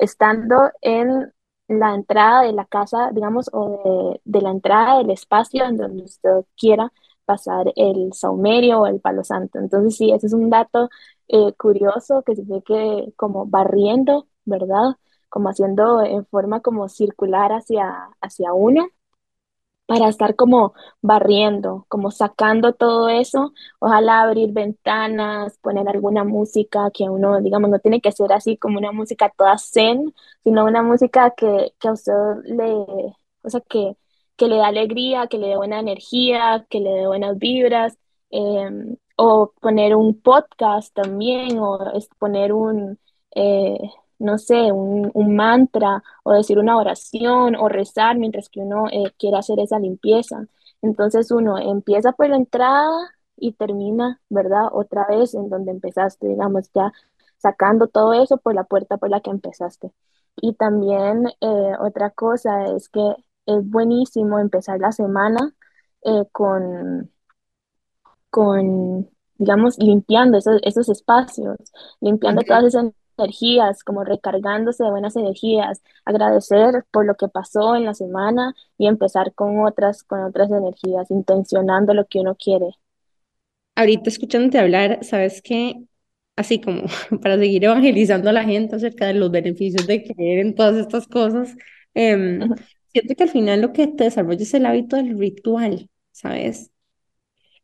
Estando 0.00 0.70
en 0.80 1.32
la 1.78 1.94
entrada 1.94 2.42
de 2.42 2.52
la 2.52 2.64
casa, 2.66 3.10
digamos, 3.12 3.50
o 3.52 4.20
de, 4.24 4.40
la 4.40 4.50
entrada 4.50 4.98
del 4.98 5.10
espacio 5.10 5.64
en 5.64 5.76
donde 5.76 6.04
usted 6.04 6.44
quiera 6.56 6.92
pasar 7.24 7.72
el 7.76 8.12
saumerio 8.12 8.80
o 8.80 8.86
el 8.86 9.00
palo 9.00 9.24
santo. 9.24 9.58
Entonces, 9.58 9.96
sí, 9.96 10.10
ese 10.12 10.26
es 10.26 10.32
un 10.32 10.50
dato 10.50 10.90
eh, 11.28 11.52
curioso 11.54 12.22
que 12.22 12.36
se 12.36 12.42
ve 12.44 12.62
que 12.64 13.12
como 13.16 13.46
barriendo, 13.46 14.26
¿verdad? 14.44 14.96
Como 15.28 15.48
haciendo 15.48 16.02
en 16.02 16.26
forma 16.26 16.60
como 16.60 16.88
circular 16.88 17.52
hacia, 17.52 18.10
hacia 18.20 18.52
uno 18.52 18.88
para 19.86 20.08
estar 20.08 20.36
como 20.36 20.74
barriendo, 21.02 21.84
como 21.88 22.10
sacando 22.10 22.72
todo 22.74 23.08
eso. 23.08 23.52
Ojalá 23.80 24.22
abrir 24.22 24.52
ventanas, 24.52 25.58
poner 25.58 25.88
alguna 25.88 26.24
música 26.24 26.90
que 26.92 27.04
uno, 27.04 27.40
digamos, 27.40 27.70
no 27.70 27.78
tiene 27.78 28.00
que 28.00 28.12
ser 28.12 28.32
así 28.32 28.56
como 28.56 28.78
una 28.78 28.92
música 28.92 29.32
toda 29.36 29.58
zen, 29.58 30.14
sino 30.44 30.64
una 30.64 30.82
música 30.82 31.32
que, 31.36 31.74
que 31.78 31.88
a 31.88 31.92
usted 31.92 32.12
le, 32.44 32.64
o 33.42 33.50
sea, 33.50 33.60
que, 33.68 33.96
que 34.36 34.48
le 34.48 34.56
da 34.56 34.68
alegría, 34.68 35.26
que 35.28 35.38
le 35.38 35.48
dé 35.48 35.56
buena 35.56 35.80
energía, 35.80 36.66
que 36.70 36.80
le 36.80 36.90
dé 36.90 37.06
buenas 37.06 37.38
vibras. 37.38 37.98
Em, 38.30 38.96
o 39.16 39.52
poner 39.60 39.94
un 39.94 40.20
podcast 40.20 40.94
también, 40.94 41.58
o 41.58 41.78
poner 42.18 42.52
un, 42.52 42.98
eh, 43.34 43.78
no 44.22 44.38
sé, 44.38 44.72
un, 44.72 45.10
un, 45.14 45.36
mantra 45.36 46.02
o 46.22 46.32
decir 46.32 46.58
una 46.58 46.78
oración 46.78 47.56
o 47.56 47.68
rezar 47.68 48.16
mientras 48.18 48.48
que 48.48 48.60
uno 48.60 48.86
eh, 48.92 49.12
quiere 49.18 49.36
hacer 49.38 49.58
esa 49.60 49.78
limpieza. 49.78 50.46
Entonces 50.82 51.30
uno 51.30 51.58
empieza 51.58 52.12
por 52.12 52.28
la 52.28 52.36
entrada 52.36 53.10
y 53.36 53.52
termina, 53.52 54.20
¿verdad? 54.28 54.68
Otra 54.72 55.06
vez 55.08 55.34
en 55.34 55.48
donde 55.48 55.72
empezaste, 55.72 56.28
digamos, 56.28 56.70
ya 56.72 56.92
sacando 57.38 57.88
todo 57.88 58.12
eso 58.14 58.38
por 58.38 58.54
la 58.54 58.64
puerta 58.64 58.96
por 58.98 59.10
la 59.10 59.20
que 59.20 59.30
empezaste. 59.30 59.92
Y 60.36 60.54
también 60.54 61.26
eh, 61.40 61.72
otra 61.80 62.10
cosa 62.10 62.66
es 62.76 62.88
que 62.88 63.00
es 63.46 63.70
buenísimo 63.70 64.38
empezar 64.38 64.78
la 64.80 64.92
semana 64.92 65.52
eh, 66.02 66.24
con, 66.32 67.10
con, 68.30 69.10
digamos, 69.38 69.78
limpiando 69.78 70.38
esos, 70.38 70.60
esos 70.62 70.88
espacios, 70.88 71.58
limpiando 72.00 72.42
todas 72.42 72.64
esas 72.66 72.86
energías, 73.22 73.84
como 73.84 74.04
recargándose 74.04 74.84
de 74.84 74.90
buenas 74.90 75.16
energías, 75.16 75.82
agradecer 76.04 76.84
por 76.90 77.06
lo 77.06 77.14
que 77.14 77.28
pasó 77.28 77.76
en 77.76 77.84
la 77.84 77.94
semana 77.94 78.54
y 78.78 78.86
empezar 78.86 79.34
con 79.34 79.64
otras, 79.64 80.02
con 80.02 80.22
otras 80.22 80.50
energías, 80.50 81.10
intencionando 81.10 81.94
lo 81.94 82.06
que 82.06 82.20
uno 82.20 82.34
quiere. 82.34 82.66
Ahorita 83.74 84.10
escuchándote 84.10 84.58
hablar, 84.58 85.02
sabes 85.02 85.40
que 85.42 85.84
así 86.36 86.60
como 86.60 86.82
para 87.22 87.38
seguir 87.38 87.64
evangelizando 87.64 88.30
a 88.30 88.32
la 88.32 88.44
gente 88.44 88.76
acerca 88.76 89.06
de 89.06 89.14
los 89.14 89.30
beneficios 89.30 89.86
de 89.86 90.04
creer 90.04 90.40
en 90.40 90.54
todas 90.54 90.76
estas 90.76 91.06
cosas, 91.06 91.56
eh, 91.94 92.40
siento 92.88 93.14
que 93.14 93.22
al 93.22 93.30
final 93.30 93.60
lo 93.60 93.72
que 93.72 93.86
te 93.86 94.04
desarrolla 94.04 94.42
es 94.42 94.54
el 94.54 94.66
hábito 94.66 94.96
del 94.96 95.18
ritual, 95.18 95.88
¿sabes? 96.10 96.70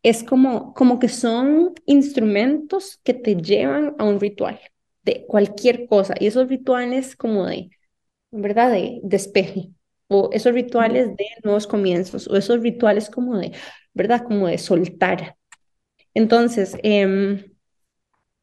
Es 0.03 0.23
como, 0.23 0.75
como 0.75 0.99
que 0.99 1.09
son 1.09 1.75
instrumentos 1.87 3.01
que 3.03 3.15
te 3.15 3.37
llevan 3.37 3.95
a 3.99 4.05
un 4.05 4.21
ritual 4.21 4.61
de 5.09 5.25
cualquier 5.27 5.87
cosa. 5.87 6.15
Y 6.21 6.27
esos 6.27 6.49
rituales 6.49 7.17
como 7.17 7.47
de, 7.47 7.71
¿verdad? 8.31 8.73
De 8.73 9.01
despeje. 9.03 9.71
O 10.09 10.31
esos 10.33 10.53
rituales 10.53 11.17
de 11.17 11.27
nuevos 11.43 11.67
comienzos. 11.67 12.29
O 12.29 12.37
esos 12.37 12.61
rituales 12.61 13.09
como 13.09 13.39
de, 13.39 13.53
¿verdad? 13.95 14.23
Como 14.25 14.47
de 14.47 14.59
soltar. 14.59 15.37
Entonces, 16.13 16.77
eh, 16.83 17.51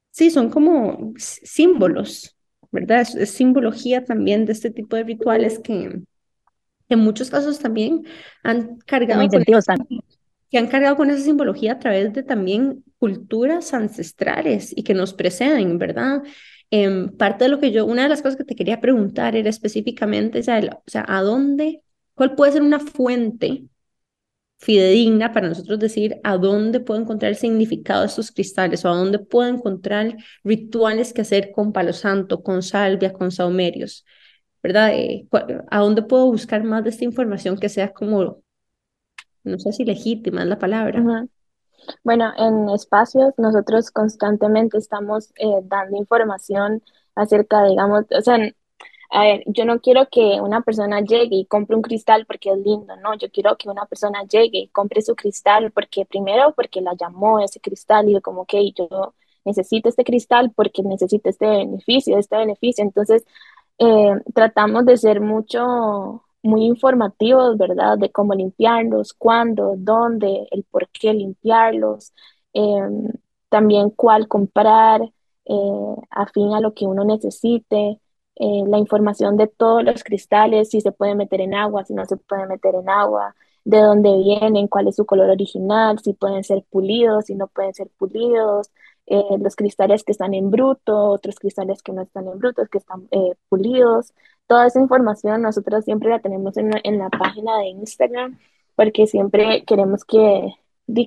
sí, 0.09 0.31
son 0.31 0.49
como 0.49 1.13
símbolos, 1.17 2.35
¿verdad? 2.71 3.01
Es, 3.01 3.31
simbología 3.31 4.03
también 4.03 4.45
de 4.45 4.53
este 4.53 4.71
tipo 4.71 4.95
de 4.95 5.03
rituales 5.03 5.59
que 5.59 6.01
en 6.87 6.99
muchos 6.99 7.29
casos 7.29 7.59
también 7.59 8.05
han 8.43 8.77
cargado 8.77 9.27
con 9.27 9.43
que 10.55 10.59
han 10.59 10.67
cargado 10.67 10.95
con 10.95 11.09
esa 11.09 11.23
simbología 11.23 11.73
a 11.73 11.79
través 11.79 12.13
de 12.13 12.23
también 12.23 12.83
culturas 12.97 13.73
ancestrales 13.73 14.71
y 14.75 14.83
que 14.83 14.93
nos 14.93 15.13
preceden, 15.13 15.77
¿verdad? 15.77 16.23
Parte 17.17 17.45
de 17.45 17.49
lo 17.49 17.59
que 17.59 17.71
yo, 17.71 17.85
una 17.85 18.03
de 18.03 18.09
las 18.09 18.21
cosas 18.21 18.37
que 18.37 18.43
te 18.43 18.55
quería 18.55 18.81
preguntar 18.81 19.35
era 19.35 19.49
específicamente, 19.49 20.39
o 20.39 20.43
¿a 21.07 21.21
dónde 21.21 21.81
¿Cuál 22.15 22.35
puede 22.35 22.53
ser 22.53 22.61
una 22.61 22.79
fuente 22.79 23.65
fidedigna 24.57 25.33
para 25.33 25.49
nosotros 25.49 25.79
decir 25.79 26.19
a 26.23 26.37
dónde 26.37 26.79
puedo 26.79 27.01
encontrar 27.01 27.31
el 27.31 27.37
significado 27.37 28.01
de 28.01 28.07
estos 28.07 28.31
cristales 28.31 28.85
o 28.85 28.89
a 28.89 28.95
dónde 28.95 29.19
puedo 29.19 29.49
encontrar 29.49 30.17
rituales 30.43 31.13
que 31.13 31.21
hacer 31.21 31.51
con 31.51 31.73
palo 31.73 31.93
santo, 31.93 32.41
con 32.43 32.63
salvia, 32.63 33.13
con 33.13 33.31
saumerios, 33.31 34.05
¿verdad? 34.63 34.93
Eh, 34.95 35.27
¿A 35.69 35.79
dónde 35.79 36.03
puedo 36.03 36.27
buscar 36.27 36.63
más 36.63 36.83
de 36.83 36.89
esta 36.91 37.03
información 37.05 37.57
que 37.57 37.69
sea 37.69 37.93
como, 37.93 38.41
no 39.43 39.59
sé 39.59 39.71
si 39.71 39.85
legítima 39.85 40.41
es 40.43 40.47
la 40.49 40.59
palabra? 40.59 41.09
Bueno, 42.03 42.31
en 42.37 42.69
espacios 42.69 43.33
nosotros 43.37 43.91
constantemente 43.91 44.77
estamos 44.77 45.31
eh, 45.37 45.61
dando 45.63 45.97
información 45.97 46.83
acerca, 47.15 47.63
digamos, 47.65 48.05
o 48.11 48.21
sea, 48.21 48.37
a 49.11 49.21
ver, 49.23 49.43
yo 49.47 49.65
no 49.65 49.79
quiero 49.81 50.07
que 50.11 50.41
una 50.41 50.61
persona 50.61 51.01
llegue 51.01 51.37
y 51.37 51.45
compre 51.47 51.75
un 51.75 51.81
cristal 51.83 52.25
porque 52.27 52.51
es 52.51 52.57
lindo, 52.59 52.95
no, 52.97 53.15
yo 53.17 53.29
quiero 53.31 53.57
que 53.57 53.69
una 53.69 53.85
persona 53.85 54.23
llegue 54.25 54.59
y 54.59 54.67
compre 54.69 55.01
su 55.01 55.15
cristal 55.15 55.71
porque 55.71 56.05
primero 56.05 56.53
porque 56.55 56.81
la 56.81 56.93
llamó 56.99 57.39
ese 57.39 57.59
cristal 57.61 58.09
y 58.09 58.19
como 58.21 58.45
que 58.45 58.71
yo 58.73 59.15
necesito 59.45 59.89
este 59.89 60.03
cristal 60.03 60.51
porque 60.55 60.83
necesito 60.83 61.29
este 61.29 61.47
beneficio, 61.47 62.17
este 62.19 62.37
beneficio. 62.37 62.83
Entonces, 62.83 63.25
eh, 63.79 64.13
tratamos 64.33 64.85
de 64.85 64.97
ser 64.97 65.21
mucho, 65.21 66.24
muy 66.45 66.65
informativos, 66.65 67.57
¿verdad? 67.57 67.97
De 67.97 68.11
cómo 68.11 68.33
limpiarlos, 68.33 69.13
cuándo, 69.13 69.75
dónde, 69.77 70.47
el 70.51 70.63
por 70.65 70.89
qué 70.89 71.13
limpiarlos, 71.13 72.13
em, 72.53 73.09
también 73.49 73.89
cuál 73.91 74.27
comprar, 74.27 75.01
eh, 75.45 75.95
afín 76.09 76.53
a 76.53 76.59
lo 76.61 76.73
que 76.73 76.85
uno 76.85 77.03
necesite. 77.05 77.99
Eh, 78.37 78.63
la 78.67 78.77
información 78.77 79.37
de 79.37 79.47
todos 79.47 79.83
los 79.83 80.03
cristales, 80.03 80.69
si 80.69 80.81
se 80.81 80.91
puede 80.91 81.15
meter 81.15 81.41
en 81.41 81.53
agua, 81.53 81.85
si 81.85 81.93
no 81.93 82.05
se 82.05 82.17
puede 82.17 82.47
meter 82.47 82.75
en 82.75 82.89
agua, 82.89 83.35
de 83.63 83.79
dónde 83.79 84.11
vienen, 84.17 84.67
cuál 84.67 84.87
es 84.87 84.95
su 84.97 85.05
color 85.05 85.29
original, 85.29 85.99
si 85.99 86.13
pueden 86.13 86.43
ser 86.43 86.63
pulidos, 86.69 87.25
si 87.25 87.35
no 87.35 87.47
pueden 87.47 87.73
ser 87.73 87.89
pulidos, 87.97 88.69
eh, 89.07 89.21
los 89.39 89.55
cristales 89.55 90.03
que 90.03 90.11
están 90.11 90.33
en 90.33 90.49
bruto, 90.51 90.95
otros 91.11 91.35
cristales 91.39 91.81
que 91.83 91.91
no 91.93 92.01
están 92.01 92.27
en 92.27 92.39
bruto, 92.39 92.65
que 92.67 92.77
están 92.79 93.07
eh, 93.11 93.35
pulidos. 93.49 94.13
Toda 94.47 94.67
esa 94.67 94.79
información 94.79 95.41
nosotros 95.41 95.85
siempre 95.85 96.09
la 96.09 96.19
tenemos 96.19 96.55
en, 96.57 96.71
en 96.83 96.99
la 96.99 97.09
página 97.09 97.57
de 97.59 97.67
Instagram 97.67 98.39
porque 98.75 99.07
siempre 99.07 99.63
queremos 99.65 100.05
que, 100.05 100.53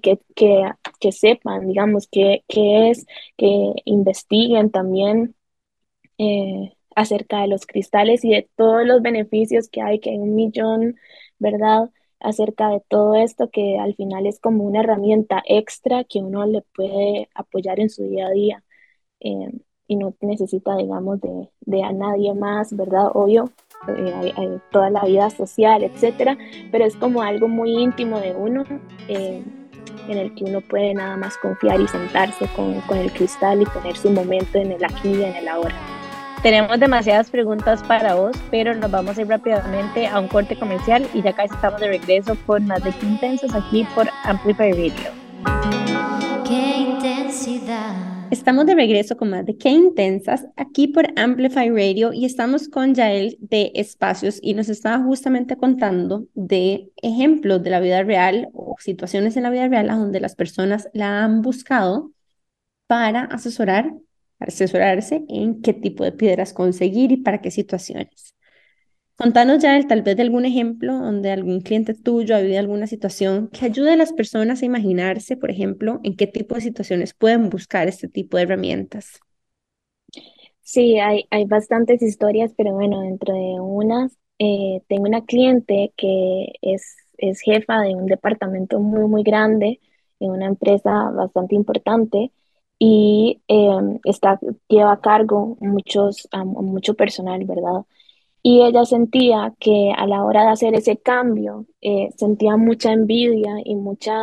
que, 0.02 0.20
que, 0.34 0.64
que 1.00 1.12
sepan, 1.12 1.68
digamos, 1.68 2.08
qué 2.10 2.42
es, 2.48 3.06
que 3.36 3.74
investiguen 3.84 4.70
también 4.70 5.36
acerca 6.94 7.40
de 7.42 7.48
los 7.48 7.66
cristales 7.66 8.24
y 8.24 8.30
de 8.30 8.48
todos 8.56 8.84
los 8.86 9.02
beneficios 9.02 9.68
que 9.68 9.82
hay, 9.82 10.00
que 10.00 10.10
hay 10.10 10.18
un 10.18 10.34
millón, 10.34 10.96
¿verdad? 11.38 11.90
Acerca 12.20 12.68
de 12.70 12.82
todo 12.88 13.14
esto 13.16 13.50
que 13.50 13.78
al 13.78 13.94
final 13.94 14.26
es 14.26 14.40
como 14.40 14.64
una 14.64 14.80
herramienta 14.80 15.42
extra 15.46 16.04
que 16.04 16.18
uno 16.20 16.46
le 16.46 16.62
puede 16.74 17.28
apoyar 17.34 17.78
en 17.80 17.90
su 17.90 18.02
día 18.04 18.26
a 18.26 18.30
día 18.30 18.64
eh, 19.20 19.50
y 19.88 19.96
no 19.96 20.14
necesita, 20.20 20.76
digamos, 20.76 21.18
de, 21.20 21.82
a 21.82 21.92
nadie 21.92 22.32
más, 22.34 22.76
¿verdad? 22.76 23.08
Obvio, 23.14 23.50
eh, 23.88 24.32
hay, 24.36 24.60
toda 24.70 24.90
la 24.90 25.04
vida 25.04 25.30
social, 25.30 25.82
etcétera, 25.82 26.38
pero 26.70 26.84
es 26.84 26.94
como 26.96 27.22
algo 27.22 27.48
muy 27.48 27.70
íntimo 27.72 28.20
de 28.20 28.34
uno. 28.36 28.64
Eh, 29.08 29.42
en 30.06 30.16
el 30.16 30.34
que 30.34 30.44
uno 30.44 30.62
puede 30.62 30.94
nada 30.94 31.18
más 31.18 31.36
confiar 31.36 31.78
y 31.80 31.86
sentarse 31.86 32.46
con, 32.56 32.80
con 32.82 32.96
el 32.96 33.12
cristal 33.12 33.60
y 33.60 33.66
tener 33.66 33.94
su 33.94 34.10
momento 34.10 34.56
en 34.56 34.72
el 34.72 34.82
aquí 34.82 35.10
y 35.10 35.22
en 35.22 35.36
el 35.36 35.48
ahora. 35.48 35.74
Tenemos 36.42 36.78
demasiadas 36.78 37.30
preguntas 37.30 37.82
para 37.82 38.14
vos, 38.14 38.36
pero 38.50 38.74
nos 38.74 38.90
vamos 38.90 39.18
a 39.18 39.22
ir 39.22 39.28
rápidamente 39.28 40.06
a 40.06 40.20
un 40.20 40.28
corte 40.28 40.56
comercial 40.56 41.06
y 41.12 41.20
ya 41.20 41.32
casi 41.34 41.52
estamos 41.54 41.80
de 41.80 41.88
regreso 41.88 42.36
con 42.46 42.66
más 42.66 42.82
de 42.84 42.94
Intensos 43.02 43.54
aquí 43.54 43.86
por 43.94 44.08
Amplify 44.24 44.72
Radio. 44.72 45.10
Estamos 48.30 48.66
de 48.66 48.74
regreso 48.74 49.16
con 49.16 49.30
más 49.30 49.46
de 49.46 49.56
Qué 49.56 49.70
Intensas 49.70 50.46
aquí 50.56 50.88
por 50.88 51.06
Amplify 51.16 51.70
Radio 51.70 52.12
y 52.12 52.24
estamos 52.24 52.68
con 52.68 52.94
Yael 52.94 53.38
de 53.40 53.70
Espacios 53.74 54.38
y 54.42 54.54
nos 54.54 54.68
estaba 54.68 55.02
justamente 55.04 55.56
contando 55.56 56.26
de 56.34 56.90
ejemplos 57.02 57.62
de 57.62 57.70
la 57.70 57.80
vida 57.80 58.02
real 58.02 58.48
o 58.52 58.76
situaciones 58.78 59.36
en 59.36 59.44
la 59.44 59.50
vida 59.50 59.68
real 59.68 59.88
a 59.90 59.96
donde 59.96 60.20
las 60.20 60.34
personas 60.34 60.88
la 60.92 61.24
han 61.24 61.42
buscado 61.42 62.12
para 62.86 63.22
asesorar 63.24 63.92
asesorarse 64.40 65.24
en 65.28 65.62
qué 65.62 65.74
tipo 65.74 66.04
de 66.04 66.12
piedras 66.12 66.52
conseguir 66.52 67.12
y 67.12 67.16
para 67.18 67.40
qué 67.40 67.50
situaciones. 67.50 68.34
Contanos 69.18 69.62
ya 69.62 69.86
tal 69.86 70.00
vez 70.00 70.16
de 70.16 70.22
algún 70.22 70.46
ejemplo 70.46 70.94
donde 70.94 71.30
algún 71.30 71.60
cliente 71.60 71.92
tuyo 71.92 72.34
ha 72.34 72.40
vivido 72.40 72.58
alguna 72.60 72.86
situación 72.86 73.48
que 73.48 73.66
ayude 73.66 73.92
a 73.92 73.96
las 73.96 74.14
personas 74.14 74.62
a 74.62 74.64
imaginarse, 74.64 75.36
por 75.36 75.50
ejemplo, 75.50 76.00
en 76.04 76.16
qué 76.16 76.26
tipo 76.26 76.54
de 76.54 76.62
situaciones 76.62 77.12
pueden 77.12 77.50
buscar 77.50 77.86
este 77.88 78.08
tipo 78.08 78.36
de 78.38 78.44
herramientas. 78.44 79.20
Sí, 80.62 80.98
hay, 80.98 81.26
hay 81.30 81.44
bastantes 81.46 82.02
historias, 82.02 82.52
pero 82.56 82.72
bueno, 82.74 83.00
dentro 83.00 83.34
de 83.34 83.60
unas, 83.60 84.16
eh, 84.38 84.82
tengo 84.88 85.04
una 85.04 85.24
cliente 85.24 85.92
que 85.96 86.52
es, 86.62 86.96
es 87.18 87.40
jefa 87.40 87.80
de 87.82 87.94
un 87.94 88.06
departamento 88.06 88.78
muy, 88.80 89.08
muy 89.08 89.22
grande 89.22 89.80
en 90.20 90.30
una 90.30 90.46
empresa 90.46 91.10
bastante 91.10 91.54
importante 91.54 92.32
y 92.78 93.40
em, 93.48 93.98
está, 94.04 94.38
lleva 94.68 94.92
a 94.92 95.00
cargo 95.00 95.56
muchos, 95.60 96.28
mucho 96.44 96.94
personal, 96.94 97.44
¿verdad? 97.44 97.84
Y 98.50 98.62
ella 98.62 98.86
sentía 98.86 99.52
que 99.60 99.92
a 99.94 100.06
la 100.06 100.24
hora 100.24 100.42
de 100.44 100.48
hacer 100.48 100.74
ese 100.74 100.96
cambio, 100.96 101.66
eh, 101.82 102.08
sentía 102.16 102.56
mucha 102.56 102.92
envidia 102.92 103.56
y 103.62 103.74
mucha, 103.76 104.14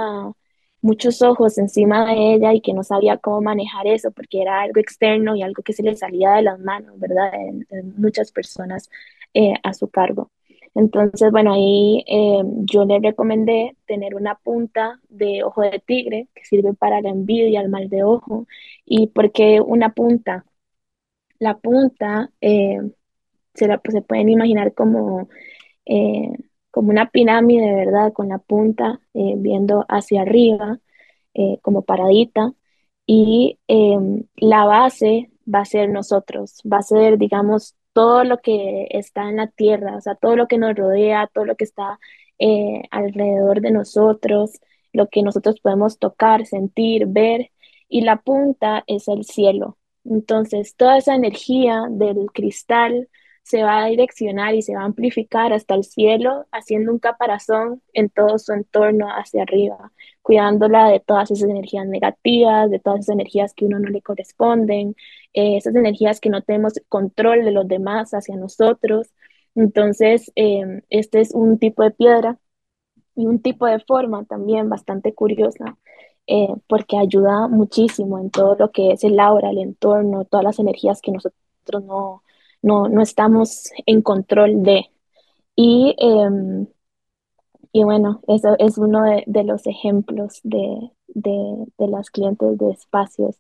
muchos 0.82 1.22
ojos 1.22 1.60
encima 1.60 2.08
de 2.08 2.34
ella 2.34 2.52
y 2.54 2.62
que 2.62 2.74
no 2.74 2.84
sabía 2.84 3.18
cómo 3.18 3.42
manejar 3.42 3.86
eso 3.86 4.10
porque 4.12 4.42
era 4.42 4.62
algo 4.64 4.80
externo 4.80 5.36
y 5.36 5.44
algo 5.44 5.62
que 5.64 5.74
se 5.74 5.84
le 5.84 5.96
salía 5.96 6.32
de 6.34 6.42
las 6.42 6.60
manos, 6.60 6.98
¿verdad? 7.00 7.32
De, 7.70 7.84
muchas 7.98 8.32
personas 8.32 8.90
eh, 9.36 9.54
a 9.64 9.74
su 9.76 9.90
cargo. 9.90 10.32
Entonces, 10.74 11.32
bueno, 11.32 11.54
ahí 11.54 12.04
eh, 12.08 12.42
yo 12.72 12.86
le 12.86 13.00
recomendé 13.00 13.78
tener 13.86 14.16
una 14.16 14.36
punta 14.36 15.00
de 15.10 15.44
ojo 15.44 15.62
de 15.62 15.80
tigre 15.86 16.30
que 16.34 16.46
sirve 16.46 16.74
para 16.74 17.00
la 17.02 17.10
envidia, 17.10 17.62
el 17.62 17.70
mal 17.70 17.90
de 17.90 18.04
ojo. 18.04 18.48
¿Y 18.86 19.08
por 19.08 19.32
qué 19.32 19.62
una 19.62 19.94
punta? 19.94 20.46
La 21.40 21.58
punta 21.58 22.32
se, 23.56 23.68
la, 23.68 23.82
se 23.90 24.02
pueden 24.02 24.30
imaginar 24.30 24.74
como, 24.74 25.30
eh, 25.86 26.30
como 26.72 26.90
una 26.90 27.10
pirámide, 27.10 27.74
¿verdad? 27.74 28.14
Con 28.14 28.30
la 28.30 28.40
punta 28.40 29.00
viendo 29.14 29.86
hacia 29.90 30.22
arriba, 30.24 30.80
como 31.62 31.84
paradita. 31.84 32.54
Y 33.08 33.60
la 34.38 34.66
base 34.66 35.32
va 35.54 35.60
a 35.62 35.66
ser 35.66 35.90
nosotros, 35.90 36.62
va 36.72 36.78
a 36.80 36.82
ser, 36.84 37.18
digamos, 37.18 37.76
todo 37.96 38.26
lo 38.26 38.40
que 38.40 38.88
está 38.92 39.30
en 39.30 39.38
la 39.38 39.48
tierra, 39.48 39.96
o 39.96 40.02
sea, 40.02 40.16
todo 40.16 40.36
lo 40.36 40.48
que 40.48 40.58
nos 40.58 40.76
rodea, 40.76 41.30
todo 41.34 41.46
lo 41.46 41.56
que 41.56 41.64
está 41.64 41.98
eh, 42.40 42.84
alrededor 42.92 43.62
de 43.62 43.72
nosotros, 43.72 44.52
lo 44.92 45.08
que 45.08 45.24
nosotros 45.24 45.62
podemos 45.62 45.98
tocar, 46.00 46.46
sentir, 46.46 47.06
ver, 47.08 47.52
y 47.88 48.02
la 48.02 48.18
punta 48.18 48.84
es 48.88 49.08
el 49.08 49.24
cielo. 49.24 49.78
Entonces, 50.04 50.76
toda 50.76 50.98
esa 50.98 51.16
energía 51.16 51.84
del 51.90 52.28
cristal 52.34 53.08
se 53.46 53.64
va 53.64 53.84
a 53.84 53.88
direccionar 53.88 54.56
y 54.56 54.64
se 54.64 54.76
va 54.76 54.82
a 54.82 54.86
amplificar 54.86 55.54
hasta 55.54 55.76
el 55.76 55.84
cielo, 55.84 56.48
haciendo 56.52 56.92
un 56.92 57.00
caparazón 57.00 57.82
en 57.94 58.10
todo 58.10 58.40
su 58.40 58.54
entorno 58.54 59.08
hacia 59.10 59.44
arriba, 59.44 59.92
cuidándola 60.24 60.90
de 60.90 61.00
todas 61.00 61.30
esas 61.30 61.50
energías 61.50 61.86
negativas, 61.88 62.72
de 62.72 62.80
todas 62.80 63.02
esas 63.02 63.14
energías 63.14 63.54
que 63.54 63.66
uno 63.66 63.78
no 63.80 63.90
le 63.90 64.02
corresponden, 64.02 64.96
eh, 65.34 65.58
esas 65.58 65.76
energías 65.76 66.20
que 66.20 66.30
no 66.32 66.42
tenemos 66.42 66.74
control 66.90 67.46
de 67.46 67.52
los 67.52 67.68
demás 67.68 68.14
hacia 68.16 68.36
nosotros. 68.36 69.14
Entonces, 69.56 70.32
em, 70.36 70.82
este 70.90 71.22
es 71.22 71.32
un 71.34 71.60
tipo 71.60 71.84
de 71.84 71.92
piedra 71.92 72.40
y 73.16 73.28
un 73.28 73.42
tipo 73.42 73.68
de 73.68 73.80
forma 73.80 74.26
también 74.26 74.70
bastante 74.70 75.14
curiosa, 75.14 75.78
eh, 76.28 76.48
porque 76.68 76.98
ayuda 76.98 77.48
muchísimo 77.48 78.20
en 78.20 78.32
todo 78.32 78.56
lo 78.58 78.72
que 78.72 78.92
es 78.94 79.04
el 79.04 79.20
aura, 79.20 79.52
el 79.52 79.60
entorno, 79.60 80.26
todas 80.26 80.44
las 80.46 80.60
energías 80.60 81.02
que 81.02 81.12
nosotros 81.12 81.84
no, 81.86 82.24
no, 82.66 82.90
no 82.90 83.02
estamos 83.02 83.70
en 83.86 84.02
control 84.02 84.64
de. 84.64 84.86
Y, 85.56 85.96
em, 86.00 86.68
y 87.72 87.84
bueno, 87.84 88.22
eso 88.28 88.56
es 88.60 88.78
uno 88.80 89.04
de, 89.04 89.24
de 89.28 89.44
los 89.44 89.68
ejemplos 89.68 90.40
de, 90.44 90.92
de, 91.08 91.66
de 91.78 91.88
las 91.88 92.10
clientes 92.10 92.58
de 92.58 92.72
espacios. 92.72 93.38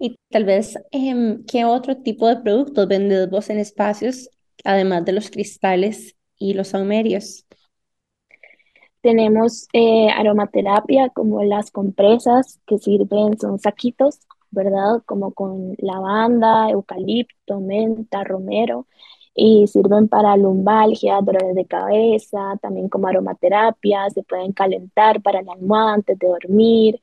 Y 0.00 0.16
tal 0.30 0.44
vez, 0.44 0.76
em, 0.92 1.44
¿qué 1.44 1.64
otro 1.64 1.96
tipo 1.98 2.28
de 2.28 2.36
productos 2.36 2.86
vendes 2.88 3.28
vos 3.30 3.50
en 3.50 3.58
espacios, 3.58 4.30
además 4.64 5.04
de 5.04 5.12
los 5.12 5.30
cristales 5.30 6.16
y 6.38 6.54
los 6.54 6.68
saumerios? 6.68 7.46
Tenemos 9.02 9.68
eh, 9.72 10.08
aromaterapia 10.10 11.08
como 11.10 11.42
las 11.44 11.70
compresas 11.70 12.60
que 12.66 12.78
sirven, 12.78 13.38
son 13.38 13.58
saquitos 13.58 14.20
¿verdad? 14.50 15.02
Como 15.06 15.32
con 15.34 15.74
lavanda, 15.78 16.70
eucalipto, 16.70 17.60
menta, 17.60 18.24
romero. 18.24 18.86
y 19.34 19.66
sirven 19.68 20.08
para 20.08 20.36
lumbalgia, 20.36 21.20
dolores 21.22 21.54
de 21.54 21.66
cabeza, 21.66 22.58
también 22.60 22.88
como 22.88 23.06
aromaterapia, 23.08 24.10
se 24.10 24.22
pueden 24.24 24.52
calentar 24.52 25.22
para 25.22 25.42
la 25.42 25.52
almohada 25.52 25.94
antes 25.94 26.18
de 26.18 26.26
dormir. 26.28 27.00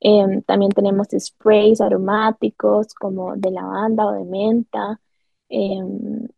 Em, 0.00 0.42
también 0.42 0.72
tenemos 0.72 1.08
sprays 1.18 1.80
aromáticos 1.80 2.94
como 2.94 3.36
de 3.36 3.50
lavanda 3.50 4.06
o 4.06 4.12
de 4.12 4.24
menta. 4.24 5.00
Em, 5.48 6.28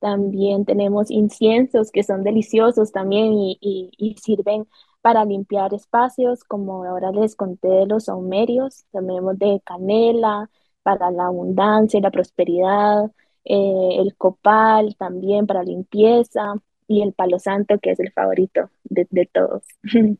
también 0.00 0.64
tenemos 0.64 1.10
inciensos 1.10 1.90
que 1.90 2.02
son 2.02 2.24
deliciosos 2.24 2.92
también 2.92 3.32
y, 3.34 3.58
y, 3.60 4.16
sirven 4.20 4.66
para 5.04 5.26
limpiar 5.26 5.74
espacios, 5.74 6.44
como 6.44 6.82
ahora 6.84 7.12
les 7.12 7.36
conté 7.36 7.68
de 7.68 7.84
los 7.84 8.04
saumerios, 8.06 8.86
tenemos 8.90 9.38
de 9.38 9.60
canela 9.62 10.48
para 10.82 11.10
la 11.10 11.26
abundancia 11.26 11.98
y 11.98 12.00
la 12.00 12.10
prosperidad, 12.10 13.10
eh, 13.44 13.98
el 13.98 14.16
copal 14.16 14.96
también 14.96 15.46
para 15.46 15.62
limpieza 15.62 16.54
y 16.88 17.02
el 17.02 17.12
palo 17.12 17.38
santo 17.38 17.78
que 17.82 17.90
es 17.90 18.00
el 18.00 18.12
favorito 18.12 18.70
de, 18.84 19.06
de 19.10 19.26
todos. 19.26 19.64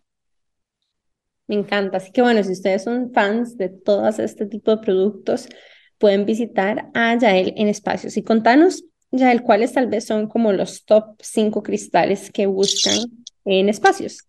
Me 1.47 1.55
encanta. 1.55 1.97
Así 1.97 2.13
que 2.13 2.21
bueno, 2.21 2.45
si 2.45 2.53
ustedes 2.53 2.85
son 2.85 3.11
fans 3.15 3.57
de 3.57 3.71
todos 3.71 4.19
este 4.19 4.45
tipo 4.45 4.71
de 4.71 4.83
productos, 4.83 5.49
pueden 5.97 6.27
visitar 6.27 6.91
a 6.93 7.17
Yael 7.17 7.55
en 7.57 7.69
espacios 7.69 8.19
y 8.19 8.23
contanos 8.23 8.85
ya 9.11 9.33
el 9.33 9.45
cuáles 9.45 9.73
tal 9.73 9.87
vez 9.87 10.05
son 10.05 10.29
como 10.29 10.53
los 10.53 10.85
top 10.85 11.17
5 11.23 11.63
cristales 11.63 12.31
que 12.31 12.45
buscan 12.45 12.99
en 13.47 13.71
espacios. 13.71 14.27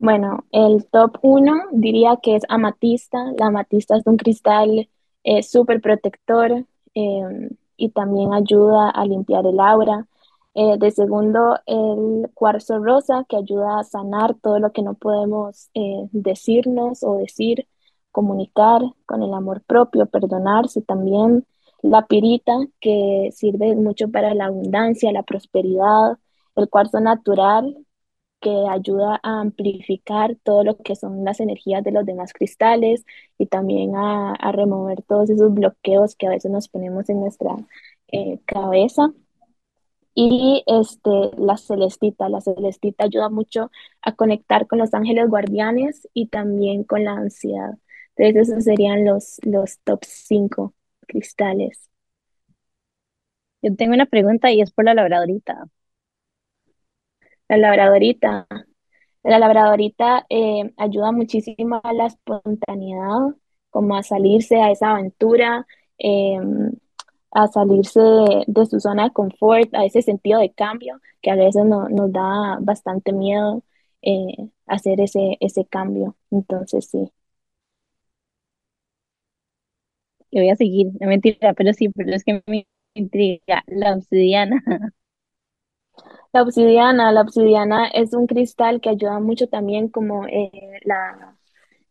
Bueno, 0.00 0.46
el 0.50 0.86
top 0.86 1.18
1 1.22 1.52
diría 1.72 2.16
que 2.22 2.34
es 2.36 2.42
amatista. 2.48 3.18
La 3.38 3.48
amatista 3.48 3.96
es 3.96 4.06
un 4.06 4.16
cristal 4.16 4.88
eh, 5.24 5.42
súper 5.42 5.82
protector 5.82 6.64
em, 6.94 7.50
y 7.76 7.90
también 7.90 8.32
ayuda 8.32 8.88
a 8.90 9.04
limpiar 9.04 9.46
el 9.46 9.60
aura. 9.60 10.06
Eh, 10.54 10.78
de 10.78 10.90
segundo, 10.90 11.58
el 11.66 12.30
cuarzo 12.34 12.78
rosa, 12.82 13.26
que 13.28 13.36
ayuda 13.36 13.80
a 13.80 13.84
sanar 13.84 14.34
todo 14.42 14.58
lo 14.58 14.72
que 14.72 14.82
no 14.82 14.94
podemos 14.94 15.68
eh, 15.74 16.08
decirnos 16.12 17.02
o 17.04 17.16
decir, 17.18 17.68
comunicar 18.10 18.82
con 19.06 19.22
el 19.22 19.34
amor 19.34 19.62
propio, 19.66 20.06
perdonarse 20.06 20.80
también 20.82 21.46
la 21.82 22.06
pirita, 22.06 22.52
que 22.80 23.30
sirve 23.32 23.76
mucho 23.76 24.10
para 24.10 24.34
la 24.34 24.46
abundancia, 24.46 25.12
la 25.12 25.22
prosperidad, 25.24 26.18
el 26.56 26.68
cuarzo 26.70 27.00
natural, 27.00 27.76
que 28.40 28.50
ayuda 28.70 29.20
a 29.22 29.40
amplificar 29.40 30.36
todo 30.42 30.64
lo 30.64 30.76
que 30.78 30.96
son 30.96 31.24
las 31.24 31.40
energías 31.40 31.84
de 31.84 31.92
los 31.92 32.06
demás 32.06 32.32
cristales 32.32 33.04
y 33.38 33.46
también 33.46 33.94
a, 33.96 34.34
remover 34.52 35.02
todos 35.02 35.30
esos 35.30 35.52
bloqueos 35.54 36.16
que 36.16 36.26
a 36.26 36.30
veces 36.30 36.50
nos 36.50 36.68
ponemos 36.68 37.08
en 37.10 37.20
nuestra 37.20 37.56
eh, 38.08 38.40
cabeza. 38.46 39.12
Y 40.14 40.64
este, 40.66 41.10
la 41.38 41.56
celestita, 41.56 42.28
la 42.28 42.40
celestita 42.40 43.04
ayuda 43.04 43.30
mucho 43.30 43.70
a 44.02 44.14
conectar 44.14 44.66
con 44.66 44.78
los 44.78 44.92
ángeles 44.94 45.28
guardianes 45.28 46.08
y 46.14 46.26
también 46.28 46.84
con 46.84 47.04
la 47.04 47.12
ansiedad. 47.12 47.78
Entonces, 48.16 48.50
esos 48.50 48.64
serían 48.64 49.04
los, 49.04 49.38
los 49.44 49.78
top 49.80 50.00
5 50.04 50.74
cristales. 51.06 51.90
Yo 53.62 53.74
tengo 53.76 53.94
una 53.94 54.06
pregunta 54.06 54.50
y 54.50 54.60
es 54.60 54.72
por 54.72 54.84
la 54.84 54.94
labradorita. 54.94 55.68
La 57.50 57.56
labradorita. 57.58 58.46
La 59.24 59.38
labradorita 59.40 60.26
eh, 60.30 60.72
ayuda 60.76 61.12
muchísimo 61.12 61.80
a 61.82 61.92
la 61.92 62.06
espontaneidad, 62.06 63.34
como 63.70 63.96
a 63.96 64.02
salirse 64.04 64.56
a 64.62 64.70
esa 64.70 64.92
aventura, 64.92 65.66
em, 65.98 66.72
a 67.32 67.48
salirse 67.48 68.00
de, 68.46 68.66
su 68.66 68.80
zona 68.80 69.04
de 69.04 69.12
confort, 69.12 69.74
a 69.74 69.84
ese 69.84 70.02
sentido 70.02 70.40
de 70.40 70.52
cambio 70.52 71.00
que 71.22 71.30
a 71.32 71.36
veces 71.36 71.64
nos 71.66 72.12
da 72.12 72.58
bastante 72.60 73.12
miedo 73.12 73.64
eh, 74.02 74.48
hacer 74.66 75.00
ese, 75.00 75.36
ese 75.40 75.64
cambio. 75.66 76.16
Entonces, 76.30 76.88
sí. 76.90 77.12
Le 80.30 80.40
voy 80.42 80.50
a 80.50 80.56
seguir, 80.56 80.88
no 81.00 81.08
mentira, 81.08 81.54
pero 81.54 81.72
sí, 81.72 81.88
pero 81.90 82.14
es 82.14 82.24
que 82.24 82.42
me 82.46 82.66
intriga 82.94 83.62
la 83.66 83.94
obsidiana. 83.94 84.62
La 86.32 86.42
obsidiana, 86.42 87.12
la 87.12 87.22
obsidiana 87.22 87.88
es 87.88 88.12
un 88.14 88.26
cristal 88.26 88.80
que 88.80 88.90
ayuda 88.90 89.18
mucho 89.20 89.48
también 89.48 89.88
como 89.88 90.26
eh, 90.28 90.50
la, 90.84 91.36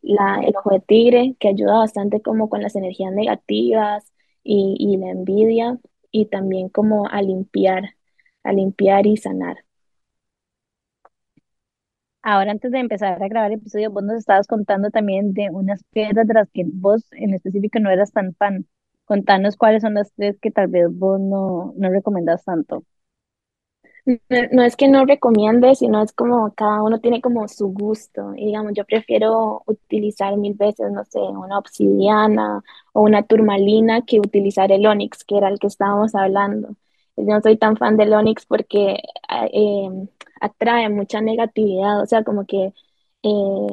la, 0.02 0.42
el 0.44 0.56
ojo 0.58 0.72
de 0.72 0.80
tigre, 0.82 1.36
que 1.40 1.50
ayuda 1.50 1.80
bastante 1.80 2.22
como 2.22 2.50
con 2.50 2.62
las 2.64 2.76
energías 2.76 3.14
negativas 3.14 4.14
y, 4.44 4.76
y 4.80 4.98
la 4.98 5.12
envidia 5.12 5.80
y 6.12 6.28
también 6.28 6.70
como 6.70 7.08
a 7.10 7.22
limpiar, 7.22 7.96
a 8.44 8.54
limpiar 8.54 9.08
y 9.08 9.18
sanar. 9.18 9.58
Ahora, 12.22 12.52
antes 12.52 12.72
de 12.72 12.80
empezar 12.80 13.22
a 13.24 13.28
grabar 13.28 13.52
el 13.52 13.60
episodio, 13.60 13.92
vos 13.92 14.04
nos 14.04 14.18
estabas 14.18 14.48
contando 14.48 14.90
también 14.92 15.34
de 15.34 15.50
unas 15.52 15.84
piedras 15.92 16.28
de 16.28 16.34
las 16.34 16.50
que 16.52 16.64
vos 16.68 17.08
en 17.14 17.34
específico 17.34 17.80
no 17.80 17.90
eras 17.90 18.12
tan 18.12 18.34
fan. 18.36 18.68
Contanos 19.06 19.56
cuáles 19.58 19.82
son 19.84 19.94
las 19.96 20.12
tres 20.14 20.38
que 20.42 20.52
tal 20.52 20.68
vez 20.68 20.88
vos 20.92 21.20
no, 21.20 21.74
no 21.78 21.90
recomendas 21.90 22.44
tanto. 22.46 22.84
No, 24.52 24.64
es 24.64 24.76
que 24.76 24.88
no 24.88 25.06
recomiende, 25.06 25.76
sino 25.76 26.02
es 26.02 26.14
como 26.14 26.54
cada 26.56 26.82
uno 26.82 27.00
tiene 27.00 27.22
como 27.22 27.48
su 27.48 27.68
gusto. 27.68 28.34
Y 28.36 28.46
digamos, 28.48 28.74
yo 28.76 28.86
prefiero 28.86 29.62
utilizar 29.68 30.36
mil 30.38 30.54
veces, 30.56 30.92
no 30.92 31.04
sé, 31.06 31.20
una 31.20 31.60
obsidiana 31.60 32.62
o 32.94 33.02
una 33.02 33.24
turmalina 33.24 34.02
que 34.06 34.20
utilizar 34.20 34.72
el 34.72 34.86
onix, 34.88 35.24
que 35.24 35.38
era 35.38 35.50
el 35.50 35.60
que 35.60 35.68
estábamos 35.68 36.16
hablando. 36.16 36.70
Yo 37.18 37.26
no 37.26 37.42
soy 37.42 37.58
tan 37.58 37.78
fan 37.78 37.98
del 37.98 38.14
onix 38.14 38.46
porque 38.46 38.98
eh, 39.54 39.90
atrae 40.42 40.90
mucha 40.90 41.22
negatividad, 41.22 42.02
o 42.02 42.06
sea, 42.06 42.24
como 42.24 42.46
que 42.46 42.74
eh, 43.24 43.68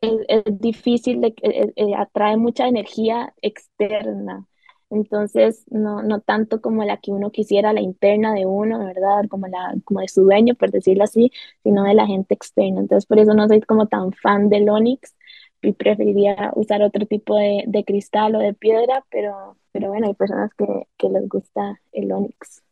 es, 0.00 0.42
difícil, 0.60 1.20
de, 1.20 1.28
eh, 1.42 1.72
eh, 1.76 1.94
atrae 1.96 2.36
mucha 2.36 2.66
energía 2.68 3.34
externa. 3.42 4.46
Entonces, 4.90 5.64
no, 5.70 6.02
no 6.02 6.20
tanto 6.20 6.60
como 6.62 6.82
la 6.84 6.96
que 6.98 7.10
uno 7.12 7.30
quisiera, 7.30 7.72
la 7.74 7.82
interna 7.82 8.32
de 8.34 8.46
uno, 8.46 8.78
¿verdad? 8.86 9.28
Como, 9.28 9.46
la, 9.46 9.74
como 9.84 10.00
de 10.00 10.08
su 10.08 10.22
dueño, 10.22 10.54
por 10.54 10.70
decirlo 10.70 11.04
así, 11.04 11.30
sino 11.62 11.84
de 11.84 11.94
la 11.94 12.06
gente 12.06 12.34
externa. 12.34 12.80
Entonces, 12.80 13.06
por 13.06 13.18
eso 13.18 13.34
no 13.34 13.46
soy 13.48 13.60
como 13.62 13.86
tan 13.88 14.12
fan 14.12 14.48
del 14.48 14.68
Onix 14.70 15.14
y 15.62 15.72
preferiría 15.72 16.52
usar 16.54 16.82
otro 16.82 17.06
tipo 17.06 17.36
de, 17.36 17.64
de 17.66 17.84
cristal 17.84 18.34
o 18.36 18.38
de 18.38 18.54
piedra, 18.54 19.04
pero, 19.10 19.58
pero 19.72 19.88
bueno, 19.88 20.06
hay 20.06 20.14
personas 20.14 20.52
que, 20.54 20.66
que 20.96 21.08
les 21.10 21.28
gusta 21.28 21.80
el 21.92 22.10
Onix. 22.12 22.62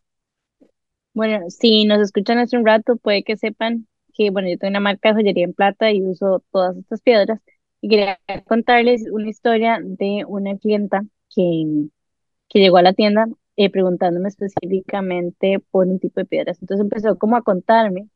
Bueno, 1.14 1.49
si 1.51 1.85
nos 1.87 2.01
escuchan 2.01 2.39
hace 2.39 2.57
un 2.59 2.67
rato, 2.67 2.97
puede 2.97 3.25
que 3.25 3.37
sepan 3.37 3.87
que, 4.14 4.31
bueno, 4.31 4.49
yo 4.49 4.59
tengo 4.59 4.71
una 4.71 4.81
marca 4.81 5.09
de 5.11 5.14
joyería 5.17 5.45
en 5.45 5.55
plata 5.55 5.91
y 5.93 6.03
uso 6.03 6.45
todas 6.53 6.77
estas 6.77 7.01
piedras. 7.03 7.41
Y 7.81 7.89
quería 7.89 8.21
contarles 8.47 9.05
una 9.11 9.29
historia 9.29 9.79
de 9.83 10.25
una 10.27 10.57
clienta 10.59 11.03
que, 11.35 11.89
que 12.49 12.61
llegó 12.61 12.77
a 12.79 12.83
la 12.83 12.93
tienda 12.95 13.27
eh, 13.57 13.71
preguntándome 13.71 14.29
específicamente 14.29 15.59
por 15.71 15.87
un 15.89 15.99
tipo 16.01 16.21
de 16.21 16.27
piedras. 16.27 16.59
Entonces 16.61 16.85
empezó 16.85 17.19
como 17.19 17.37
a 17.37 17.43
contarme 17.43 18.09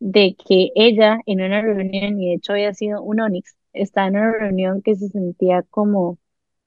de 0.00 0.36
que 0.36 0.70
ella 0.74 1.18
en 1.26 1.40
una 1.42 1.62
reunión, 1.62 2.20
y 2.20 2.28
de 2.30 2.34
hecho 2.34 2.52
había 2.52 2.74
sido 2.74 3.02
un 3.02 3.20
Onix, 3.20 3.56
estaba 3.72 4.08
en 4.08 4.16
una 4.16 4.32
reunión 4.32 4.82
que 4.82 4.94
se 4.96 5.08
sentía 5.08 5.62
como 5.70 6.18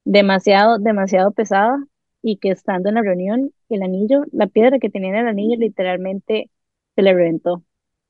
demasiado, 0.05 0.79
demasiado 0.79 1.31
pesada 1.31 1.77
y 2.21 2.37
que 2.37 2.51
estando 2.51 2.89
en 2.89 2.95
la 2.95 3.01
reunión, 3.01 3.53
el 3.69 3.83
anillo, 3.83 4.23
la 4.31 4.47
piedra 4.47 4.79
que 4.79 4.89
tenía 4.89 5.09
en 5.11 5.15
el 5.17 5.27
anillo 5.27 5.57
literalmente 5.59 6.49
se 6.95 7.01
le 7.01 7.13
reventó. 7.13 7.53
O 7.55 7.63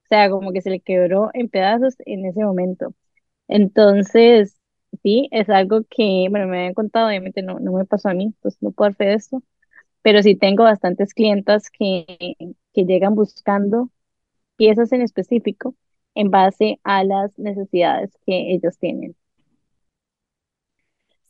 sea, 0.10 0.30
como 0.30 0.52
que 0.54 0.62
se 0.62 0.70
le 0.72 0.80
quebró 0.82 1.30
en 1.34 1.50
pedazos 1.50 1.96
en 2.06 2.26
ese 2.26 2.44
momento. 2.44 2.94
Entonces, 3.50 4.59
sí, 5.04 5.28
es 5.32 5.50
algo 5.50 5.82
que, 5.90 6.28
bueno, 6.30 6.48
me 6.48 6.58
habían 6.60 6.74
contado, 6.74 7.08
obviamente 7.08 7.42
no, 7.42 7.60
no 7.60 7.74
me 7.74 7.86
pasó 7.86 8.10
a 8.10 8.14
mí, 8.14 8.34
pues 8.42 8.58
no 8.62 8.72
puedo 8.72 8.92
hacer 8.92 9.10
esto, 9.10 9.44
pero 10.04 10.24
sí 10.24 10.36
tengo 10.36 10.64
bastantes 10.66 11.14
clientas 11.16 11.70
que, 11.72 12.36
que 12.74 12.86
llegan 12.86 13.16
buscando 13.16 13.92
piezas 14.58 14.92
en 14.94 15.02
específico 15.04 15.76
en 16.16 16.32
base 16.32 16.80
a 16.84 17.04
las 17.06 17.38
necesidades 17.40 18.12
que 18.26 18.54
ellos 18.54 18.78
tienen. 18.80 19.16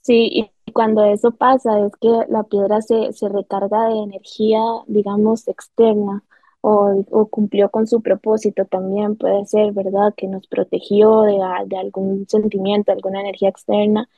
Sí, 0.01 0.29
y 0.65 0.71
cuando 0.73 1.03
eso 1.05 1.31
pasa 1.31 1.85
es 1.85 1.93
que 2.01 2.09
la 2.29 2.43
piedra 2.43 2.81
se, 2.81 3.13
se 3.13 3.29
recarga 3.29 3.87
de 3.89 3.99
energía, 3.99 4.59
digamos, 4.87 5.47
externa 5.47 6.23
o, 6.61 7.03
o 7.11 7.27
cumplió 7.29 7.69
con 7.69 7.87
su 7.87 8.01
propósito 8.01 8.65
también, 8.65 9.15
puede 9.17 9.45
ser, 9.45 9.71
¿verdad? 9.73 10.13
Que 10.15 10.27
nos 10.27 10.47
protegió 10.47 11.21
de, 11.23 11.39
de 11.67 11.77
algún 11.77 12.27
sentimiento, 12.27 12.91
alguna 12.91 13.21
energía 13.21 13.49
externa. 13.49 14.09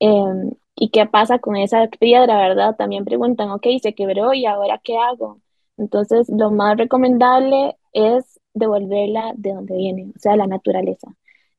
Em, 0.00 0.52
¿y 0.76 0.90
qué 0.90 1.06
pasa 1.06 1.38
con 1.38 1.56
esa 1.56 1.88
piedra, 1.88 2.38
verdad? 2.38 2.76
También 2.76 3.04
preguntan, 3.04 3.50
ok, 3.50 3.66
se 3.82 3.94
quebró 3.94 4.34
y 4.34 4.46
ahora 4.46 4.80
qué 4.82 4.96
hago? 4.98 5.40
Entonces, 5.76 6.28
lo 6.30 6.50
más 6.50 6.76
recomendable 6.78 7.76
es 7.92 8.40
devolverla 8.54 9.32
de 9.36 9.52
donde 9.54 9.76
viene, 9.76 10.12
o 10.16 10.18
sea, 10.18 10.36
la 10.36 10.46
naturaleza. 10.46 11.08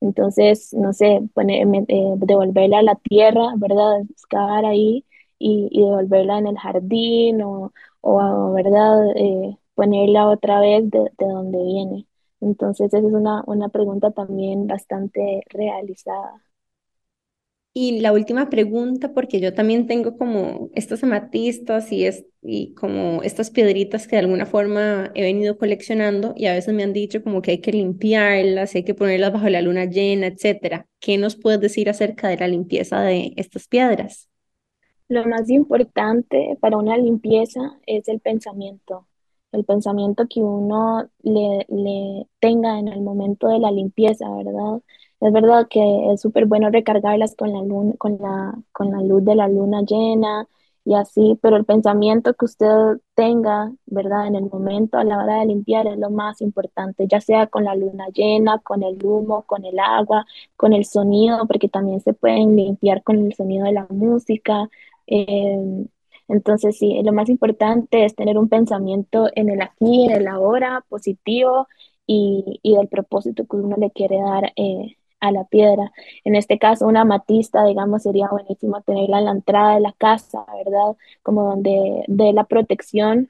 Entonces, 0.01 0.73
no 0.73 0.93
sé, 0.93 1.21
poner, 1.33 1.67
eh, 1.87 2.13
devolverla 2.17 2.79
a 2.79 2.83
la 2.83 2.95
tierra, 2.95 3.53
¿verdad? 3.57 4.01
Excavar 4.09 4.65
ahí 4.65 5.05
y, 5.39 5.69
devolverla 5.79 6.39
en 6.39 6.47
el 6.47 6.57
jardín 6.57 7.41
o, 7.43 7.71
o 8.01 8.51
¿verdad? 8.53 9.11
Eh, 9.15 9.57
ponerla 9.81 10.27
otra 10.29 10.59
vez 10.61 10.89
de, 10.91 10.99
de 11.17 11.25
donde 11.27 11.57
viene. 11.63 12.07
Entonces, 12.41 12.87
esa 12.87 12.99
es 12.99 13.03
una, 13.05 13.43
una 13.47 13.69
pregunta 13.69 14.11
también 14.11 14.67
bastante 14.67 15.43
realizada. 15.49 16.43
Y 17.73 18.01
la 18.01 18.11
última 18.11 18.49
pregunta, 18.49 19.13
porque 19.13 19.39
yo 19.39 19.53
también 19.53 19.87
tengo 19.87 20.17
como 20.17 20.69
estas 20.75 21.03
amatistas 21.05 21.91
y, 21.93 22.05
es, 22.05 22.25
y 22.41 22.73
como 22.73 23.23
estas 23.23 23.49
piedritas 23.49 24.07
que 24.07 24.17
de 24.17 24.21
alguna 24.23 24.45
forma 24.45 25.11
he 25.15 25.21
venido 25.23 25.57
coleccionando 25.57 26.33
y 26.35 26.47
a 26.47 26.53
veces 26.53 26.73
me 26.73 26.83
han 26.83 26.91
dicho 26.93 27.23
como 27.23 27.41
que 27.41 27.51
hay 27.51 27.61
que 27.61 27.71
limpiarlas, 27.71 28.75
hay 28.75 28.83
que 28.83 28.93
ponerlas 28.93 29.31
bajo 29.31 29.47
la 29.49 29.61
luna 29.61 29.85
llena, 29.85 30.27
etcétera. 30.27 30.85
¿Qué 30.99 31.17
nos 31.17 31.37
puedes 31.37 31.61
decir 31.61 31.89
acerca 31.89 32.27
de 32.27 32.37
la 32.37 32.47
limpieza 32.49 33.01
de 33.01 33.33
estas 33.37 33.67
piedras? 33.69 34.27
Lo 35.09 35.25
más 35.27 35.47
importante 35.51 36.57
para 36.59 36.77
una 36.77 36.97
limpieza 36.97 37.79
es 37.85 38.07
el 38.07 38.19
pensamiento, 38.19 39.07
el 39.51 39.65
pensamiento 39.65 40.27
que 40.29 40.41
uno 40.41 41.09
le, 41.23 41.65
le 41.69 42.27
tenga 42.39 42.79
en 42.79 42.87
el 42.87 43.01
momento 43.01 43.47
de 43.47 43.59
la 43.59 43.71
limpieza, 43.71 44.29
¿verdad? 44.31 44.81
Es 45.19 45.31
verdad 45.33 45.67
que 45.69 46.11
es 46.13 46.21
súper 46.21 46.45
bueno 46.47 46.69
recargarlas 46.71 47.35
con 47.35 47.53
la 47.53 47.61
luna, 47.61 47.93
con 47.97 48.17
la, 48.19 48.55
con 48.71 48.91
la 48.91 49.01
luz 49.01 49.23
de 49.25 49.35
la 49.35 49.47
luna 49.47 49.81
llena 49.83 50.47
y 50.83 50.95
así, 50.95 51.37
pero 51.43 51.57
el 51.57 51.65
pensamiento 51.65 52.33
que 52.33 52.45
usted 52.45 52.67
tenga, 53.13 53.71
¿verdad? 53.85 54.25
En 54.27 54.35
el 54.35 54.49
momento, 54.49 54.97
a 54.97 55.03
la 55.03 55.19
hora 55.23 55.39
de 55.39 55.45
limpiar, 55.45 55.85
es 55.87 55.97
lo 55.99 56.09
más 56.09 56.41
importante, 56.41 57.05
ya 57.07 57.21
sea 57.21 57.45
con 57.47 57.65
la 57.65 57.75
luna 57.75 58.07
llena, 58.13 58.57
con 58.59 58.81
el 58.83 58.97
humo, 59.05 59.43
con 59.45 59.63
el 59.65 59.77
agua, 59.79 60.25
con 60.55 60.73
el 60.73 60.85
sonido, 60.85 61.45
porque 61.47 61.69
también 61.69 61.99
se 62.01 62.13
pueden 62.13 62.55
limpiar 62.55 63.03
con 63.03 63.17
el 63.19 63.33
sonido 63.35 63.65
de 63.65 63.73
la 63.73 63.85
música. 63.89 64.69
Em, 65.05 65.87
entonces, 66.31 66.77
sí, 66.77 67.01
lo 67.03 67.13
más 67.13 67.29
importante 67.29 68.05
es 68.05 68.15
tener 68.15 68.37
un 68.37 68.49
pensamiento 68.49 69.27
en 69.35 69.49
el 69.49 69.61
aquí, 69.61 70.05
en 70.05 70.11
el 70.11 70.27
ahora, 70.27 70.83
positivo 70.89 71.67
y, 72.07 72.59
y 72.63 72.75
del 72.75 72.87
propósito 72.87 73.45
que 73.47 73.57
uno 73.57 73.75
le 73.77 73.91
quiere 73.91 74.17
dar 74.21 74.53
eh, 74.55 74.97
a 75.19 75.31
la 75.31 75.45
piedra. 75.45 75.91
En 76.23 76.35
este 76.35 76.57
caso, 76.59 76.87
una 76.87 77.05
matista, 77.05 77.65
digamos, 77.65 78.03
sería 78.03 78.27
buenísimo 78.29 78.81
tenerla 78.81 79.19
en 79.19 79.25
la 79.25 79.31
entrada 79.31 79.75
de 79.75 79.81
la 79.81 79.93
casa, 79.93 80.45
¿verdad? 80.65 80.95
Como 81.23 81.43
donde 81.43 82.03
de 82.07 82.33
la 82.33 82.45
protección 82.45 83.29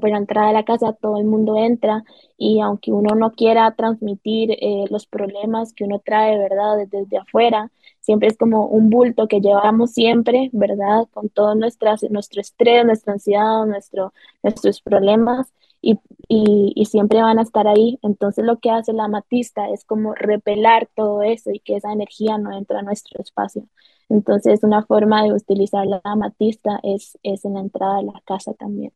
por 0.00 0.10
la 0.10 0.18
entrada 0.18 0.48
de 0.48 0.54
la 0.54 0.64
casa 0.64 0.92
todo 0.92 1.18
el 1.18 1.24
mundo 1.24 1.56
entra 1.58 2.04
y 2.36 2.60
aunque 2.60 2.92
uno 2.92 3.14
no 3.14 3.32
quiera 3.32 3.70
transmitir 3.74 4.52
eh, 4.52 4.84
los 4.90 5.06
problemas 5.06 5.72
que 5.74 5.84
uno 5.84 6.00
trae, 6.04 6.38
¿verdad? 6.38 6.86
Desde, 6.90 7.18
afuera, 7.18 7.70
siempre 8.02 8.28
es 8.28 8.36
como 8.36 8.66
un 8.66 8.90
bulto 8.90 9.28
que 9.28 9.40
llevamos 9.40 9.92
siempre, 9.92 10.50
¿verdad? 10.52 11.06
Con 11.12 11.28
todo 11.30 11.54
nuestras, 11.54 12.02
nuestro 12.10 12.40
estrés, 12.40 12.84
nuestra 12.84 13.14
ansiedad, 13.14 13.64
nuestro, 13.66 14.12
nuestros 14.42 14.82
problemas 14.82 15.52
y, 15.80 15.98
y, 16.28 16.84
siempre 16.86 17.22
van 17.22 17.38
a 17.38 17.42
estar 17.42 17.66
ahí. 17.66 17.98
Entonces 18.02 18.44
lo 18.44 18.58
que 18.60 18.70
hace 18.70 18.92
la 18.92 19.04
amatista 19.04 19.68
es 19.70 19.84
como 19.84 20.14
repelar 20.14 20.88
todo 20.94 21.22
eso 21.22 21.50
y 21.52 21.60
que 21.60 21.76
esa 21.76 21.92
energía 21.92 22.38
no 22.38 22.56
entre 22.56 22.78
a 22.78 22.82
nuestro 22.82 23.20
espacio. 23.22 23.64
Entonces 24.08 24.62
una 24.62 24.84
forma 24.84 25.22
de 25.24 25.32
utilizar 25.32 25.86
la 25.86 26.00
amatista 26.04 26.80
es, 26.82 27.18
es 27.22 27.44
en 27.44 27.54
la 27.54 27.60
entrada 27.60 27.96
de 27.98 28.04
la 28.04 28.20
casa 28.26 28.54
también 28.54 28.92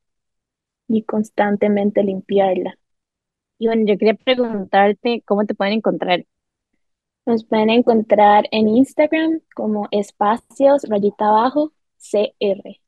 y 0.89 1.03
constantemente 1.05 2.03
limpiarla. 2.03 2.79
Y 3.59 3.67
bueno, 3.69 3.85
yo 3.87 3.99
quería 3.99 4.15
preguntarte 4.15 5.23
cómo 5.27 5.47
te 5.47 5.55
pueden 5.55 5.75
encontrar. 5.75 6.27
Nos 7.27 7.45
pueden 7.45 7.71
encontrar 7.71 8.45
en 8.53 8.69
Instagram 8.69 9.41
como 9.55 9.89
espacios 9.91 10.83
rayita 10.89 11.27
abajo 11.27 11.73
CR. 11.99 12.81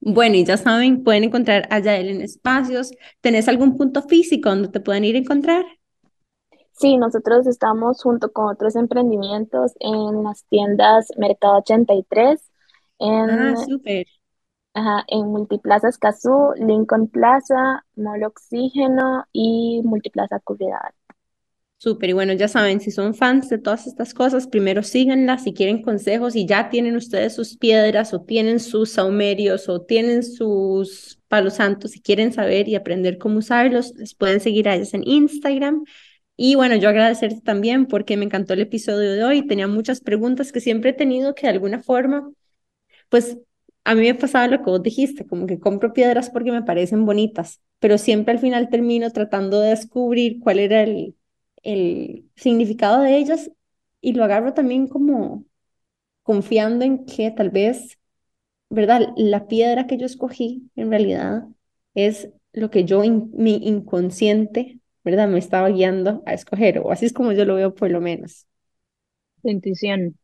Bueno, 0.00 0.34
y 0.34 0.44
ya 0.44 0.56
saben, 0.56 1.04
pueden 1.04 1.24
encontrar 1.24 1.66
a 1.70 1.78
Yael 1.78 2.08
en 2.08 2.20
espacios. 2.20 2.90
¿Tenés 3.20 3.48
algún 3.48 3.76
punto 3.76 4.02
físico 4.02 4.48
donde 4.48 4.68
te 4.68 4.80
pueden 4.80 5.04
ir 5.04 5.14
a 5.14 5.20
encontrar? 5.20 5.64
Sí, 6.72 6.96
nosotros 6.96 7.46
estamos 7.46 8.02
junto 8.02 8.32
con 8.32 8.48
otros 8.48 8.76
emprendimientos 8.76 9.72
en 9.80 10.22
las 10.22 10.44
tiendas 10.46 11.08
Mercado 11.16 11.58
83, 11.58 12.40
en, 13.00 13.30
ah, 13.30 13.56
súper. 13.56 14.06
Ajá, 14.74 15.04
en 15.08 15.26
Multiplaza 15.26 15.88
Escazú, 15.88 16.52
Lincoln 16.56 17.08
Plaza, 17.08 17.84
Mall 17.96 18.22
Oxígeno 18.24 19.24
y 19.32 19.82
Multiplaza 19.84 20.38
Curridabat. 20.38 20.94
Súper, 21.80 22.10
y 22.10 22.12
bueno, 22.12 22.32
ya 22.32 22.48
saben, 22.48 22.80
si 22.80 22.90
son 22.90 23.14
fans 23.14 23.48
de 23.50 23.58
todas 23.58 23.86
estas 23.86 24.12
cosas, 24.12 24.48
primero 24.48 24.82
síganlas, 24.82 25.44
si 25.44 25.52
quieren 25.54 25.80
consejos, 25.80 26.34
y 26.34 26.44
ya 26.44 26.70
tienen 26.70 26.96
ustedes 26.96 27.36
sus 27.36 27.56
piedras 27.56 28.12
o 28.12 28.22
tienen 28.22 28.58
sus 28.58 28.90
saumerios 28.90 29.68
o 29.68 29.82
tienen 29.82 30.24
sus 30.24 31.20
palos 31.28 31.54
santos, 31.54 31.92
si 31.92 32.00
quieren 32.00 32.32
saber 32.32 32.68
y 32.68 32.74
aprender 32.74 33.16
cómo 33.16 33.38
usarlos, 33.38 33.94
les 33.94 34.14
pueden 34.16 34.40
seguir 34.40 34.68
a 34.68 34.74
ellos 34.74 34.92
en 34.92 35.06
Instagram. 35.06 35.84
Y 36.36 36.56
bueno, 36.56 36.74
yo 36.76 36.88
agradecerte 36.88 37.40
también 37.42 37.86
porque 37.86 38.16
me 38.16 38.24
encantó 38.24 38.54
el 38.54 38.60
episodio 38.62 39.12
de 39.12 39.22
hoy, 39.24 39.46
tenía 39.46 39.68
muchas 39.68 40.00
preguntas 40.00 40.50
que 40.50 40.60
siempre 40.60 40.90
he 40.90 40.92
tenido 40.94 41.34
que 41.36 41.42
de 41.46 41.52
alguna 41.52 41.80
forma, 41.80 42.28
pues 43.10 43.38
a 43.84 43.94
mí 43.94 44.02
me 44.02 44.14
pasaba 44.14 44.48
lo 44.48 44.58
que 44.58 44.70
vos 44.70 44.82
dijiste, 44.82 45.26
como 45.26 45.46
que 45.46 45.60
compro 45.60 45.92
piedras 45.92 46.30
porque 46.30 46.52
me 46.52 46.62
parecen 46.62 47.06
bonitas, 47.06 47.60
pero 47.80 47.98
siempre 47.98 48.34
al 48.34 48.40
final 48.40 48.68
termino 48.70 49.10
tratando 49.12 49.60
de 49.60 49.70
descubrir 49.70 50.40
cuál 50.40 50.60
era 50.60 50.82
el, 50.82 51.14
el 51.62 52.30
significado 52.36 53.02
de 53.02 53.16
ellas 53.18 53.50
y 54.00 54.12
lo 54.14 54.24
agarro 54.24 54.54
también 54.54 54.88
como 54.88 55.44
confiando 56.22 56.84
en 56.84 57.04
que 57.06 57.30
tal 57.30 57.50
vez, 57.50 57.98
¿verdad? 58.70 59.12
La 59.16 59.48
piedra 59.48 59.86
que 59.86 59.98
yo 59.98 60.06
escogí 60.06 60.70
en 60.76 60.90
realidad 60.90 61.44
es 61.94 62.30
lo 62.52 62.70
que 62.70 62.84
yo, 62.84 63.02
mi 63.02 63.56
inconsciente, 63.56 64.80
¿verdad? 65.04 65.28
Me 65.28 65.38
estaba 65.38 65.68
guiando 65.70 66.22
a 66.26 66.34
escoger, 66.34 66.80
o 66.80 66.90
así 66.92 67.06
es 67.06 67.12
como 67.12 67.32
yo 67.32 67.44
lo 67.44 67.54
veo 67.56 67.74
por 67.74 67.90
lo 67.90 68.00
menos. 68.00 68.46
Tu 69.42 69.48
intuición. 69.50 70.16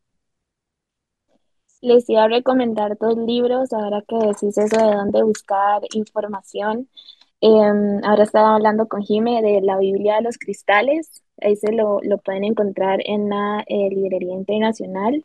Les 1.81 2.09
iba 2.09 2.23
a 2.23 2.27
recomendar 2.27 2.97
dos 2.97 3.17
libros, 3.17 3.71
ahora 3.73 4.01
que 4.07 4.15
decís 4.17 4.57
eso 4.57 4.77
de 4.77 4.95
dónde 4.95 5.23
buscar 5.23 5.81
información. 5.93 6.89
Em, 7.41 8.03
ahora 8.03 8.23
estaba 8.23 8.55
hablando 8.55 8.87
con 8.87 9.03
Jime 9.03 9.41
de 9.41 9.61
la 9.61 9.77
Biblia 9.77 10.15
de 10.15 10.23
los 10.23 10.37
Cristales, 10.37 11.23
ahí 11.41 11.55
se 11.55 11.71
lo, 11.71 11.99
lo 12.01 12.17
pueden 12.19 12.43
encontrar 12.45 12.99
en 13.05 13.29
la 13.29 13.63
eh, 13.67 13.89
Librería 13.89 14.33
Internacional. 14.33 15.23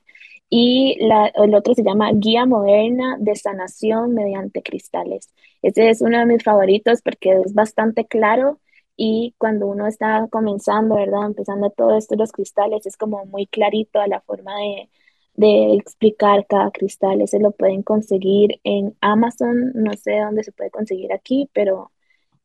Y 0.49 0.97
la, 1.07 1.29
el 1.29 1.55
otro 1.55 1.75
se 1.75 1.85
llama 1.85 2.11
Guía 2.13 2.45
Moderna 2.47 3.17
de 3.21 3.37
Sanación 3.37 4.15
mediante 4.15 4.63
Cristales. 4.63 5.31
Ese 5.63 5.91
es 5.91 6.01
uno 6.03 6.19
de 6.19 6.27
mis 6.27 6.43
favoritos 6.43 7.03
porque 7.03 7.33
es 7.45 7.55
bastante 7.55 8.07
claro 8.07 8.59
y 8.97 9.35
cuando 9.39 9.67
uno 9.67 9.87
está 9.87 10.27
comenzando, 10.31 10.97
¿verdad? 10.97 11.27
Empezando 11.27 11.71
todo 11.71 11.97
esto, 11.97 12.17
los 12.17 12.33
cristales, 12.33 12.85
es 12.87 12.97
como 12.97 13.25
muy 13.27 13.47
clarito 13.47 14.01
a 14.01 14.09
la 14.09 14.21
forma 14.21 14.57
de, 14.59 14.91
de 15.35 15.75
explicar 15.75 16.47
cada 16.49 16.71
cristal. 16.71 17.21
Ese 17.23 17.39
lo 17.41 17.53
pueden 17.53 17.83
conseguir 17.83 18.61
en 18.65 18.97
Amazon, 19.01 19.73
no 19.75 19.93
sé 19.95 20.19
dónde 20.19 20.45
se 20.45 20.53
puede 20.53 20.71
conseguir 20.71 21.13
aquí, 21.13 21.49
pero 21.53 21.93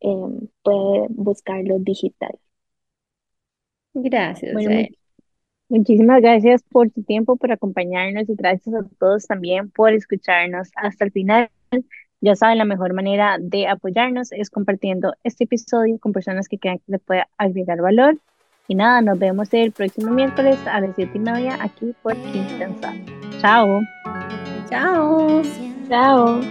eh, 0.02 0.10
puede 0.64 1.08
buscarlo 1.10 1.80
digital. 1.80 2.38
Gracias. 3.96 4.54
muchísimas 5.70 6.22
gracias 6.22 6.62
por 6.64 6.90
tu 6.92 7.02
tiempo, 7.04 7.38
por 7.38 7.52
acompañarnos 7.52 8.30
y 8.30 8.36
gracias 8.36 8.76
a 8.76 8.86
todos 9.00 9.26
también 9.26 9.72
por 9.72 9.94
escucharnos 9.94 10.70
hasta 10.76 11.06
el 11.06 11.12
final. 11.12 11.50
Ya 12.22 12.36
saben, 12.36 12.58
la 12.58 12.66
mejor 12.66 12.94
manera 12.94 13.38
de 13.40 13.68
apoyarnos 13.68 14.32
es 14.32 14.50
compartiendo 14.50 15.14
este 15.24 15.46
episodio 15.46 15.98
con 16.00 16.12
personas 16.12 16.48
que 16.48 16.58
crean 16.58 16.78
que 16.80 16.94
le 16.94 17.00
pueda 17.00 17.28
agregar 17.38 17.82
valor. 17.82 18.18
Y 18.68 18.76
nada, 18.76 19.02
nos 19.02 19.20
vemos 19.20 19.54
el 19.54 19.72
próximo 19.72 20.12
miércoles 20.12 20.58
a 20.66 20.82
las 20.82 20.96
7 20.96 21.12
y 21.14 21.20
media 21.20 21.58
aquí 21.62 21.94
por 22.02 22.16
Kingston 22.16 22.76
Chao. 23.40 23.82
Chao. 24.70 25.42
Chao. 25.88 26.42